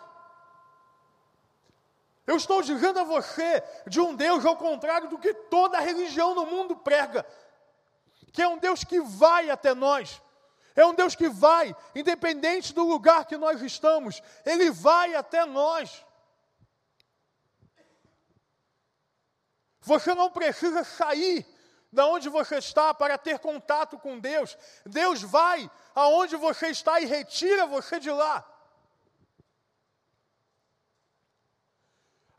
Eu 2.26 2.36
estou 2.36 2.62
dizendo 2.62 3.00
a 3.00 3.04
você 3.04 3.64
de 3.88 4.00
um 4.00 4.16
Deus 4.16 4.46
ao 4.46 4.56
contrário 4.56 5.10
do 5.10 5.18
que 5.18 5.34
toda 5.34 5.80
religião 5.80 6.36
no 6.36 6.46
mundo 6.46 6.76
prega, 6.76 7.26
que 8.32 8.42
é 8.42 8.48
um 8.48 8.58
Deus 8.58 8.84
que 8.84 9.02
vai 9.02 9.50
até 9.50 9.74
nós. 9.74 10.22
É 10.76 10.86
um 10.86 10.94
Deus 10.94 11.16
que 11.16 11.28
vai, 11.28 11.76
independente 11.94 12.74
do 12.74 12.84
lugar 12.84 13.26
que 13.26 13.36
nós 13.36 13.62
estamos, 13.62 14.22
Ele 14.46 14.72
vai 14.72 15.16
até 15.16 15.46
nós. 15.46 16.06
Você 19.82 20.14
não 20.14 20.30
precisa 20.30 20.84
sair 20.84 21.46
da 21.92 22.06
onde 22.06 22.30
você 22.30 22.58
está 22.58 22.94
para 22.94 23.18
ter 23.18 23.40
contato 23.40 23.98
com 24.00 24.20
Deus. 24.20 24.58
Deus 24.86 25.22
vai 25.22 25.70
aonde 25.94 26.36
você 26.38 26.68
está 26.68 27.02
e 27.02 27.06
retira 27.06 27.66
você 27.66 28.00
de 28.00 28.12
lá. 28.12 28.48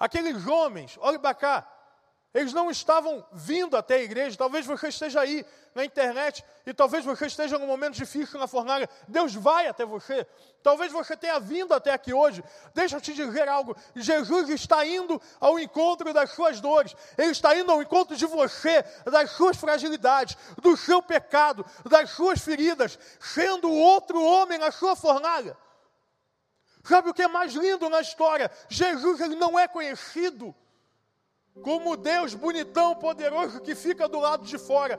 Aqueles 0.03 0.49
homens, 0.49 0.99
olhe 1.01 1.17
para 1.17 1.33
cá, 1.33 1.65
Eles 2.35 2.55
não 2.55 2.71
estavam 2.71 3.25
vindo 3.31 3.77
até 3.77 3.97
a 3.97 4.03
igreja. 4.03 4.39
Talvez 4.39 4.65
você 4.65 4.89
esteja 4.89 5.21
aí 5.21 5.45
na 5.75 5.85
internet 5.85 6.43
e 6.65 6.73
talvez 6.73 7.05
você 7.05 7.27
esteja 7.27 7.59
num 7.59 7.67
momento 7.67 7.95
difícil 7.95 8.41
na 8.41 8.47
fornalha. 8.47 8.89
Deus 9.07 9.35
vai 9.35 9.67
até 9.67 9.85
você. 9.85 10.27
Talvez 10.63 10.91
você 10.91 11.15
tenha 11.15 11.39
vindo 11.39 11.75
até 11.75 11.93
aqui 11.93 12.15
hoje. 12.15 12.43
Deixa 12.73 12.97
eu 12.97 13.03
te 13.03 13.13
dizer 13.13 13.49
algo. 13.51 13.77
Jesus 13.95 14.49
está 14.49 14.87
indo 14.87 15.21
ao 15.39 15.59
encontro 15.59 16.11
das 16.15 16.31
suas 16.31 16.59
dores. 16.59 16.97
Ele 17.19 17.33
está 17.33 17.55
indo 17.55 17.71
ao 17.71 17.83
encontro 17.83 18.17
de 18.17 18.25
você, 18.25 18.83
das 19.05 19.33
suas 19.33 19.59
fragilidades, 19.59 20.35
do 20.57 20.75
seu 20.75 21.03
pecado, 21.03 21.67
das 21.85 22.13
suas 22.13 22.41
feridas, 22.41 22.99
sendo 23.21 23.71
outro 23.71 24.23
homem 24.25 24.57
na 24.59 24.71
sua 24.71 24.97
fornalha. 24.97 25.55
Sabe 26.83 27.11
o 27.11 27.15
que 27.15 27.23
é 27.23 27.29
mais 27.29 27.53
lindo 27.53 27.89
na 27.89 28.01
história? 28.01 28.51
Jesus 28.69 29.21
ele 29.21 29.37
não 29.37 29.59
é 29.59 29.69
conhecido 29.69 30.55
como 31.63 31.97
Deus 31.97 32.35
bonitão, 32.35 32.95
poderoso 32.95 33.61
que 33.61 33.75
fica 33.75 34.09
do 34.09 34.19
lado 34.19 34.45
de 34.45 34.59
fora. 34.59 34.99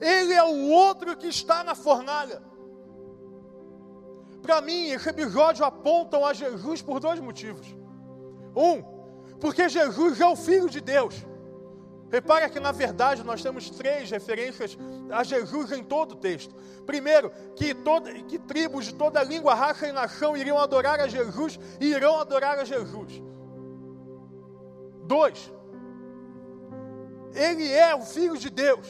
Ele 0.00 0.32
é 0.32 0.42
o 0.42 0.68
outro 0.70 1.16
que 1.16 1.26
está 1.26 1.62
na 1.64 1.74
fornalha. 1.74 2.42
Para 4.40 4.60
mim, 4.60 4.90
esse 4.90 5.08
episódio 5.08 5.64
apontam 5.64 6.24
a 6.24 6.32
Jesus 6.32 6.80
por 6.80 7.00
dois 7.00 7.20
motivos. 7.20 7.66
Um, 8.56 8.82
porque 9.40 9.68
Jesus 9.68 10.20
é 10.20 10.26
o 10.26 10.36
Filho 10.36 10.70
de 10.70 10.80
Deus. 10.80 11.14
Repara 12.10 12.48
que, 12.48 12.58
na 12.58 12.72
verdade, 12.72 13.22
nós 13.22 13.42
temos 13.42 13.68
três 13.68 14.10
referências 14.10 14.78
a 15.10 15.22
Jesus 15.22 15.72
em 15.72 15.84
todo 15.84 16.12
o 16.12 16.16
texto. 16.16 16.54
Primeiro, 16.86 17.30
que, 17.54 17.74
toda, 17.74 18.12
que 18.22 18.38
tribos 18.38 18.86
de 18.86 18.94
toda 18.94 19.22
língua, 19.22 19.54
raça 19.54 19.86
e 19.86 19.92
nação 19.92 20.36
iriam 20.36 20.58
adorar 20.58 21.00
a 21.00 21.06
Jesus 21.06 21.58
e 21.78 21.86
irão 21.86 22.18
adorar 22.18 22.58
a 22.58 22.64
Jesus. 22.64 23.22
Dois, 25.04 25.52
ele 27.34 27.70
é 27.70 27.94
o 27.94 28.00
Filho 28.00 28.38
de 28.38 28.48
Deus. 28.48 28.86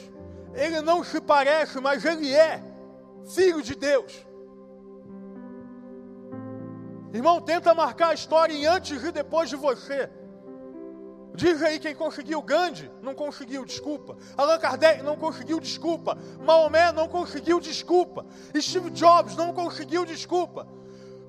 Ele 0.53 0.81
não 0.81 1.03
se 1.03 1.19
parece, 1.19 1.79
mas 1.79 2.05
ele 2.05 2.33
é 2.33 2.63
Filho 3.33 3.61
de 3.61 3.75
Deus. 3.75 4.25
Irmão, 7.13 7.41
tenta 7.41 7.73
marcar 7.73 8.09
a 8.09 8.13
história 8.13 8.53
em 8.53 8.65
antes 8.65 9.03
e 9.03 9.11
depois 9.11 9.49
de 9.49 9.55
você. 9.55 10.09
Diz 11.39 11.63
aí 11.63 11.79
quem 11.79 11.95
conseguiu. 11.95 12.41
Gandhi 12.41 12.91
não 13.01 13.15
conseguiu, 13.15 13.63
desculpa. 13.63 14.17
Allan 14.35 14.59
Kardec 14.59 15.01
não 15.01 15.15
conseguiu, 15.15 15.57
desculpa. 15.57 16.17
Maomé 16.45 16.91
não 16.91 17.07
conseguiu, 17.07 17.61
desculpa. 17.61 18.25
Steve 18.59 18.89
Jobs 18.89 19.37
não 19.37 19.53
conseguiu, 19.53 20.03
desculpa. 20.05 20.67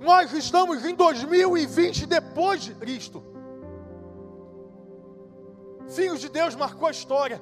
Nós 0.00 0.32
estamos 0.32 0.84
em 0.84 0.96
2020 0.96 2.06
depois 2.06 2.60
de 2.60 2.74
Cristo. 2.74 3.22
Filho 5.88 6.18
de 6.18 6.28
Deus 6.28 6.56
marcou 6.56 6.88
a 6.88 6.90
história. 6.90 7.40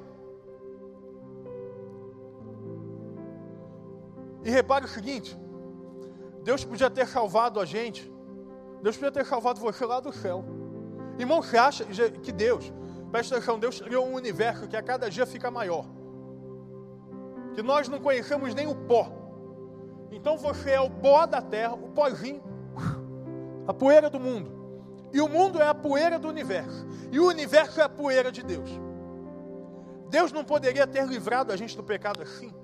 E 4.44 4.50
repare 4.50 4.84
o 4.84 4.88
seguinte: 4.88 5.38
Deus 6.42 6.66
podia 6.66 6.90
ter 6.90 7.08
salvado 7.08 7.60
a 7.60 7.64
gente, 7.64 8.12
Deus 8.82 8.94
podia 8.94 9.12
ter 9.12 9.24
salvado 9.24 9.58
você 9.58 9.86
lá 9.86 10.00
do 10.00 10.12
céu. 10.12 10.44
Irmão, 11.18 11.42
você 11.42 11.56
acha 11.56 11.84
que 12.22 12.30
Deus, 12.30 12.72
presta 13.10 13.36
atenção, 13.36 13.58
Deus 13.58 13.80
criou 13.80 14.06
um 14.06 14.14
universo 14.14 14.68
que 14.68 14.76
a 14.76 14.82
cada 14.82 15.10
dia 15.10 15.26
fica 15.26 15.50
maior, 15.50 15.84
que 17.54 17.62
nós 17.62 17.88
não 17.88 17.98
conhecemos 17.98 18.54
nem 18.54 18.66
o 18.66 18.74
pó. 18.74 19.12
Então 20.12 20.38
você 20.38 20.70
é 20.70 20.80
o 20.80 20.88
pó 20.88 21.26
da 21.26 21.42
terra, 21.42 21.74
o 21.74 21.88
pozinho, 21.88 22.42
a 23.66 23.74
poeira 23.74 24.08
do 24.08 24.20
mundo. 24.20 24.56
E 25.12 25.20
o 25.20 25.28
mundo 25.28 25.60
é 25.60 25.66
a 25.66 25.74
poeira 25.74 26.18
do 26.18 26.28
universo. 26.28 26.86
E 27.10 27.18
o 27.18 27.26
universo 27.26 27.80
é 27.80 27.82
a 27.82 27.88
poeira 27.88 28.30
de 28.30 28.42
Deus. 28.42 28.70
Deus 30.08 30.32
não 30.32 30.44
poderia 30.44 30.86
ter 30.86 31.06
livrado 31.06 31.52
a 31.52 31.56
gente 31.56 31.76
do 31.76 31.82
pecado 31.82 32.22
assim? 32.22 32.54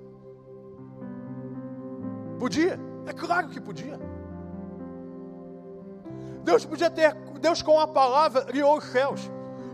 Podia? 2.39 2.79
É 3.05 3.13
claro 3.13 3.49
que 3.49 3.59
podia. 3.59 3.99
Deus 6.45 6.63
podia 6.63 6.91
ter, 6.91 7.15
Deus 7.41 7.63
com 7.63 7.79
a 7.79 7.87
palavra 7.87 8.43
criou 8.45 8.77
os 8.77 8.85
céus. 8.85 9.19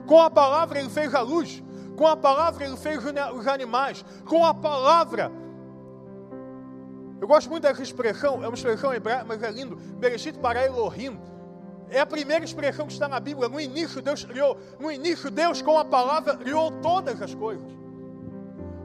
Com 0.07 0.19
a 0.21 0.29
palavra 0.29 0.79
ele 0.79 0.89
fez 0.89 1.13
a 1.13 1.21
luz. 1.21 1.61
Com 1.97 2.07
a 2.07 2.15
palavra 2.15 2.65
ele 2.65 2.77
fez 2.77 2.99
os 3.35 3.45
animais. 3.45 4.05
Com 4.25 4.45
a 4.45 4.53
palavra. 4.53 5.29
Eu 7.19 7.27
gosto 7.27 7.49
muito 7.49 7.63
dessa 7.63 7.83
expressão, 7.83 8.43
é 8.43 8.47
uma 8.47 8.55
expressão 8.55 8.93
hebraica, 8.93 9.25
mas 9.27 9.43
é 9.43 9.51
lindo. 9.51 9.75
Bereshit 9.75 10.39
para 10.39 10.65
Elohim 10.65 11.19
é 11.89 11.99
a 11.99 12.05
primeira 12.05 12.43
expressão 12.45 12.87
que 12.87 12.93
está 12.93 13.07
na 13.07 13.19
Bíblia. 13.19 13.49
No 13.49 13.59
início, 13.59 14.01
Deus 14.01 14.23
criou. 14.23 14.57
No 14.79 14.89
início, 14.89 15.29
Deus, 15.29 15.61
com 15.61 15.77
a 15.77 15.83
palavra, 15.83 16.37
criou 16.37 16.71
todas 16.81 17.21
as 17.21 17.35
coisas. 17.35 17.69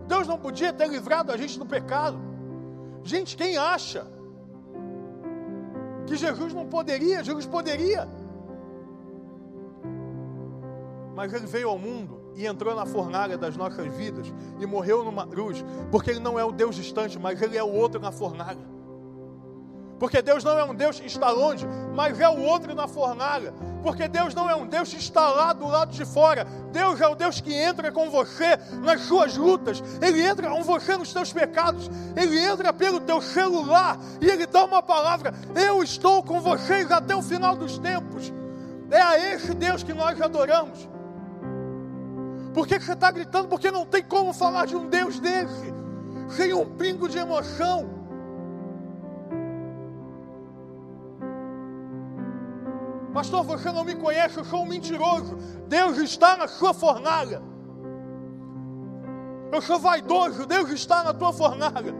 Deus 0.08 0.26
não 0.26 0.36
podia 0.36 0.72
ter 0.72 0.88
livrado 0.88 1.30
a 1.30 1.36
gente 1.36 1.56
do 1.56 1.64
pecado. 1.64 2.18
Gente, 3.04 3.36
quem 3.36 3.56
acha 3.56 4.06
que 6.06 6.16
Jesus 6.16 6.54
não 6.54 6.66
poderia? 6.66 7.22
Jesus 7.22 7.46
poderia. 7.46 8.08
Mas 11.14 11.32
ele 11.32 11.46
veio 11.46 11.68
ao 11.68 11.78
mundo 11.78 12.20
e 12.34 12.46
entrou 12.46 12.74
na 12.74 12.84
fornalha 12.84 13.38
das 13.38 13.56
nossas 13.56 13.92
vidas 13.94 14.32
e 14.60 14.66
morreu 14.66 15.02
numa 15.04 15.26
cruz, 15.26 15.64
porque 15.90 16.10
ele 16.10 16.20
não 16.20 16.38
é 16.38 16.44
o 16.44 16.52
Deus 16.52 16.76
distante, 16.76 17.18
mas 17.18 17.40
ele 17.40 17.56
é 17.56 17.62
o 17.64 17.72
outro 17.72 18.00
na 18.00 18.12
fornalha. 18.12 18.75
Porque 19.98 20.20
Deus 20.20 20.44
não 20.44 20.58
é 20.58 20.64
um 20.64 20.74
Deus 20.74 21.00
que 21.00 21.06
está 21.06 21.30
longe, 21.30 21.66
mas 21.94 22.20
é 22.20 22.28
o 22.28 22.42
outro 22.42 22.74
na 22.74 22.86
fornalha. 22.86 23.52
Porque 23.82 24.06
Deus 24.08 24.34
não 24.34 24.50
é 24.50 24.54
um 24.54 24.66
Deus 24.66 24.92
que 24.92 24.98
está 24.98 25.28
lá 25.30 25.52
do 25.52 25.66
lado 25.66 25.92
de 25.92 26.04
fora. 26.04 26.46
Deus 26.70 27.00
é 27.00 27.06
o 27.06 27.14
Deus 27.14 27.40
que 27.40 27.54
entra 27.54 27.90
com 27.90 28.10
você 28.10 28.58
nas 28.82 29.02
suas 29.02 29.36
lutas. 29.36 29.82
Ele 30.02 30.22
entra 30.22 30.50
com 30.50 30.62
você 30.62 30.96
nos 30.96 31.12
teus 31.12 31.32
pecados. 31.32 31.88
Ele 32.14 32.38
entra 32.38 32.72
pelo 32.72 33.00
teu 33.00 33.22
celular 33.22 33.98
e 34.20 34.26
ele 34.26 34.46
dá 34.46 34.64
uma 34.64 34.82
palavra: 34.82 35.32
Eu 35.54 35.82
estou 35.82 36.22
com 36.22 36.40
vocês 36.40 36.90
até 36.90 37.16
o 37.16 37.22
final 37.22 37.56
dos 37.56 37.78
tempos. 37.78 38.32
É 38.90 39.00
a 39.00 39.32
esse 39.32 39.54
Deus 39.54 39.82
que 39.82 39.94
nós 39.94 40.20
adoramos. 40.20 40.88
Por 42.52 42.66
que 42.66 42.78
você 42.78 42.92
está 42.92 43.10
gritando? 43.10 43.48
Porque 43.48 43.70
não 43.70 43.86
tem 43.86 44.02
como 44.02 44.32
falar 44.32 44.66
de 44.66 44.76
um 44.76 44.88
Deus 44.88 45.18
desse 45.20 45.74
sem 46.28 46.52
um 46.52 46.66
pingo 46.66 47.08
de 47.08 47.18
emoção 47.18 47.95
Pastor, 53.16 53.42
você 53.44 53.72
não 53.72 53.82
me 53.82 53.94
conhece, 53.94 54.36
eu 54.36 54.44
sou 54.44 54.60
um 54.60 54.66
mentiroso. 54.66 55.36
Deus 55.66 55.96
está 55.96 56.36
na 56.36 56.46
sua 56.46 56.74
fornalha. 56.74 57.40
Eu 59.50 59.62
sou 59.62 59.78
vaidoso, 59.78 60.44
Deus 60.44 60.68
está 60.68 61.02
na 61.02 61.14
tua 61.14 61.32
fornalha. 61.32 61.94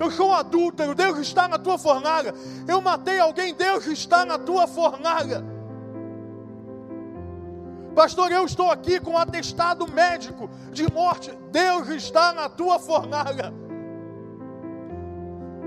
Eu 0.00 0.10
sou 0.10 0.30
um 0.30 0.34
adúltero, 0.34 0.96
Deus 0.96 1.16
está 1.18 1.46
na 1.46 1.58
tua 1.60 1.78
fornalha. 1.78 2.34
Eu 2.66 2.80
matei 2.80 3.20
alguém, 3.20 3.54
Deus 3.54 3.86
está 3.86 4.24
na 4.24 4.36
tua 4.36 4.66
fornalha. 4.66 5.44
Pastor, 7.94 8.32
eu 8.32 8.44
estou 8.44 8.68
aqui 8.68 8.98
com 8.98 9.12
um 9.12 9.18
atestado 9.18 9.86
médico 9.92 10.50
de 10.72 10.92
morte. 10.92 11.30
Deus 11.52 11.88
está 11.90 12.32
na 12.32 12.48
tua 12.48 12.80
fornalha. 12.80 13.54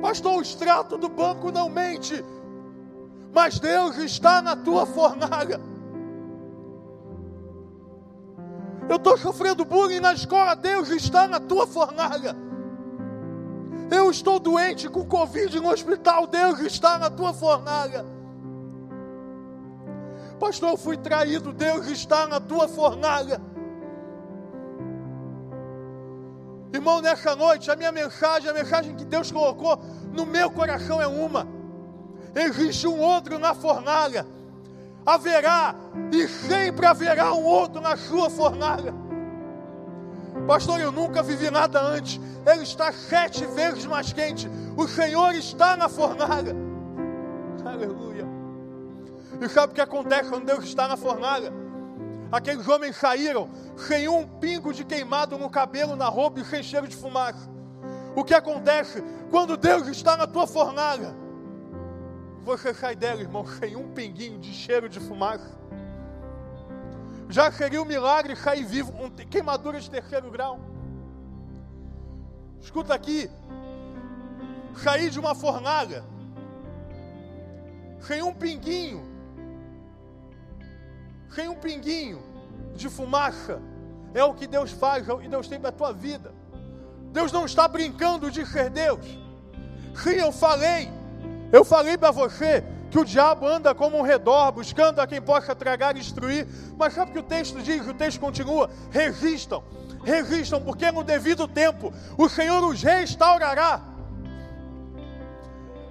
Pastor, 0.02 0.40
o 0.40 0.42
extrato 0.42 0.98
do 0.98 1.08
banco 1.08 1.50
não 1.50 1.70
mente 1.70 2.22
mas 3.34 3.60
Deus 3.60 3.98
está 3.98 4.42
na 4.42 4.56
tua 4.56 4.86
fornalha. 4.86 5.60
Eu 8.88 8.98
estou 8.98 9.18
sofrendo 9.18 9.66
bullying 9.66 10.00
na 10.00 10.14
escola, 10.14 10.56
Deus 10.56 10.90
está 10.90 11.28
na 11.28 11.40
tua 11.40 11.66
fornalha. 11.66 12.36
Eu 13.90 14.12
estou 14.12 14.40
doente 14.40 14.88
com 14.88 15.06
Covid 15.06 15.60
no 15.60 15.72
hospital, 15.72 16.28
Deus 16.28 16.60
está 16.60 17.00
na 17.00 17.10
tua 17.10 17.34
fornalha. 17.34 18.06
Pastor, 20.40 20.72
eu 20.72 20.78
fui 20.78 20.98
traído, 20.98 21.52
Deus 21.52 21.88
está 21.88 22.28
na 22.28 22.40
tua 22.40 22.68
fornalha. 22.68 23.42
Irmão, 26.72 27.02
nessa 27.02 27.36
noite, 27.36 27.72
a 27.72 27.76
minha 27.76 27.92
mensagem, 27.92 28.50
a 28.50 28.54
mensagem 28.54 28.96
que 28.96 29.06
Deus 29.06 29.32
colocou 29.32 29.80
no 30.12 30.26
meu 30.26 30.52
coração 30.52 31.02
é 31.02 31.08
uma 31.08 31.63
existe 32.36 32.88
um 32.88 33.00
outro 33.00 33.38
na 33.38 33.54
fornalha. 33.54 34.26
Haverá 35.06 35.76
e 36.12 36.28
sempre 36.28 36.86
haverá 36.86 37.34
um 37.34 37.44
outro 37.44 37.82
na 37.82 37.98
sua 37.98 38.30
fornalha. 38.30 38.94
Pastor, 40.48 40.80
eu 40.80 40.92
nunca 40.92 41.22
vivi 41.22 41.50
nada 41.50 41.82
antes. 41.82 42.20
Ele 42.46 42.64
está 42.64 42.92
sete 42.92 43.46
vezes 43.46 43.86
mais 43.86 44.12
quente. 44.12 44.50
O 44.76 44.88
Senhor 44.88 45.34
está 45.34 45.78
na 45.78 45.88
fornalha. 45.88 46.56
Aleluia. 47.66 48.26
E 49.40 49.50
sabe 49.50 49.72
o 49.72 49.76
que 49.76 49.82
acontece 49.82 50.30
quando 50.30 50.46
Deus 50.46 50.64
está 50.64 50.88
na 50.88 50.98
fornalha? 50.98 51.54
Aqueles 52.32 52.68
homens 52.68 52.96
saíram 52.96 53.50
sem 53.78 54.08
um 54.08 54.28
pingo 54.28 54.74
de 54.74 54.84
queimado 54.84 55.38
no 55.38 55.50
cabelo, 55.50 55.96
na 55.96 56.08
roupa 56.08 56.40
e 56.40 56.46
sem 56.46 56.64
cheiro 56.64 56.88
de 56.88 56.96
fumaça. 56.96 57.50
O 58.16 58.24
que 58.24 58.34
acontece 58.34 59.04
quando 59.30 59.56
Deus 59.56 59.88
está 59.88 60.18
na 60.18 60.26
tua 60.26 60.48
fornalha? 60.48 61.23
Você 62.44 62.74
sai 62.74 62.96
dela, 62.96 63.22
irmão, 63.22 63.46
sem 63.46 63.76
um 63.76 63.94
pinguinho 63.94 64.38
de 64.40 64.52
cheiro 64.52 64.90
de 64.90 65.00
fumaça. 65.00 65.58
já 67.30 67.52
seria 67.52 67.82
um 67.82 67.86
milagre 67.86 68.36
cair 68.36 68.66
vivo, 68.66 68.94
um, 69.02 69.10
queimadura 69.10 69.80
de 69.80 69.90
terceiro 69.90 70.30
grau. 70.30 70.60
Escuta 72.62 72.94
aqui, 72.94 73.30
cair 74.84 75.10
de 75.10 75.20
uma 75.20 75.34
fornalha, 75.34 76.04
sem 78.02 78.22
um 78.22 78.34
pinguinho, 78.34 79.02
sem 81.34 81.48
um 81.48 81.56
pinguinho 81.56 82.22
de 82.76 82.90
fumaça, 82.90 83.62
é 84.14 84.24
o 84.24 84.34
que 84.34 84.46
Deus 84.46 84.72
faz, 84.72 85.08
é 85.08 85.16
que 85.16 85.28
Deus 85.28 85.48
tem 85.48 85.60
para 85.60 85.70
a 85.70 85.74
tua 85.74 85.94
vida. 85.94 86.34
Deus 87.12 87.32
não 87.32 87.46
está 87.46 87.68
brincando 87.68 88.30
de 88.30 88.46
ser 88.46 88.70
Deus. 88.70 89.06
Sim, 89.96 90.16
eu 90.16 90.32
falei, 90.32 90.90
eu 91.54 91.64
falei 91.64 91.96
para 91.96 92.10
você 92.10 92.64
que 92.90 92.98
o 92.98 93.06
diabo 93.06 93.48
anda 93.48 93.76
como 93.76 93.96
um 94.00 94.02
redor, 94.02 94.52
buscando 94.52 95.00
a 95.00 95.06
quem 95.06 95.22
possa 95.22 95.54
tragar 95.54 95.96
e 95.96 96.00
destruir. 96.00 96.48
Mas 96.76 96.96
sabe 96.96 97.12
o 97.12 97.14
que 97.14 97.20
o 97.20 97.24
texto 97.24 97.62
diz? 97.62 97.88
O 97.88 97.94
texto 97.94 98.20
continua: 98.20 98.72
resistam, 98.90 99.64
resistam, 100.04 100.60
porque 100.60 100.92
no 100.92 101.04
devido 101.04 101.48
tempo 101.48 101.94
o 102.18 102.28
Senhor 102.28 102.64
os 102.64 102.82
restaurará. 102.82 103.82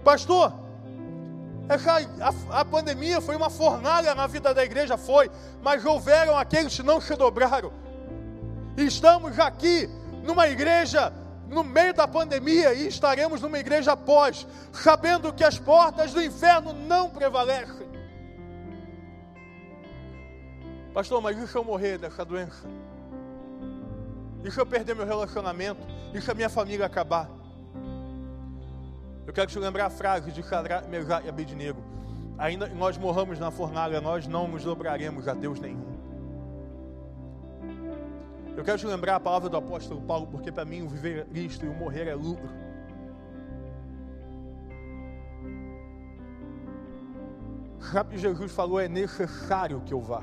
Pastor, 0.03 0.53
essa, 1.69 1.99
a, 2.21 2.61
a 2.61 2.65
pandemia 2.65 3.21
foi 3.21 3.37
uma 3.37 3.49
fornalha 3.49 4.17
na 4.17 4.27
vida 4.27 4.53
da 4.53 4.65
igreja, 4.65 4.99
foi, 4.99 5.31
mas 5.63 5.85
houveram 5.85 6.37
aqueles 6.37 6.75
que 6.75 6.83
não 6.83 7.01
se 7.01 7.15
dobraram. 7.15 7.73
Estamos 8.77 9.39
aqui 9.39 9.89
numa 10.25 10.49
igreja 10.49 11.13
no 11.53 11.63
meio 11.63 11.93
da 11.93 12.09
pandemia 12.09 12.73
e 12.73 12.89
estaremos 12.89 13.43
numa 13.43 13.59
igreja 13.59 13.93
após, 13.93 14.47
sabendo 14.73 15.33
que 15.33 15.45
as 15.45 15.59
portas 15.59 16.13
do 16.13 16.23
inferno 16.23 16.73
não 16.73 17.11
prevalecem. 17.11 17.87
Pastor, 20.95 21.21
mas 21.23 21.37
se 21.49 21.55
eu 21.55 21.63
morrer 21.63 21.99
dessa 21.99 22.25
doença? 22.25 22.67
Se 24.51 24.59
eu 24.59 24.67
perder 24.67 24.97
meu 24.97 25.07
relacionamento? 25.07 25.81
Se 26.21 26.31
a 26.31 26.35
minha 26.35 26.49
família 26.49 26.87
acabar? 26.87 27.31
Eu 29.27 29.33
quero 29.33 29.51
te 29.51 29.59
lembrar 29.59 29.87
a 29.87 29.91
frase 29.91 30.33
de 30.33 30.43
Sadra, 30.43 30.83
Mesá 30.89 31.23
e 31.23 31.29
Abednego. 31.29 31.83
Ainda 32.39 32.67
nós 32.69 32.99
morramos 32.99 33.39
na 33.39 33.51
fornalha, 33.51 34.01
nós 34.01 34.27
não 34.27 34.49
nos 34.49 34.65
dobraremos 34.65 35.29
a 35.29 35.35
Deus 35.35 35.61
nenhum. 35.61 35.92
Eu 38.57 38.65
quero 38.65 38.79
te 38.79 38.87
lembrar 38.87 39.17
a 39.17 39.21
palavra 39.21 39.49
do 39.49 39.57
apóstolo 39.57 40.01
Paulo, 40.03 40.27
porque 40.27 40.53
para 40.53 40.65
mim 40.65 40.83
o 40.83 40.89
viver 40.89 41.21
é 41.21 41.25
Cristo 41.25 41.65
e 41.65 41.69
o 41.69 41.75
morrer 41.75 42.07
é 42.07 42.15
lucro. 42.15 42.49
Que 48.09 48.17
Jesus 48.17 48.53
falou: 48.53 48.81
é 48.81 48.89
necessário 48.89 49.81
que 49.81 49.93
eu 49.93 50.01
vá. 50.01 50.23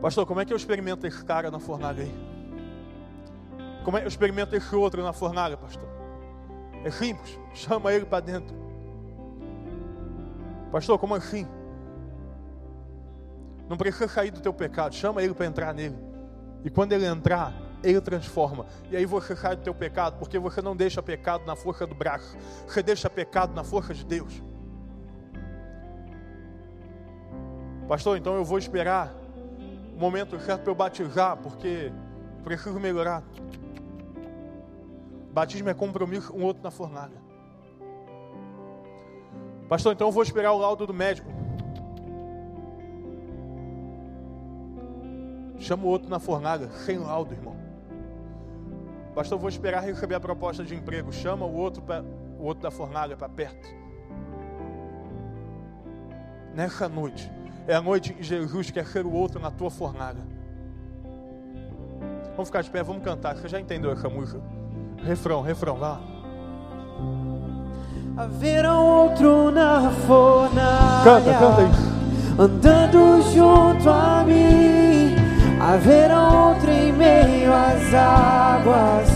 Pastor, 0.00 0.26
como 0.26 0.40
é 0.40 0.44
que 0.44 0.52
eu 0.52 0.56
experimento 0.56 1.06
esse 1.06 1.24
cara 1.24 1.50
na 1.50 1.58
fornalha 1.58 2.02
aí? 2.02 2.14
Como 3.84 3.96
é 3.96 4.00
que 4.00 4.06
eu 4.06 4.08
experimento 4.08 4.54
esse 4.54 4.74
outro 4.74 5.02
na 5.02 5.12
fornalha, 5.12 5.56
pastor? 5.56 5.88
É 6.84 6.90
simples, 6.90 7.38
chama 7.52 7.92
ele 7.92 8.06
para 8.06 8.20
dentro. 8.20 8.56
Pastor, 10.70 10.98
como 10.98 11.14
assim? 11.14 11.46
Não 13.68 13.76
precisa 13.76 14.08
sair 14.08 14.30
do 14.30 14.40
teu 14.40 14.52
pecado, 14.52 14.94
chama 14.94 15.22
ele 15.22 15.34
para 15.34 15.46
entrar 15.46 15.74
nele. 15.74 15.96
E 16.64 16.70
quando 16.70 16.92
ele 16.92 17.06
entrar, 17.06 17.52
ele 17.82 18.00
transforma. 18.00 18.66
E 18.90 18.96
aí 18.96 19.06
você 19.06 19.36
sai 19.36 19.56
do 19.56 19.62
teu 19.62 19.74
pecado, 19.74 20.18
porque 20.18 20.38
você 20.38 20.60
não 20.60 20.76
deixa 20.76 21.02
pecado 21.02 21.44
na 21.46 21.56
força 21.56 21.86
do 21.86 21.94
braço, 21.94 22.36
você 22.66 22.82
deixa 22.82 23.08
pecado 23.08 23.54
na 23.54 23.64
força 23.64 23.94
de 23.94 24.04
Deus. 24.04 24.42
Pastor, 27.88 28.16
então 28.16 28.34
eu 28.34 28.44
vou 28.44 28.58
esperar 28.58 29.14
o 29.94 29.98
momento 29.98 30.38
certo 30.40 30.62
para 30.62 30.70
eu 30.70 30.74
batizar, 30.74 31.36
porque 31.36 31.92
preciso 32.42 32.78
melhorar. 32.80 33.22
Batismo 35.32 35.68
é 35.68 35.74
compromisso 35.74 36.34
um 36.34 36.42
outro 36.42 36.62
na 36.62 36.70
fornalha. 36.70 37.26
Pastor, 39.68 39.92
então 39.92 40.08
eu 40.08 40.12
vou 40.12 40.22
esperar 40.22 40.52
o 40.52 40.58
laudo 40.58 40.86
do 40.86 40.94
médico. 40.94 41.28
Chama 45.58 45.84
o 45.84 45.86
outro 45.86 46.08
na 46.08 46.18
fornalha, 46.18 46.68
sem 46.84 46.98
laudo, 46.98 47.32
irmão. 47.34 47.56
Pastor, 49.14 49.38
vou 49.38 49.48
esperar 49.48 49.82
receber 49.82 50.14
a 50.14 50.20
proposta 50.20 50.62
de 50.62 50.74
emprego. 50.74 51.12
Chama 51.12 51.46
o 51.46 51.54
outro, 51.54 51.82
pra, 51.82 52.04
o 52.38 52.44
outro 52.44 52.62
da 52.62 52.70
fornalha 52.70 53.16
para 53.16 53.28
perto. 53.28 53.66
Nessa 56.54 56.88
noite, 56.88 57.30
é 57.66 57.74
a 57.74 57.80
noite 57.80 58.12
que 58.12 58.22
Jesus 58.22 58.70
quer 58.70 58.86
ser 58.86 59.06
o 59.06 59.12
outro 59.12 59.40
na 59.40 59.50
tua 59.50 59.70
fornalha. 59.70 60.20
Vamos 62.32 62.48
ficar 62.48 62.62
de 62.62 62.70
pé, 62.70 62.82
vamos 62.82 63.02
cantar. 63.02 63.36
Você 63.36 63.48
já 63.48 63.58
entendeu 63.58 63.90
essa 63.90 64.08
música? 64.08 64.40
Refrão, 65.02 65.40
refrão, 65.40 65.76
vá. 65.76 65.98
Haverá 68.18 68.78
outro 68.78 69.50
na 69.50 69.90
fornalha. 69.90 71.04
Canta, 71.04 71.38
canta 71.38 71.62
isso. 71.62 71.96
Andando 72.38 73.22
junto 73.32 73.88
a 73.88 74.24
mim 74.24 74.85
haverá 75.66 76.28
outro 76.28 76.70
em 76.70 76.92
meio 76.92 77.52
às 77.52 77.92
águas, 77.92 79.08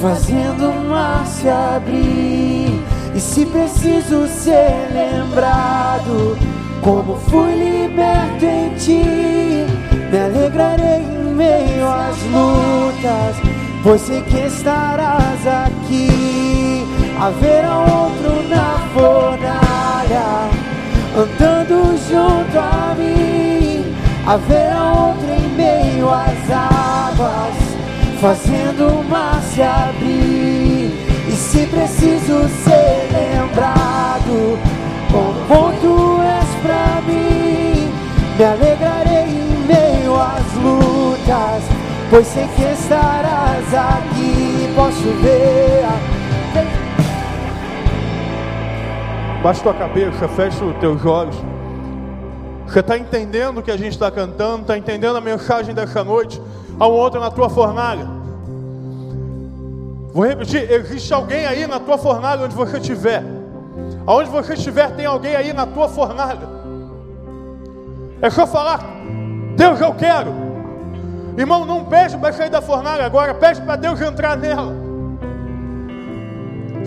fazendo 0.00 0.70
o 0.70 0.88
mar 0.88 1.24
se 1.24 1.48
abrir. 1.48 2.82
E 3.14 3.20
se 3.20 3.46
preciso 3.46 4.26
ser 4.26 4.88
lembrado, 4.92 6.36
como 6.82 7.16
fui 7.16 7.54
liberto 7.54 8.44
em 8.44 8.74
ti, 8.74 9.66
me 10.10 10.18
alegrarei 10.18 11.02
em 11.02 11.32
meio 11.32 11.88
às 11.88 12.16
lutas, 12.24 13.36
pois 13.84 14.00
sei 14.00 14.20
que 14.22 14.38
estarás 14.38 15.46
aqui. 15.46 16.84
Haverá 17.20 17.78
outro 17.78 18.48
na 18.48 18.78
fornalha, 18.92 20.50
andando 21.16 21.96
junto 22.08 22.58
a 22.58 22.96
mim. 22.98 23.94
Haverá 24.26 24.92
outro 24.92 25.33
em 25.84 25.92
meio 25.92 26.10
às 26.10 26.50
águas, 26.50 27.54
fazendo 28.20 29.00
o 29.00 29.04
mar 29.04 29.40
se 29.42 29.62
abrir. 29.62 30.92
E 31.28 31.32
se 31.32 31.66
preciso 31.66 32.48
ser 32.48 33.08
lembrado, 33.12 34.58
como 35.10 35.72
tu 35.80 36.20
és 36.22 36.48
pra 36.62 37.00
mim, 37.06 37.90
me 38.38 38.44
alegrarei 38.44 39.24
em 39.24 39.66
meio 39.66 40.14
às 40.20 40.54
lutas, 40.62 41.64
pois 42.10 42.26
sei 42.26 42.46
que 42.56 42.62
estarás 42.62 43.74
aqui. 43.74 44.72
Posso 44.74 45.10
ver. 45.22 45.84
Baixa 49.42 49.62
tua 49.62 49.74
cabeça, 49.74 50.26
fecha 50.28 50.64
os 50.64 50.76
teus 50.78 51.04
olhos. 51.04 51.53
Você 52.74 52.80
está 52.80 52.98
entendendo 52.98 53.58
o 53.58 53.62
que 53.62 53.70
a 53.70 53.76
gente 53.76 53.92
está 53.92 54.10
cantando? 54.10 54.62
Está 54.62 54.76
entendendo 54.76 55.14
a 55.14 55.20
mensagem 55.20 55.72
dessa 55.72 56.02
noite? 56.02 56.42
Há 56.80 56.88
um 56.88 56.90
outro 56.90 57.20
na 57.20 57.30
tua 57.30 57.48
fornalha. 57.48 58.04
Vou 60.12 60.26
repetir: 60.26 60.68
existe 60.68 61.14
alguém 61.14 61.46
aí 61.46 61.68
na 61.68 61.78
tua 61.78 61.96
fornalha 61.96 62.46
onde 62.46 62.54
você 62.56 62.78
estiver. 62.78 63.22
Aonde 64.04 64.28
você 64.28 64.54
estiver, 64.54 64.90
tem 64.96 65.06
alguém 65.06 65.36
aí 65.36 65.52
na 65.52 65.66
tua 65.66 65.88
fornalha. 65.88 66.48
É 68.20 68.28
só 68.28 68.44
falar: 68.44 68.84
Deus, 69.56 69.80
eu 69.80 69.94
quero. 69.94 70.32
Irmão, 71.38 71.64
não 71.64 71.84
pede 71.84 72.18
para 72.18 72.32
sair 72.32 72.50
da 72.50 72.60
fornalha 72.60 73.06
agora, 73.06 73.34
pede 73.34 73.62
para 73.62 73.76
Deus 73.76 74.00
entrar 74.00 74.36
nela. 74.36 74.74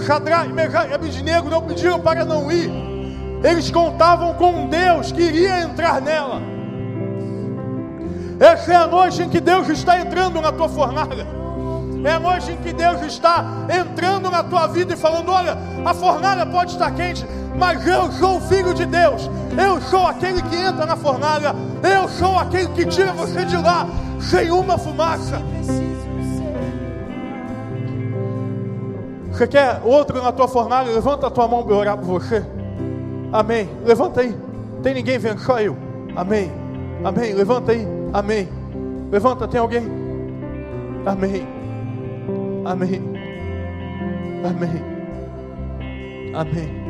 Shadrach, 0.05 0.51
Meshach 0.51 0.89
e 0.89 0.93
Abednego 0.93 1.49
não 1.49 1.61
pediram 1.61 1.97
para 1.97 2.25
não 2.25 2.51
ir. 2.51 2.96
Eles 3.43 3.69
contavam 3.69 4.33
com 4.33 4.51
um 4.51 4.67
Deus 4.67 5.11
que 5.11 5.21
iria 5.21 5.61
entrar 5.61 6.01
nela. 6.01 6.41
Essa 8.39 8.73
é 8.73 8.75
a 8.75 8.87
noite 8.87 9.21
em 9.21 9.29
que 9.29 9.39
Deus 9.39 9.67
está 9.69 9.99
entrando 9.99 10.41
na 10.41 10.51
tua 10.51 10.69
fornalha. 10.69 11.25
É 12.03 12.11
a 12.11 12.19
noite 12.19 12.51
em 12.51 12.57
que 12.57 12.71
Deus 12.71 13.01
está 13.01 13.43
entrando 13.69 14.29
na 14.29 14.43
tua 14.43 14.67
vida 14.67 14.93
e 14.93 14.97
falando: 14.97 15.31
olha, 15.31 15.57
a 15.83 15.93
fornalha 15.93 16.45
pode 16.45 16.71
estar 16.71 16.91
quente, 16.91 17.25
mas 17.57 17.85
eu 17.85 18.11
sou 18.11 18.37
o 18.37 18.41
filho 18.41 18.73
de 18.73 18.85
Deus. 18.85 19.29
Eu 19.57 19.81
sou 19.81 20.05
aquele 20.05 20.41
que 20.43 20.55
entra 20.55 20.85
na 20.85 20.95
fornalha. 20.95 21.55
Eu 21.81 22.07
sou 22.07 22.37
aquele 22.37 22.67
que 22.69 22.85
tira 22.85 23.11
você 23.13 23.45
de 23.45 23.57
lá 23.57 23.87
sem 24.19 24.51
uma 24.51 24.77
fumaça. 24.77 25.41
Você 29.31 29.47
quer 29.47 29.81
outro 29.83 30.21
na 30.21 30.31
tua 30.31 30.47
fornalha? 30.47 30.91
Levanta 30.91 31.27
a 31.27 31.29
tua 31.29 31.47
mão 31.47 31.63
para 31.63 31.75
orar 31.75 31.97
por 31.97 32.19
você. 32.19 32.56
Amém. 33.31 33.69
Levanta 33.85 34.21
aí. 34.21 34.35
Tem 34.83 34.93
ninguém 34.93 35.17
vendo? 35.17 35.39
Só 35.39 35.59
eu. 35.59 35.75
Amém. 36.15 36.51
Amém. 37.03 37.33
Levanta 37.33 37.71
aí. 37.71 37.87
Amém. 38.13 38.47
Levanta, 39.11 39.47
tem 39.47 39.59
alguém? 39.59 39.83
Amém. 41.05 41.47
Amém. 42.65 43.01
Amém. 44.43 44.97
Amém. 46.33 46.87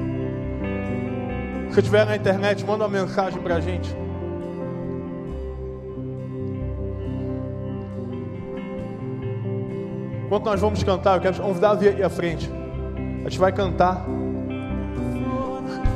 Se 1.71 1.79
estiver 1.79 2.05
na 2.05 2.15
internet, 2.15 2.65
manda 2.65 2.85
uma 2.85 2.89
mensagem 2.89 3.41
para 3.41 3.55
a 3.55 3.59
gente. 3.59 3.95
Enquanto 10.25 10.45
nós 10.45 10.59
vamos 10.59 10.83
cantar, 10.83 11.15
eu 11.17 11.21
quero 11.21 11.41
convidar 11.41 11.71
a 11.71 11.75
vir 11.75 12.03
à 12.03 12.09
frente. 12.09 12.51
A 13.23 13.29
gente 13.29 13.39
vai 13.39 13.51
cantar. 13.51 14.05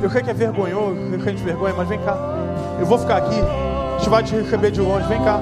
Eu 0.02 0.10
sei 0.10 0.20
que 0.20 0.30
é 0.30 0.34
vergonhoso, 0.34 0.96
eu 1.12 1.18
que 1.20 1.28
a 1.28 1.30
gente 1.30 1.44
vergonha, 1.44 1.72
mas 1.76 1.88
vem 1.88 2.00
cá. 2.00 2.16
Eu 2.80 2.86
vou 2.86 2.98
ficar 2.98 3.18
aqui. 3.18 3.40
A 3.40 3.98
gente 3.98 4.10
vai 4.10 4.22
te 4.24 4.34
receber 4.34 4.72
de 4.72 4.80
longe. 4.80 5.06
Vem 5.06 5.22
cá. 5.22 5.40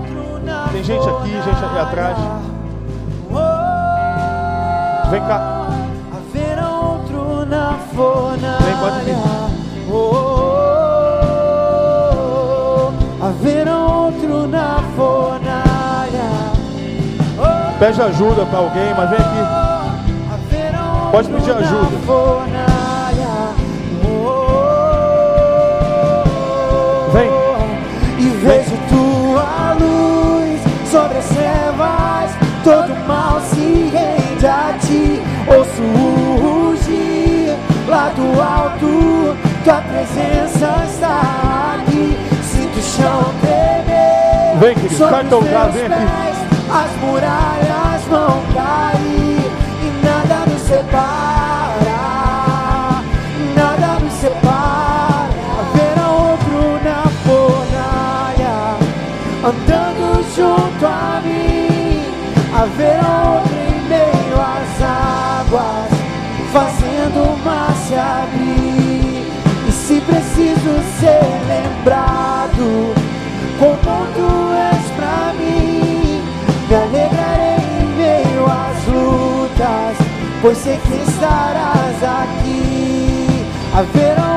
Tem 0.71 0.85
gente 0.85 1.09
aqui, 1.09 1.31
gente 1.31 1.65
aqui 1.65 1.79
atrás. 1.79 2.19
Vem 5.11 5.21
cá. 5.23 5.67
Haverá 6.13 6.69
outro 6.69 7.47
na 7.47 7.79
fornalha. 7.95 8.59
Vem, 8.61 8.77
pode 8.77 9.01
vir. 9.07 9.17
Oh, 9.91 9.95
oh, 9.95 10.19
oh. 13.23 13.25
Haverá 13.25 13.77
outro 13.79 14.47
na 14.47 14.83
fornalha. 14.95 15.71
Pede 17.79 18.03
ajuda 18.03 18.45
para 18.45 18.59
alguém, 18.59 18.95
mas 18.95 19.09
vem 19.09 19.19
aqui. 19.19 19.71
Pode 21.11 21.29
pedir 21.29 21.51
ajuda. 21.51 22.50
Mal 33.11 33.41
se 33.41 33.91
rende 33.93 34.47
a 34.47 34.79
ti. 34.79 35.21
Ouço 35.49 35.83
o 35.83 36.71
rugir 36.71 37.57
lá 37.89 38.09
do 38.11 38.41
alto, 38.41 39.37
tua 39.65 39.81
presença 39.83 40.85
está 40.87 41.77
aqui. 41.77 42.17
Sinto 42.51 42.79
o 42.79 42.83
chão 42.83 43.35
tremer. 43.41 44.59
Vem, 44.61 44.75
querido, 44.75 44.95
sobre 44.95 45.17
os 45.17 45.31
lugar, 45.31 45.65
teus 45.65 45.75
vem 45.75 45.87
aqui. 45.87 45.95
pés. 45.95 46.37
As 46.73 46.93
muralhas 47.03 48.03
vão 48.09 48.43
cair 48.55 49.53
e 49.83 50.07
nada 50.07 50.47
nos 50.47 50.63
separa. 50.63 51.30
Haverá 62.61 63.37
outro 63.37 63.57
em 63.57 63.89
meio 63.89 64.39
às 64.39 64.83
águas 64.83 65.91
fazendo 66.53 67.33
o 67.33 67.39
mar 67.43 67.75
se 67.89 67.95
abrir. 67.95 69.27
E 69.67 69.73
se 69.73 69.99
preciso 70.03 70.79
ser 71.01 71.25
lembrado, 71.49 72.95
como 73.59 74.07
tu 74.15 74.53
és 74.53 74.91
pra 74.95 75.33
mim, 75.39 76.23
me 76.69 76.77
alegrarei 76.77 77.65
em 77.81 77.87
meio 77.97 78.45
às 78.45 78.87
lutas, 78.89 79.97
pois 80.43 80.59
sei 80.59 80.77
que 80.77 81.11
estarás 81.11 82.05
aqui. 82.05 83.47
Haverá 83.75 84.30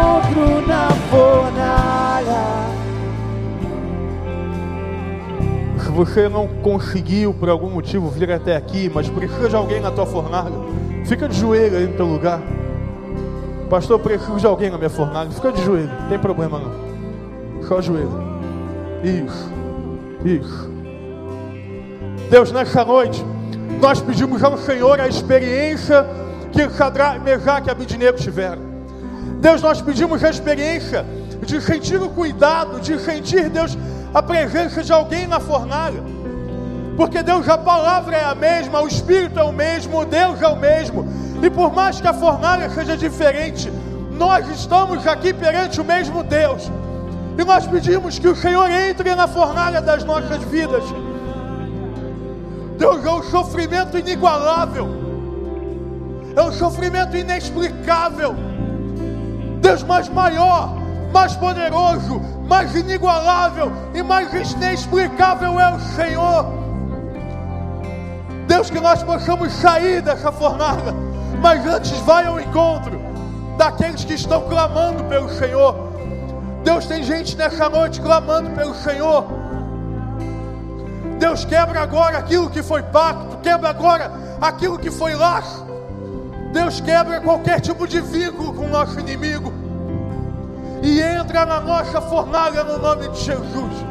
você 5.93 6.27
não 6.27 6.47
conseguiu 6.47 7.33
por 7.33 7.49
algum 7.49 7.69
motivo 7.69 8.09
vir 8.09 8.31
até 8.31 8.55
aqui, 8.55 8.91
mas 8.93 9.07
precisa 9.09 9.47
de 9.47 9.55
alguém 9.55 9.79
na 9.79 9.91
tua 9.91 10.05
fornalha, 10.05 10.55
fica 11.05 11.29
de 11.29 11.39
joelho 11.39 11.77
aí 11.77 11.87
no 11.87 11.93
teu 11.93 12.05
lugar. 12.05 12.41
Pastor, 13.69 13.99
preciso 13.99 14.37
de 14.37 14.45
alguém 14.45 14.69
na 14.69 14.77
minha 14.77 14.89
fornalha. 14.89 15.31
Fica 15.31 15.51
de 15.51 15.63
joelho, 15.63 15.89
não 16.01 16.09
tem 16.09 16.19
problema 16.19 16.59
não. 16.59 17.63
Só 17.67 17.81
joelho. 17.81 18.11
Isso, 19.03 19.51
isso. 20.23 20.69
Deus, 22.29 22.51
nessa 22.51 22.83
noite, 22.83 23.23
nós 23.81 23.99
pedimos 24.01 24.43
ao 24.43 24.57
Senhor 24.57 24.99
a 24.99 25.07
experiência 25.07 26.05
que 26.51 26.69
Sadraque, 26.69 27.19
Mesaque 27.21 27.67
e 27.67 27.71
Abidinego 27.71 28.17
tiveram. 28.17 28.61
Deus, 29.39 29.61
nós 29.61 29.81
pedimos 29.81 30.23
a 30.23 30.29
experiência 30.29 31.05
de 31.45 31.59
sentir 31.61 32.01
o 32.01 32.09
cuidado, 32.09 32.79
de 32.79 32.99
sentir, 32.99 33.49
Deus, 33.49 33.77
a 34.13 34.21
presença 34.21 34.83
de 34.83 34.93
alguém 34.93 35.25
na 35.25 35.39
fornalha. 35.39 36.03
Porque, 36.95 37.23
Deus, 37.23 37.49
a 37.49 37.57
palavra 37.57 38.15
é 38.15 38.23
a 38.23 38.35
mesma, 38.35 38.81
o 38.81 38.87
Espírito 38.87 39.39
é 39.39 39.43
o 39.43 39.51
mesmo, 39.51 40.05
Deus 40.05 40.41
é 40.41 40.47
o 40.47 40.55
mesmo. 40.55 41.07
E 41.41 41.49
por 41.49 41.73
mais 41.73 41.99
que 41.99 42.07
a 42.07 42.13
fornalha 42.13 42.69
seja 42.69 42.95
diferente, 42.95 43.71
nós 44.11 44.47
estamos 44.49 45.05
aqui 45.07 45.33
perante 45.33 45.81
o 45.81 45.83
mesmo 45.83 46.23
Deus. 46.23 46.71
E 47.37 47.43
nós 47.43 47.65
pedimos 47.65 48.19
que 48.19 48.27
o 48.27 48.35
Senhor 48.35 48.69
entre 48.69 49.15
na 49.15 49.27
fornalha 49.27 49.81
das 49.81 50.03
nossas 50.03 50.43
vidas. 50.43 50.83
Deus, 52.77 53.03
é 53.03 53.09
um 53.09 53.23
sofrimento 53.23 53.97
inigualável, 53.97 54.87
é 56.35 56.41
um 56.41 56.51
sofrimento 56.51 57.17
inexplicável. 57.17 58.35
Deus, 59.59 59.81
mais 59.83 60.07
maior, 60.09 60.82
mais 61.13 61.35
poderoso, 61.35 62.19
mais 62.47 62.75
inigualável 62.75 63.71
e 63.93 64.01
mais 64.01 64.51
inexplicável 64.51 65.59
é 65.59 65.75
o 65.75 65.79
Senhor. 65.79 66.45
Deus, 68.47 68.69
que 68.69 68.79
nós 68.79 69.03
possamos 69.03 69.53
sair 69.53 70.01
dessa 70.01 70.31
fornalha, 70.31 70.93
mas 71.39 71.65
antes 71.67 71.91
vai 71.99 72.25
ao 72.25 72.39
encontro 72.39 72.99
daqueles 73.57 74.03
que 74.03 74.15
estão 74.15 74.41
clamando 74.49 75.03
pelo 75.03 75.29
Senhor. 75.29 75.93
Deus, 76.63 76.85
tem 76.87 77.03
gente 77.03 77.37
nessa 77.37 77.69
noite 77.69 78.01
clamando 78.01 78.49
pelo 78.51 78.73
Senhor. 78.73 79.25
Deus, 81.19 81.45
quebra 81.45 81.81
agora 81.81 82.17
aquilo 82.17 82.49
que 82.49 82.63
foi 82.63 82.81
pacto, 82.81 83.37
quebra 83.37 83.69
agora 83.69 84.11
aquilo 84.41 84.79
que 84.79 84.89
foi 84.89 85.13
laço. 85.13 85.63
Deus, 86.51 86.81
quebra 86.81 87.21
qualquer 87.21 87.61
tipo 87.61 87.87
de 87.87 88.01
vínculo 88.01 88.53
com 88.53 88.65
o 88.65 88.69
nosso 88.69 88.99
inimigo 88.99 89.62
e 90.83 91.01
entra 91.01 91.45
na 91.45 91.61
nossa 91.61 92.01
fornalha 92.01 92.61
no 92.65 92.77
nome 92.77 93.07
de 93.07 93.19
Jesus. 93.21 93.85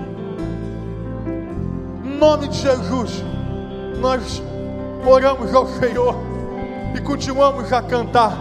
Nome 2.05 2.49
de 2.49 2.59
Jesus, 2.59 3.25
nós 3.99 4.43
oramos 5.05 5.55
ao 5.55 5.67
Senhor 5.67 6.15
e 6.95 7.01
continuamos 7.01 7.73
a 7.73 7.81
cantar 7.81 8.37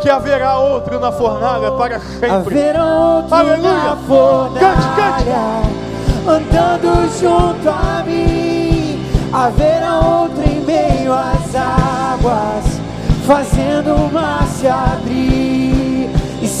que 0.00 0.08
haverá 0.08 0.58
outro 0.58 0.98
na 0.98 1.12
fornalha 1.12 1.72
para 1.72 2.00
sempre. 2.00 2.30
Haverá 2.30 2.84
outro 2.84 3.34
Aleluia. 3.34 3.72
na 3.72 3.96
fornalha 3.96 4.76
Cante, 4.96 5.84
Andando 6.26 7.20
junto 7.20 7.68
a 7.68 8.02
mim 8.02 9.04
Haverá 9.30 10.00
outro 10.00 10.42
em 10.42 10.60
meio 10.64 11.12
às 11.12 11.54
águas 11.54 12.80
Fazendo 13.26 13.94
o 13.94 14.12
mar 14.12 14.46
se 14.46 14.66
abrir 14.66 15.53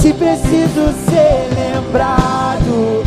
se 0.04 0.12
preciso 0.12 0.92
ser 1.08 1.48
lembrado 1.56 3.02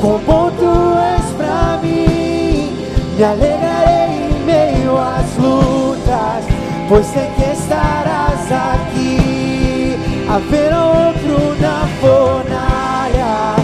Quão 0.00 0.18
bom 0.20 0.50
tu 0.58 0.96
és 0.98 1.26
pra 1.36 1.78
mim. 1.82 2.74
Me 3.14 3.24
alegrarei 3.24 4.30
em 4.30 4.44
meio 4.46 4.96
às 4.96 5.36
lutas 5.36 6.46
Pois 6.88 7.04
sei 7.04 7.26
que 7.36 7.42
estarás 7.42 8.50
aqui. 8.50 9.98
Haverá 10.30 10.86
outro 10.86 11.60
na 11.60 11.86
fornalha 12.00 13.56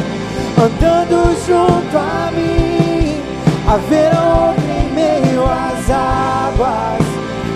Andando 0.62 1.34
junto 1.46 1.96
a 1.96 2.30
mim. 2.30 3.22
Haverá 3.66 4.50
outro 4.50 4.64
em 4.70 4.92
meio 4.92 5.44
às 5.44 5.90
águas 5.90 7.06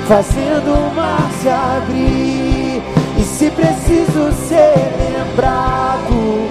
Fazendo 0.08 0.72
o 0.72 0.94
mar 0.94 1.30
se 1.42 1.48
abrir 1.50 2.29
preciso 3.60 4.32
ser 4.48 4.74
lembrado 5.12 6.50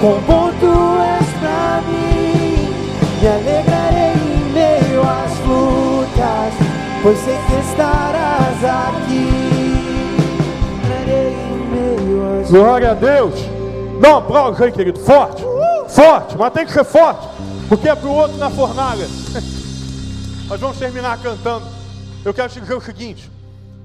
Quão 0.00 0.20
bom 0.20 0.50
tu 0.60 1.00
és 1.02 1.28
pra 1.40 1.82
mim 1.88 2.70
Me 3.20 3.28
alegrarei 3.28 4.14
em 4.14 4.52
meio 4.52 5.02
às 5.02 5.38
lutas 5.46 6.54
Pois 7.02 7.18
sei 7.18 7.36
que 7.46 7.70
estarás 7.70 8.64
aqui 8.64 10.16
Alegrarei 10.84 11.34
em 11.34 11.58
meio 11.70 12.40
às 12.40 12.50
Glória 12.50 12.90
a 12.92 12.94
Deus. 12.94 13.34
Dá 14.00 14.14
um 14.14 14.16
aplauso 14.18 14.62
aí, 14.62 14.70
querido. 14.70 15.00
Forte. 15.00 15.42
Forte, 15.88 16.36
mas 16.38 16.52
tem 16.52 16.64
que 16.64 16.72
ser 16.72 16.84
forte. 16.84 17.26
Porque 17.68 17.88
é 17.88 17.94
para 17.94 18.08
o 18.08 18.14
outro 18.14 18.36
na 18.36 18.50
fornalha. 18.50 19.06
Nós 20.48 20.60
vamos 20.60 20.78
terminar 20.78 21.18
cantando. 21.18 21.66
Eu 22.24 22.32
quero 22.32 22.48
te 22.48 22.60
dizer 22.60 22.74
o 22.74 22.80
seguinte: 22.80 23.30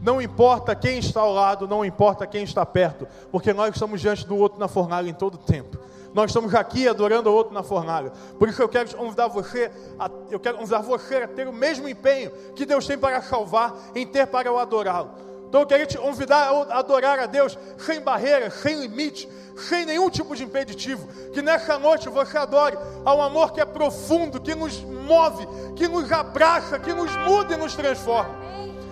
não 0.02 0.22
importa 0.22 0.76
quem 0.76 0.98
está 0.98 1.22
ao 1.22 1.32
lado, 1.32 1.68
não 1.68 1.86
importa 1.86 2.26
quem 2.26 2.44
está 2.44 2.66
perto, 2.66 3.08
porque 3.32 3.54
nós 3.54 3.74
estamos 3.76 4.02
diante 4.02 4.26
do 4.26 4.36
outro 4.36 4.60
na 4.60 4.68
fornalha 4.68 5.10
em 5.10 5.14
todo 5.14 5.38
tempo. 5.38 5.78
Nós 6.14 6.32
estamos 6.32 6.54
aqui 6.54 6.88
adorando 6.88 7.30
o 7.30 7.34
outro 7.34 7.54
na 7.54 7.64
fornalha. 7.64 8.12
Por 8.38 8.50
isso 8.50 8.62
eu 8.62 8.68
quero 8.68 8.94
convidar 8.98 9.28
você, 9.28 9.72
a, 9.98 10.10
eu 10.30 10.40
quero 10.40 10.58
convidar 10.58 10.80
você 10.80 11.18
a 11.18 11.28
ter 11.28 11.48
o 11.48 11.54
mesmo 11.54 11.88
empenho 11.88 12.32
que 12.56 12.66
Deus 12.66 12.86
tem 12.86 12.98
para 12.98 13.22
salvar, 13.22 13.74
em 13.96 14.06
ter 14.06 14.28
para 14.28 14.52
o 14.52 14.58
adorá-lo. 14.58 15.12
Então 15.48 15.62
eu 15.62 15.68
queria 15.68 15.86
te 15.86 15.98
convidar 15.98 16.50
a 16.50 16.80
adorar 16.80 17.20
a 17.20 17.26
Deus 17.26 17.58
sem 17.78 18.02
barreiras, 18.02 18.56
sem 18.56 18.80
limite, 18.80 19.30
sem 19.56 19.86
nenhum 19.86 20.10
tipo 20.10 20.36
de 20.36 20.44
impeditivo. 20.44 21.08
Que 21.32 21.42
nessa 21.42 21.78
noite 21.78 22.10
você 22.10 22.38
adore 22.38 22.78
ao 23.06 23.22
amor 23.22 23.54
que 23.54 23.62
é 23.62 23.66
profundo, 23.66 24.42
que 24.42 24.56
nos 24.56 24.82
move, 24.82 25.48
que 25.76 25.88
nos 25.88 26.12
abraça, 26.12 26.80
que 26.80 26.94
nos 26.94 27.16
muda 27.18 27.54
e 27.54 27.58
nos 27.58 27.76
transforma. 27.76 28.41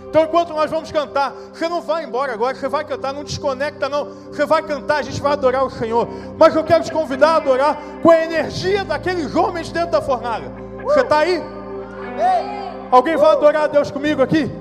Então, 0.09 0.23
enquanto 0.23 0.55
nós 0.55 0.71
vamos 0.71 0.91
cantar, 0.91 1.35
você 1.53 1.69
não 1.69 1.81
vai 1.81 2.03
embora 2.03 2.33
agora, 2.33 2.55
você 2.55 2.67
vai 2.67 2.83
cantar, 2.83 3.13
não 3.13 3.23
desconecta, 3.23 3.87
não. 3.87 4.05
Você 4.31 4.43
vai 4.43 4.63
cantar, 4.63 4.97
a 4.97 5.01
gente 5.03 5.21
vai 5.21 5.33
adorar 5.33 5.63
o 5.63 5.69
Senhor. 5.69 6.07
Mas 6.35 6.55
eu 6.55 6.63
quero 6.63 6.83
te 6.83 6.91
convidar 6.91 7.33
a 7.33 7.35
adorar 7.35 7.77
com 8.01 8.09
a 8.09 8.19
energia 8.19 8.83
daqueles 8.83 9.35
homens 9.35 9.71
dentro 9.71 9.91
da 9.91 10.01
fornalha. 10.01 10.51
Você 10.83 11.01
está 11.01 11.19
aí? 11.19 11.43
Alguém 12.89 13.17
vai 13.17 13.31
adorar 13.31 13.63
a 13.65 13.67
Deus 13.67 13.91
comigo 13.91 14.23
aqui? 14.23 14.51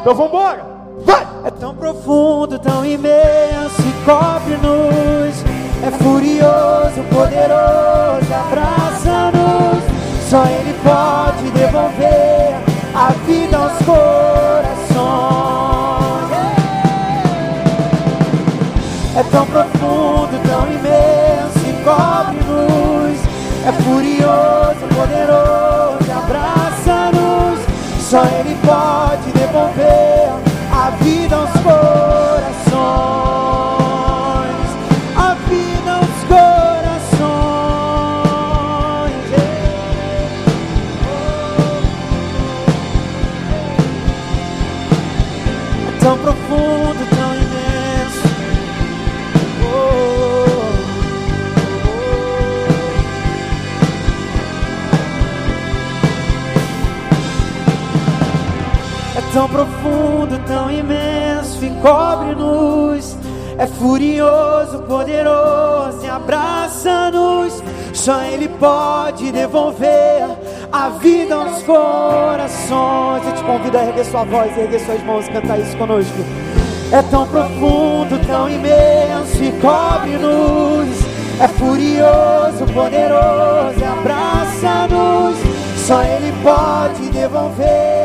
Então 0.00 0.14
vamos 0.14 0.32
embora. 0.32 0.64
Vai! 1.00 1.28
É 1.44 1.50
tão 1.50 1.74
profundo, 1.74 2.58
tão 2.58 2.82
imenso 2.82 3.82
e 3.82 4.04
cobre-nos. 4.06 5.44
É 5.82 5.90
furioso, 6.02 7.02
poderoso, 7.10 8.34
abraça-nos. 8.34 9.84
Só 10.30 10.42
Ele 10.46 10.74
pode 10.82 11.50
devolver 11.50 12.54
a 12.94 13.12
vida 13.26 13.58
aos 13.58 13.72
corações. 13.84 14.29
É 19.20 19.22
tão 19.24 19.44
profundo, 19.44 20.30
tão 20.48 20.66
imenso 20.72 21.58
e 21.68 21.84
cobre-nos. 21.84 23.20
É 23.66 23.72
furioso, 23.82 24.80
poderoso, 24.96 26.10
abraça-nos. 26.10 27.60
Só 28.00 28.24
Ele 28.24 28.56
pode 28.64 29.30
devolver 29.32 29.99
tão 59.32 59.48
profundo, 59.48 60.38
tão 60.46 60.70
imenso 60.70 61.64
e 61.64 61.70
cobre-nos. 61.80 63.16
É 63.58 63.66
furioso, 63.66 64.78
poderoso 64.80 65.98
e 66.02 66.08
abraça-nos. 66.08 67.62
Só 67.92 68.22
Ele 68.22 68.48
pode 68.48 69.30
devolver 69.30 70.24
a 70.72 70.88
vida 70.90 71.34
aos 71.34 71.62
corações. 71.62 73.26
Eu 73.26 73.32
te 73.34 73.44
convido 73.44 73.76
a 73.78 73.84
erguer 73.84 74.04
sua 74.04 74.24
voz, 74.24 74.56
erguer 74.56 74.80
suas 74.80 75.02
mãos 75.02 75.26
e 75.26 75.30
cantar 75.30 75.60
isso 75.60 75.76
conosco. 75.76 76.24
É 76.92 77.02
tão 77.02 77.26
profundo, 77.26 78.18
tão 78.26 78.48
imenso 78.48 79.44
e 79.44 79.52
cobre-nos. 79.60 81.10
É 81.40 81.48
furioso, 81.48 82.64
poderoso 82.72 83.78
e 83.78 83.84
abraça-nos. 83.84 85.36
Só 85.86 86.02
Ele 86.02 86.32
pode 86.42 87.10
devolver 87.10 87.99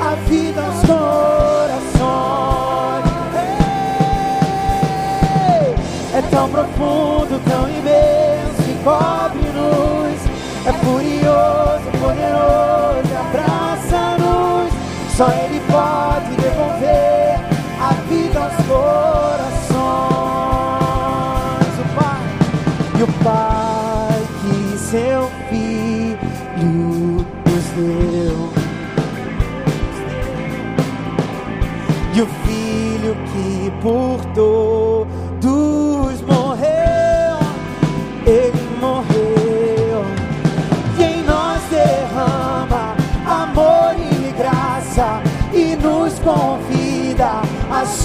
a 0.00 0.14
vida 0.28 0.60
aos 0.62 0.80
corações. 0.80 1.88
Ei! 5.60 6.18
É 6.18 6.22
tão 6.30 6.48
profundo, 6.48 7.40
tão 7.44 7.68
imenso. 7.68 8.38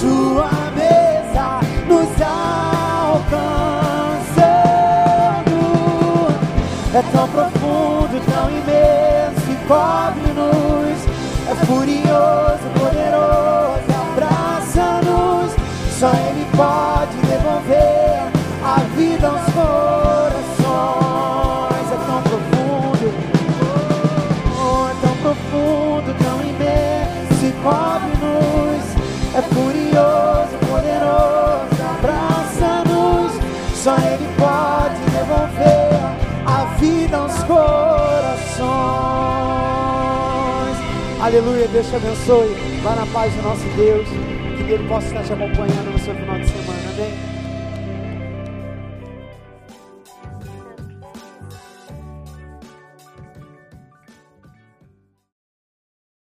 À 0.04 0.06
sua 0.06 0.70
mesa, 0.70 0.73
Deus 41.74 41.88
te 41.88 41.96
abençoe. 41.96 42.54
Vá 42.84 42.94
na 42.94 43.04
paz 43.06 43.34
do 43.34 43.42
nosso 43.42 43.64
Deus. 43.76 44.06
Que 44.56 44.72
Ele 44.74 44.86
possa 44.86 45.08
estar 45.08 45.24
te 45.24 45.32
acompanhando 45.32 45.93